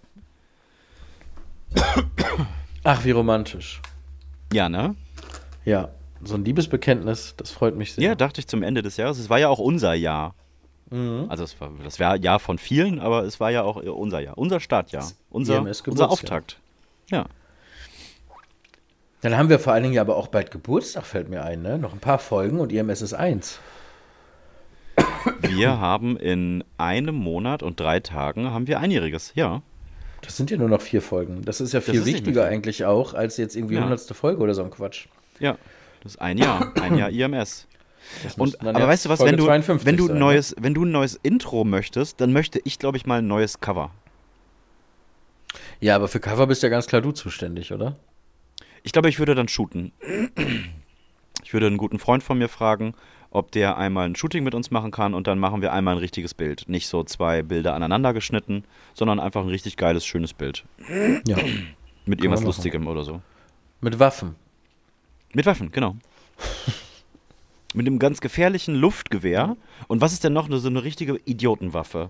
ach, 2.83 3.05
wie 3.05 3.11
romantisch. 3.11 3.81
Ja, 4.53 4.69
ne? 4.69 4.95
Ja, 5.65 5.89
so 6.23 6.35
ein 6.35 6.45
Liebesbekenntnis, 6.45 7.35
das 7.37 7.51
freut 7.51 7.75
mich 7.75 7.93
sehr. 7.93 8.03
Ja, 8.03 8.15
dachte 8.15 8.39
ich 8.39 8.47
zum 8.47 8.63
Ende 8.63 8.81
des 8.81 8.97
Jahres. 8.97 9.19
Es 9.19 9.29
war 9.29 9.39
ja 9.39 9.49
auch 9.49 9.59
unser 9.59 9.93
Jahr. 9.93 10.33
Mhm. 10.89 11.25
Also 11.29 11.43
es 11.43 11.59
war, 11.59 11.71
das 11.83 11.99
war 11.99 12.15
Jahr 12.15 12.39
von 12.39 12.57
vielen, 12.57 12.99
aber 12.99 13.23
es 13.23 13.39
war 13.39 13.51
ja 13.51 13.63
auch 13.63 13.77
unser 13.77 14.19
Jahr. 14.19 14.37
Unser 14.37 14.59
Startjahr. 14.59 15.05
Unser, 15.29 15.57
IMS 15.57 15.81
unser. 15.81 16.09
Auftakt. 16.09 16.59
Ja. 17.09 17.25
Dann 19.21 19.37
haben 19.37 19.49
wir 19.49 19.59
vor 19.59 19.73
allen 19.73 19.83
Dingen 19.83 19.95
ja 19.95 20.01
aber 20.01 20.15
auch 20.17 20.27
bald 20.27 20.51
Geburtstag, 20.51 21.05
fällt 21.05 21.29
mir 21.29 21.43
ein, 21.43 21.63
ne? 21.63 21.79
Noch 21.79 21.93
ein 21.93 21.99
paar 21.99 22.19
Folgen 22.19 22.59
und 22.59 22.71
IMS 22.71 23.01
ist 23.01 23.13
eins. 23.13 23.59
Wir 25.41 25.79
haben 25.79 26.17
in 26.17 26.63
einem 26.77 27.15
Monat 27.15 27.63
und 27.63 27.79
drei 27.79 27.99
Tagen 27.99 28.51
haben 28.51 28.67
wir 28.67 28.79
einjähriges. 28.79 29.31
Ja. 29.33 29.63
Das 30.21 30.37
sind 30.37 30.51
ja 30.51 30.57
nur 30.57 30.69
noch 30.69 30.81
vier 30.81 31.01
Folgen. 31.01 31.43
Das 31.43 31.61
ist 31.61 31.73
ja 31.73 31.81
viel 31.81 32.05
wichtiger 32.05 32.45
eigentlich 32.45 32.85
auch, 32.85 33.13
als 33.15 33.37
jetzt 33.37 33.55
irgendwie 33.55 33.75
Ja. 33.75 33.81
hundertste 33.81 34.13
Folge 34.13 34.41
oder 34.41 34.53
so 34.53 34.63
ein 34.63 34.69
Quatsch. 34.69 35.07
Ja. 35.39 35.57
Das 36.03 36.13
ist 36.13 36.21
ein 36.21 36.37
Jahr. 36.37 36.71
Ein 36.81 36.97
Jahr 36.97 37.09
IMS. 37.09 37.67
Und, 38.37 38.59
aber 38.61 38.87
weißt 38.87 39.05
du 39.05 39.09
was, 39.09 39.19
Folge 39.19 39.31
wenn 39.31 39.37
du, 39.37 39.45
52 39.45 39.85
wenn, 39.87 39.97
du 39.97 40.03
ein 40.03 40.07
sein, 40.07 40.13
ne? 40.15 40.19
neues, 40.19 40.55
wenn 40.59 40.73
du 40.73 40.85
ein 40.85 40.91
neues 40.91 41.19
Intro 41.23 41.63
möchtest, 41.63 42.21
dann 42.21 42.31
möchte 42.33 42.61
ich, 42.63 42.77
glaube 42.77 42.97
ich, 42.97 43.05
mal 43.05 43.19
ein 43.19 43.27
neues 43.27 43.59
Cover. 43.59 43.85
Ne? 43.85 44.05
Ja, 45.79 45.95
aber 45.95 46.07
für 46.07 46.19
Cover 46.19 46.47
bist 46.47 46.63
ja 46.63 46.69
ganz 46.69 46.87
klar 46.87 47.01
du 47.01 47.11
zuständig, 47.11 47.71
oder? 47.71 47.95
Ich 48.83 48.91
glaube, 48.91 49.09
ich 49.09 49.19
würde 49.19 49.35
dann 49.35 49.47
shooten. 49.47 49.91
Ich 51.43 51.53
würde 51.53 51.67
einen 51.67 51.77
guten 51.77 51.99
Freund 51.99 52.23
von 52.23 52.37
mir 52.37 52.49
fragen, 52.49 52.93
ob 53.29 53.51
der 53.51 53.77
einmal 53.77 54.07
ein 54.07 54.15
Shooting 54.15 54.43
mit 54.43 54.55
uns 54.55 54.71
machen 54.71 54.91
kann 54.91 55.13
und 55.13 55.27
dann 55.27 55.39
machen 55.39 55.61
wir 55.61 55.73
einmal 55.73 55.95
ein 55.95 55.99
richtiges 55.99 56.33
Bild. 56.33 56.65
Nicht 56.67 56.87
so 56.87 57.03
zwei 57.03 57.41
Bilder 57.43 57.73
aneinander 57.73 58.13
geschnitten, 58.13 58.63
sondern 58.93 59.19
einfach 59.19 59.41
ein 59.41 59.49
richtig 59.49 59.77
geiles, 59.77 60.05
schönes 60.05 60.33
Bild. 60.33 60.63
Ja. 61.27 61.37
Mit 62.05 62.23
irgendwas. 62.23 62.43
Lustigem 62.43 62.87
oder 62.87 63.03
so. 63.03 63.21
Mit 63.81 63.99
Waffen. 63.99 64.35
Mit 65.35 65.45
Waffen, 65.45 65.71
genau. 65.71 65.95
Mit 67.73 67.85
einem 67.85 67.99
ganz 67.99 68.21
gefährlichen 68.21 68.73
Luftgewehr. 68.75 69.57
Und 69.87 69.99
was 70.01 70.13
ist 70.13 70.23
denn 70.23 70.31
noch 70.33 70.47
so 70.49 70.67
eine 70.69 70.83
richtige 70.83 71.17
Idiotenwaffe? 71.25 72.09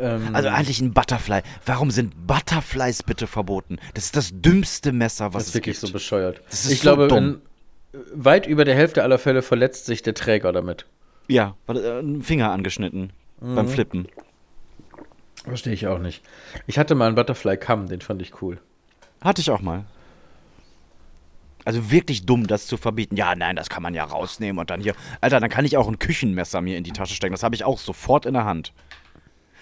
Ähm, 0.00 0.30
Also 0.34 0.48
eigentlich 0.48 0.80
ein 0.80 0.92
Butterfly. 0.92 1.42
Warum 1.64 1.92
sind 1.92 2.26
Butterflies 2.26 3.04
bitte 3.04 3.28
verboten? 3.28 3.78
Das 3.94 4.06
ist 4.06 4.16
das 4.16 4.30
dümmste 4.32 4.90
Messer, 4.92 5.26
was 5.32 5.34
das 5.34 5.42
es 5.42 5.48
ist 5.50 5.54
wirklich 5.54 5.76
gibt. 5.80 5.86
so 5.86 5.92
bescheuert. 5.92 6.42
Das 6.50 6.64
ist 6.64 6.72
ich 6.72 6.78
so 6.78 6.82
glaube, 6.82 7.06
dumm. 7.08 7.40
in 7.92 8.00
weit 8.24 8.46
über 8.46 8.64
der 8.64 8.74
Hälfte 8.74 9.04
aller 9.04 9.18
Fälle 9.18 9.42
verletzt 9.42 9.86
sich 9.86 10.02
der 10.02 10.14
Träger 10.14 10.52
damit. 10.52 10.86
ja, 11.28 11.54
äh, 11.68 12.00
ein 12.00 12.22
Finger 12.22 12.50
angeschnitten 12.50 13.12
beim 13.40 13.68
Flippen. 13.68 14.06
Verstehe 15.44 15.72
ich 15.72 15.86
auch 15.86 15.98
nicht. 15.98 16.22
Ich 16.66 16.78
hatte 16.78 16.94
mal 16.94 17.06
einen 17.06 17.14
Butterfly 17.14 17.56
Kamm, 17.56 17.88
den 17.88 18.00
fand 18.00 18.20
ich 18.20 18.42
cool. 18.42 18.58
Hatte 19.22 19.40
ich 19.40 19.50
auch 19.50 19.60
mal. 19.62 19.84
Also 21.64 21.90
wirklich 21.90 22.26
dumm, 22.26 22.46
das 22.46 22.66
zu 22.66 22.76
verbieten. 22.76 23.16
Ja, 23.16 23.34
nein, 23.34 23.56
das 23.56 23.68
kann 23.68 23.82
man 23.82 23.94
ja 23.94 24.04
rausnehmen 24.04 24.58
und 24.58 24.70
dann 24.70 24.80
hier. 24.80 24.94
Alter, 25.20 25.40
dann 25.40 25.50
kann 25.50 25.64
ich 25.64 25.76
auch 25.76 25.88
ein 25.88 25.98
Küchenmesser 25.98 26.60
mir 26.60 26.76
in 26.76 26.84
die 26.84 26.92
Tasche 26.92 27.14
stecken. 27.14 27.32
Das 27.32 27.42
habe 27.42 27.54
ich 27.54 27.64
auch 27.64 27.78
sofort 27.78 28.26
in 28.26 28.34
der 28.34 28.44
Hand. 28.44 28.72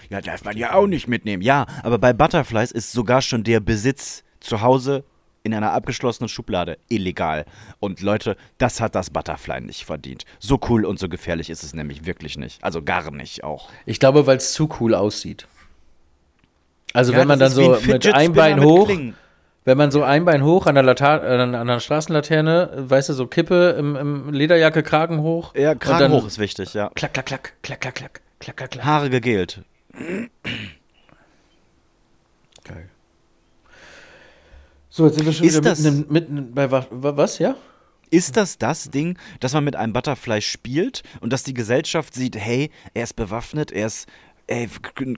Ja, 0.09 0.21
darf 0.21 0.43
man 0.43 0.57
ja 0.57 0.73
auch 0.73 0.87
nicht 0.87 1.07
mitnehmen. 1.07 1.43
Ja, 1.43 1.65
aber 1.83 1.97
bei 1.97 2.13
Butterflies 2.13 2.71
ist 2.71 2.91
sogar 2.91 3.21
schon 3.21 3.43
der 3.43 3.59
Besitz 3.59 4.23
zu 4.39 4.61
Hause 4.61 5.03
in 5.43 5.53
einer 5.53 5.71
abgeschlossenen 5.71 6.29
Schublade 6.29 6.77
illegal. 6.89 7.45
Und 7.79 8.01
Leute, 8.01 8.35
das 8.57 8.81
hat 8.81 8.95
das 8.95 9.09
Butterfly 9.09 9.61
nicht 9.61 9.85
verdient. 9.85 10.25
So 10.39 10.59
cool 10.69 10.85
und 10.85 10.99
so 10.99 11.09
gefährlich 11.09 11.49
ist 11.49 11.63
es 11.63 11.73
nämlich 11.73 12.05
wirklich 12.05 12.37
nicht. 12.37 12.63
Also 12.63 12.81
gar 12.81 13.09
nicht 13.11 13.43
auch. 13.43 13.69
Ich 13.85 13.99
glaube, 13.99 14.27
weil 14.27 14.37
es 14.37 14.53
zu 14.53 14.69
cool 14.79 14.95
aussieht. 14.95 15.47
Also 16.93 17.13
Ja, 17.13 17.19
wenn 17.19 17.27
man 17.27 17.39
dann 17.39 17.51
so 17.51 17.75
ein 17.75 17.85
mit 17.85 18.13
einem 18.13 18.33
Bein 18.33 18.55
mit 18.55 18.65
hoch, 18.65 18.87
Klingen. 18.87 19.15
Wenn 19.69 19.77
man 19.77 19.91
so 19.91 20.01
ein 20.03 20.25
Bein 20.25 20.43
hoch 20.43 20.65
an 20.65 20.73
der, 20.75 20.83
Lata 20.83 21.17
an 21.17 21.67
der 21.67 21.79
Straßenlaterne, 21.79 22.71
weißt 22.89 23.09
du, 23.09 23.13
so 23.13 23.27
Kippe 23.27 23.75
im, 23.77 23.95
im 23.95 24.33
Lederjacke, 24.33 24.81
Kragen 24.83 25.19
hoch. 25.21 25.53
Ja, 25.55 25.75
Kragen 25.75 25.99
dann 25.99 26.11
hoch 26.11 26.25
ist 26.25 26.39
wichtig, 26.39 26.73
ja. 26.73 26.89
Klack, 26.95 27.13
klack, 27.13 27.27
klack, 27.27 27.53
klack, 27.61 27.79
klack, 27.81 27.95
klack, 27.95 28.21
klack, 28.39 28.57
klack, 28.57 28.71
klack. 28.71 28.83
Haare 28.85 29.09
gegelt. 29.09 29.61
Geil. 32.63 32.89
So, 34.89 35.05
jetzt 35.05 35.15
sind 35.17 35.25
wir 35.25 35.33
schon 35.33 35.45
Ist 35.45 35.57
wieder 35.57 35.69
das- 35.69 35.79
mitten, 35.81 36.11
mitten 36.13 36.53
bei 36.53 36.71
wa- 36.71 36.87
wa- 36.89 37.15
was, 37.15 37.39
ja? 37.39 37.55
Ist 38.11 38.37
das 38.37 38.57
das 38.57 38.89
Ding, 38.89 39.19
dass 39.39 39.53
man 39.53 39.63
mit 39.63 39.75
einem 39.75 39.93
Butterfly 39.93 40.41
spielt 40.41 41.03
und 41.21 41.31
dass 41.31 41.43
die 41.43 41.53
Gesellschaft 41.53 42.15
sieht, 42.15 42.35
hey, 42.35 42.71
er 42.95 43.03
ist 43.03 43.15
bewaffnet, 43.15 43.71
er 43.71 43.85
ist 43.85 44.07
ey, 44.49 44.67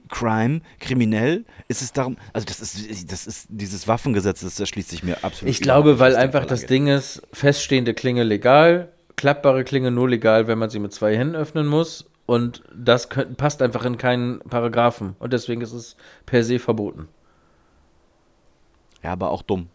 Crime, 0.08 0.60
kriminell? 0.78 1.44
Ist 1.68 1.82
es 1.82 1.92
darum, 1.92 2.16
also 2.32 2.44
das 2.44 2.60
ist, 2.60 3.10
das 3.10 3.26
ist 3.26 3.46
dieses 3.48 3.88
Waffengesetz, 3.88 4.40
das 4.42 4.60
erschließt 4.60 4.90
sich 4.90 5.02
mir 5.02 5.24
absolut. 5.24 5.50
Ich 5.50 5.60
glaube, 5.60 5.98
weil 5.98 6.14
einfach 6.16 6.44
das. 6.44 6.66
Ding 6.66 6.86
ist, 6.86 7.22
feststehende 7.32 7.92
Klinge 7.92 8.22
legal, 8.22 8.92
klappbare 9.16 9.64
Klinge 9.64 9.90
nur 9.90 10.08
legal, 10.08 10.46
wenn 10.46 10.58
man 10.58 10.70
sie 10.70 10.78
mit 10.78 10.92
zwei 10.92 11.16
Händen 11.16 11.34
öffnen 11.34 11.66
muss. 11.66 12.08
Und 12.24 12.62
das 12.72 13.08
könnt, 13.08 13.36
passt 13.36 13.62
einfach 13.62 13.84
in 13.84 13.98
keinen 13.98 14.38
Paragraphen. 14.40 15.16
Und 15.18 15.32
deswegen 15.32 15.60
ist 15.60 15.72
es 15.72 15.96
per 16.24 16.44
se 16.44 16.60
verboten. 16.60 17.08
Ja, 19.02 19.12
aber 19.12 19.30
auch 19.30 19.42
dumm. 19.42 19.68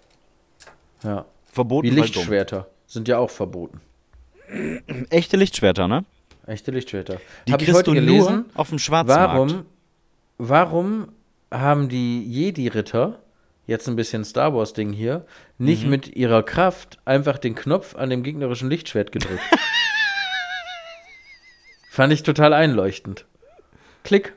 Ja. 1.03 1.25
Verboten, 1.51 1.87
Wie. 1.87 1.91
Lichtschwerter 1.91 2.67
sind 2.85 3.07
ja 3.09 3.17
auch 3.17 3.29
verboten. 3.29 3.81
Echte 5.09 5.35
Lichtschwerter, 5.35 5.87
ne? 5.89 6.05
Echte 6.47 6.71
Lichtschwerter. 6.71 7.19
Die 7.47 7.51
Hab 7.53 7.61
ich 7.61 7.65
kriegst 7.67 7.77
heute 7.79 7.91
du 7.91 7.95
gelesen, 7.95 8.45
auf 8.55 8.69
dem 8.69 8.79
Schwarzmarkt. 8.79 9.33
warum, 9.33 9.65
warum 10.37 11.07
haben 11.51 11.89
die 11.89 12.23
Jedi-Ritter, 12.23 13.19
jetzt 13.67 13.87
ein 13.89 13.95
bisschen 13.97 14.23
Star 14.25 14.53
Wars-Ding 14.53 14.93
hier, 14.93 15.25
nicht 15.57 15.83
Mhm. 15.83 15.89
mit 15.89 16.15
ihrer 16.15 16.41
Kraft 16.43 16.99
einfach 17.05 17.37
den 17.37 17.53
Knopf 17.53 17.95
an 17.95 18.09
dem 18.09 18.23
gegnerischen 18.23 18.69
Lichtschwert 18.69 19.11
gedrückt? 19.11 19.41
Fand 21.91 22.13
ich 22.13 22.23
total 22.23 22.53
einleuchtend. 22.53 23.25
Klick. 24.03 24.33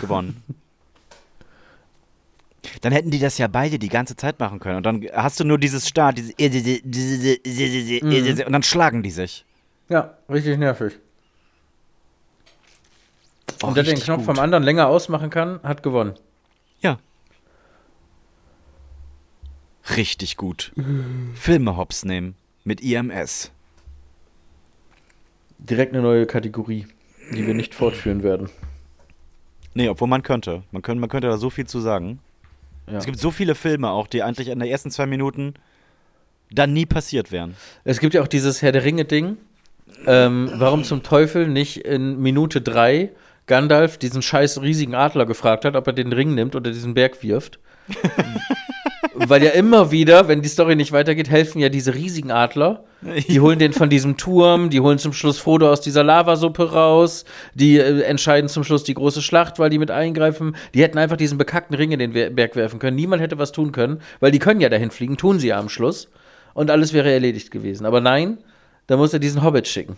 Gewonnen. 0.00 0.42
Dann 2.80 2.92
hätten 2.92 3.10
die 3.10 3.18
das 3.18 3.38
ja 3.38 3.46
beide 3.46 3.78
die 3.78 3.88
ganze 3.88 4.16
Zeit 4.16 4.38
machen 4.40 4.58
können. 4.60 4.76
Und 4.78 4.82
dann 4.86 5.04
hast 5.14 5.40
du 5.40 5.44
nur 5.44 5.58
dieses 5.58 5.88
Start, 5.88 6.18
dieses 6.18 6.34
und 8.46 8.52
dann 8.52 8.62
schlagen 8.62 9.02
die 9.02 9.10
sich. 9.10 9.44
Ja, 9.88 10.16
richtig 10.28 10.58
nervig. 10.58 10.94
Oh, 13.62 13.68
Und 13.68 13.76
der 13.76 13.84
den 13.84 13.98
Knopf 13.98 14.18
gut. 14.18 14.26
vom 14.26 14.38
anderen 14.38 14.64
länger 14.64 14.88
ausmachen 14.88 15.30
kann, 15.30 15.60
hat 15.62 15.82
gewonnen. 15.82 16.14
Ja. 16.80 16.98
Richtig 19.96 20.36
gut. 20.36 20.72
Filme 21.34 21.76
hops 21.76 22.04
nehmen. 22.04 22.34
Mit 22.64 22.80
IMS. 22.80 23.50
Direkt 25.58 25.92
eine 25.92 26.02
neue 26.02 26.26
Kategorie, 26.26 26.86
die 27.32 27.46
wir 27.46 27.54
nicht 27.54 27.74
fortführen 27.74 28.22
werden. 28.22 28.48
Nee, 29.74 29.88
obwohl 29.88 30.08
man 30.08 30.22
könnte. 30.22 30.62
Man 30.72 30.82
könnte, 30.82 31.00
man 31.00 31.10
könnte 31.10 31.28
da 31.28 31.36
so 31.36 31.50
viel 31.50 31.66
zu 31.66 31.80
sagen. 31.80 32.20
Ja. 32.90 32.98
Es 32.98 33.06
gibt 33.06 33.18
so 33.18 33.30
viele 33.30 33.54
Filme 33.54 33.90
auch, 33.90 34.06
die 34.06 34.22
eigentlich 34.22 34.48
in 34.48 34.58
den 34.58 34.68
ersten 34.68 34.90
zwei 34.90 35.06
Minuten 35.06 35.54
dann 36.50 36.72
nie 36.72 36.86
passiert 36.86 37.32
wären. 37.32 37.56
Es 37.84 38.00
gibt 38.00 38.14
ja 38.14 38.22
auch 38.22 38.28
dieses 38.28 38.62
Herr 38.62 38.72
der 38.72 38.84
Ringe-Ding. 38.84 39.38
Ähm, 40.06 40.50
warum 40.54 40.84
zum 40.84 41.02
Teufel 41.02 41.48
nicht 41.48 41.78
in 41.78 42.20
Minute 42.20 42.60
3 42.60 43.10
Gandalf 43.46 43.98
diesen 43.98 44.22
scheiß 44.22 44.60
riesigen 44.62 44.94
Adler 44.94 45.26
gefragt 45.26 45.64
hat, 45.64 45.76
ob 45.76 45.86
er 45.86 45.92
den 45.92 46.12
Ring 46.12 46.34
nimmt 46.34 46.54
oder 46.56 46.70
diesen 46.70 46.94
Berg 46.94 47.22
wirft? 47.22 47.58
Weil 49.14 49.42
ja 49.42 49.50
immer 49.50 49.90
wieder, 49.90 50.28
wenn 50.28 50.42
die 50.42 50.48
Story 50.48 50.76
nicht 50.76 50.92
weitergeht, 50.92 51.28
helfen 51.28 51.60
ja 51.60 51.68
diese 51.68 51.94
riesigen 51.94 52.30
Adler. 52.30 52.84
Die 53.28 53.40
holen 53.40 53.58
den 53.58 53.72
von 53.72 53.90
diesem 53.90 54.16
Turm, 54.16 54.70
die 54.70 54.80
holen 54.80 54.98
zum 54.98 55.12
Schluss 55.12 55.38
Frodo 55.38 55.70
aus 55.70 55.80
dieser 55.82 56.02
Lavasuppe 56.02 56.72
raus, 56.72 57.24
die 57.52 57.76
äh, 57.76 58.00
entscheiden 58.02 58.48
zum 58.48 58.64
Schluss 58.64 58.84
die 58.84 58.94
große 58.94 59.20
Schlacht, 59.20 59.58
weil 59.58 59.68
die 59.70 59.78
mit 59.78 59.90
eingreifen. 59.90 60.56
Die 60.72 60.82
hätten 60.82 60.98
einfach 60.98 61.16
diesen 61.16 61.36
bekackten 61.36 61.76
Ring 61.76 61.92
in 61.92 61.98
den 61.98 62.34
Berg 62.34 62.56
werfen 62.56 62.78
können. 62.78 62.96
Niemand 62.96 63.20
hätte 63.20 63.38
was 63.38 63.52
tun 63.52 63.72
können, 63.72 64.00
weil 64.20 64.30
die 64.30 64.38
können 64.38 64.60
ja 64.60 64.68
dahin 64.68 64.90
fliegen, 64.90 65.16
tun 65.16 65.38
sie 65.38 65.48
ja 65.48 65.58
am 65.58 65.68
Schluss. 65.68 66.08
Und 66.54 66.70
alles 66.70 66.92
wäre 66.92 67.12
erledigt 67.12 67.50
gewesen. 67.50 67.84
Aber 67.84 68.00
nein, 68.00 68.38
da 68.86 68.96
muss 68.96 69.12
er 69.12 69.18
diesen 69.18 69.42
Hobbit 69.42 69.68
schicken. 69.68 69.96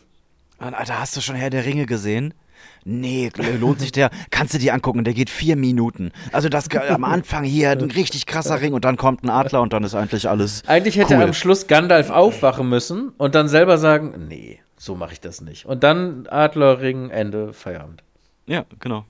Alter, 0.58 1.00
hast 1.00 1.16
du 1.16 1.20
schon 1.20 1.36
Herr 1.36 1.50
der 1.50 1.64
Ringe 1.64 1.86
gesehen? 1.86 2.34
Nee, 2.84 3.32
lohnt 3.60 3.80
sich 3.80 3.90
der. 3.90 4.10
Kannst 4.30 4.54
du 4.54 4.58
dir 4.58 4.72
angucken, 4.72 5.02
der 5.02 5.12
geht 5.12 5.28
vier 5.28 5.56
Minuten. 5.56 6.12
Also 6.30 6.48
das 6.48 6.68
am 6.70 7.02
Anfang 7.02 7.42
hier 7.42 7.70
ein 7.70 7.90
richtig 7.90 8.26
krasser 8.26 8.60
Ring 8.60 8.74
und 8.74 8.84
dann 8.84 8.96
kommt 8.96 9.24
ein 9.24 9.30
Adler 9.30 9.60
und 9.60 9.72
dann 9.72 9.82
ist 9.82 9.96
eigentlich 9.96 10.28
alles. 10.28 10.62
Eigentlich 10.68 10.96
hätte 10.96 11.16
cool. 11.16 11.24
am 11.24 11.32
Schluss 11.32 11.66
Gandalf 11.66 12.10
aufwachen 12.10 12.68
müssen 12.68 13.08
und 13.18 13.34
dann 13.34 13.48
selber 13.48 13.78
sagen, 13.78 14.26
nee, 14.28 14.60
so 14.76 14.94
mache 14.94 15.14
ich 15.14 15.20
das 15.20 15.40
nicht. 15.40 15.66
Und 15.66 15.82
dann 15.82 16.28
Adlerring, 16.28 17.10
Ende, 17.10 17.52
Feierabend. 17.52 18.04
Ja, 18.46 18.64
genau. 18.78 19.04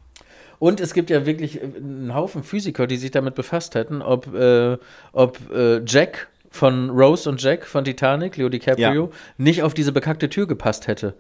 Und 0.59 0.81
es 0.81 0.95
gibt 0.95 1.11
ja 1.11 1.27
wirklich 1.27 1.61
äh, 1.61 1.65
einen 1.65 2.15
Haufen 2.15 2.43
Physiker, 2.43 2.87
die 2.87 2.97
sich 2.97 3.11
damit 3.11 3.35
befasst 3.35 3.75
hätten, 3.75 4.01
ob, 4.01 4.35
äh, 4.35 4.79
ob 5.13 5.39
äh, 5.53 5.83
Jack 5.85 6.29
von 6.51 6.89
Rose 6.89 7.29
und 7.29 7.43
Jack 7.43 7.67
von 7.67 7.85
Titanic, 7.85 8.39
Leo 8.39 8.49
DiCaprio, 8.49 9.13
nicht 9.37 9.63
auf 9.63 9.75
diese 9.75 9.93
bekackte 9.93 10.31
Tür 10.31 10.47
gepasst 10.47 10.87
hätte 10.87 11.15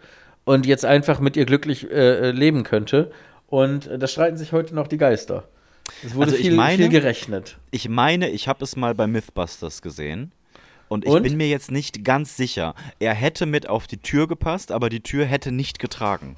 und 0.46 0.64
jetzt 0.64 0.86
einfach 0.86 1.20
mit 1.20 1.36
ihr 1.36 1.44
glücklich 1.44 1.90
äh, 1.90 2.28
äh, 2.28 2.30
leben 2.30 2.62
könnte. 2.62 3.10
Und 3.48 3.86
äh, 3.88 3.98
da 3.98 4.06
streiten 4.06 4.38
sich 4.38 4.52
heute 4.52 4.74
noch 4.74 4.86
die 4.88 4.96
Geister. 4.96 5.44
Es 6.04 6.14
wurde 6.14 6.26
Also 6.30 6.36
ich 6.36 6.46
viel, 6.46 6.54
meine- 6.56 6.76
viel 6.78 6.88
gerechnet. 6.88 7.58
Ich 7.70 7.88
meine, 7.88 8.30
ich 8.30 8.48
habe 8.48 8.64
es 8.64 8.74
mal 8.76 8.94
bei 8.94 9.06
Mythbusters 9.06 9.82
gesehen. 9.82 10.32
Und 10.88 11.04
ich 11.04 11.10
Und? 11.10 11.24
bin 11.24 11.36
mir 11.36 11.48
jetzt 11.48 11.70
nicht 11.72 12.04
ganz 12.04 12.36
sicher. 12.36 12.74
Er 13.00 13.12
hätte 13.12 13.44
mit 13.44 13.68
auf 13.68 13.88
die 13.88 13.98
Tür 13.98 14.28
gepasst, 14.28 14.70
aber 14.70 14.88
die 14.88 15.00
Tür 15.02 15.26
hätte 15.26 15.50
nicht 15.50 15.80
getragen. 15.80 16.36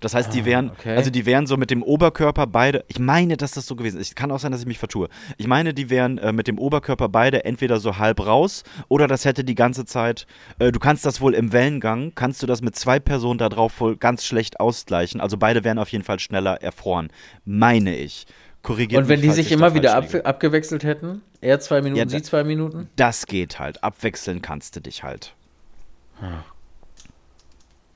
Das 0.00 0.14
heißt, 0.14 0.32
die 0.34 0.44
wären, 0.44 0.70
Ah, 0.70 0.74
okay. 0.78 0.96
also 0.96 1.10
die 1.10 1.26
wären 1.26 1.46
so 1.46 1.56
mit 1.56 1.70
dem 1.70 1.82
Oberkörper 1.82 2.46
beide. 2.46 2.84
Ich 2.88 2.98
meine, 2.98 3.36
dass 3.36 3.52
das 3.52 3.66
so 3.66 3.76
gewesen 3.76 4.00
ist. 4.00 4.14
Kann 4.16 4.30
auch 4.30 4.38
sein, 4.38 4.52
dass 4.52 4.60
ich 4.60 4.66
mich 4.66 4.78
vertue. 4.78 5.08
Ich 5.38 5.46
meine, 5.46 5.74
die 5.74 5.90
wären 5.90 6.18
äh, 6.18 6.32
mit 6.32 6.46
dem 6.46 6.58
Oberkörper 6.58 7.08
beide 7.08 7.44
entweder 7.44 7.80
so 7.80 7.98
halb 7.98 8.24
raus 8.24 8.62
oder 8.88 9.06
das 9.06 9.24
hätte 9.24 9.44
die 9.44 9.54
ganze 9.54 9.84
Zeit. 9.84 10.26
Äh, 10.58 10.72
du 10.72 10.78
kannst 10.78 11.04
das 11.04 11.20
wohl 11.20 11.34
im 11.34 11.52
Wellengang, 11.52 12.12
kannst 12.14 12.42
du 12.42 12.46
das 12.46 12.62
mit 12.62 12.76
zwei 12.76 12.98
Personen 13.00 13.38
da 13.38 13.48
drauf 13.48 13.80
wohl 13.80 13.96
ganz 13.96 14.24
schlecht 14.24 14.60
ausgleichen. 14.60 15.20
Also 15.20 15.36
beide 15.36 15.64
wären 15.64 15.78
auf 15.78 15.88
jeden 15.90 16.04
Fall 16.04 16.18
schneller 16.18 16.62
erfroren. 16.62 17.08
Meine 17.44 17.96
ich. 17.96 18.26
Korrigiert 18.62 19.00
Und 19.02 19.08
wenn 19.08 19.20
mich, 19.20 19.30
die 19.30 19.34
sich 19.36 19.52
immer 19.52 19.72
wieder 19.72 19.94
ab, 19.96 20.04
abgewechselt 20.24 20.84
hätten, 20.84 21.22
er 21.40 21.60
zwei 21.60 21.80
Minuten, 21.80 21.98
Ja, 21.98 22.06
sie 22.06 22.20
zwei 22.20 22.44
Minuten, 22.44 22.90
Das 22.96 23.24
geht 23.24 23.58
halt. 23.58 23.82
Abwechseln 23.82 24.42
kannst 24.42 24.76
du 24.76 24.80
dich 24.80 25.02
halt. 25.02 25.34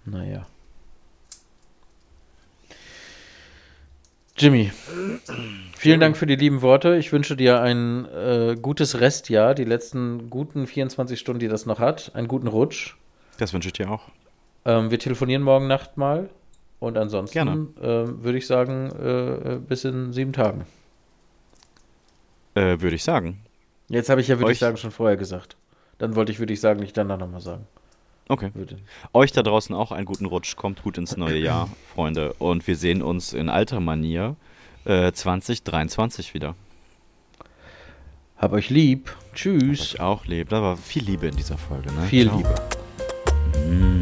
naja. 0.07 0.47
Jimmy, 4.37 4.73
vielen 5.77 6.01
Dank 6.01 6.17
für 6.17 6.27
die 6.27 6.35
lieben 6.35 6.61
Worte. 6.61 6.97
Ich 6.97 7.13
wünsche 7.13 7.37
dir 7.37 7.61
ein 7.61 8.05
äh, 8.07 8.57
gutes 8.61 9.01
Restjahr, 9.01 9.55
die 9.55 9.65
letzten 9.65 10.29
guten 10.29 10.67
24 10.67 11.21
Stunden, 11.21 11.39
die 11.39 11.47
das 11.47 11.67
noch 11.67 11.79
hat. 11.79 12.11
Einen 12.15 12.27
guten 12.27 12.49
Rutsch. 12.49 12.97
Das 13.39 13.53
wünsche 13.53 13.69
ich 13.69 13.75
dir 13.75 13.91
auch. 13.91 14.11
Ähm, 14.65 14.91
wir 14.91 14.99
telefonieren 14.99 15.43
morgen 15.43 15.69
Nacht 15.69 15.97
mal. 15.97 16.31
Und 16.81 16.99
ansonsten 16.99 17.33
Gerne. 17.33 17.69
ähm, 17.81 18.25
würde 18.25 18.37
ich 18.37 18.47
sagen, 18.47 18.91
äh, 19.01 19.55
äh, 19.55 19.59
bis 19.59 19.85
in 19.85 20.13
sieben 20.13 20.33
Tagen. 20.33 20.67
Äh, 22.55 22.81
Würde 22.81 22.97
ich 22.97 23.05
sagen. 23.05 23.41
Jetzt 23.89 24.11
habe 24.11 24.21
ich 24.21 24.29
ja, 24.29 24.39
würde 24.39 24.53
ich 24.53 24.59
sagen, 24.59 24.77
schon 24.77 24.91
vorher 24.91 25.17
gesagt. 25.17 25.57
Dann 25.99 26.15
wollte 26.15 26.33
ich, 26.33 26.41
würde 26.41 26.53
ich 26.53 26.61
sagen, 26.61 26.81
nicht 26.81 26.97
danach 26.97 27.19
nochmal 27.19 27.41
sagen. 27.41 27.67
Okay. 28.29 28.51
Würde. 28.55 28.79
Euch 29.13 29.33
da 29.33 29.43
draußen 29.43 29.75
auch 29.75 29.93
einen 29.93 30.07
guten 30.07 30.27
Rutsch. 30.27 30.57
Kommt 30.57 30.83
gut 30.83 30.99
ins 30.99 31.17
neue 31.17 31.39
Jahr, 31.39 31.69
Freunde. 31.95 32.33
Und 32.35 32.67
wir 32.67 32.77
sehen 32.77 33.03
uns 33.03 33.33
in 33.33 33.49
alter 33.49 33.81
Manier 33.81 34.37
äh, 34.85 35.13
2023 35.13 36.35
wieder. 36.35 36.55
Hab 38.37 38.53
euch 38.53 38.71
lieb. 38.71 39.15
Tschüss. 39.35 39.95
Euch 39.95 40.01
auch 40.01 40.27
lieb. 40.27 40.49
Da 40.49 40.63
war 40.63 40.77
viel 40.77 41.05
Liebe 41.05 41.27
in 41.27 41.37
dieser 41.37 41.59
Folge. 41.59 41.93
Ne? 41.93 42.03
Viel 42.03 42.27
Ciao. 42.27 42.39
Liebe. 42.39 43.94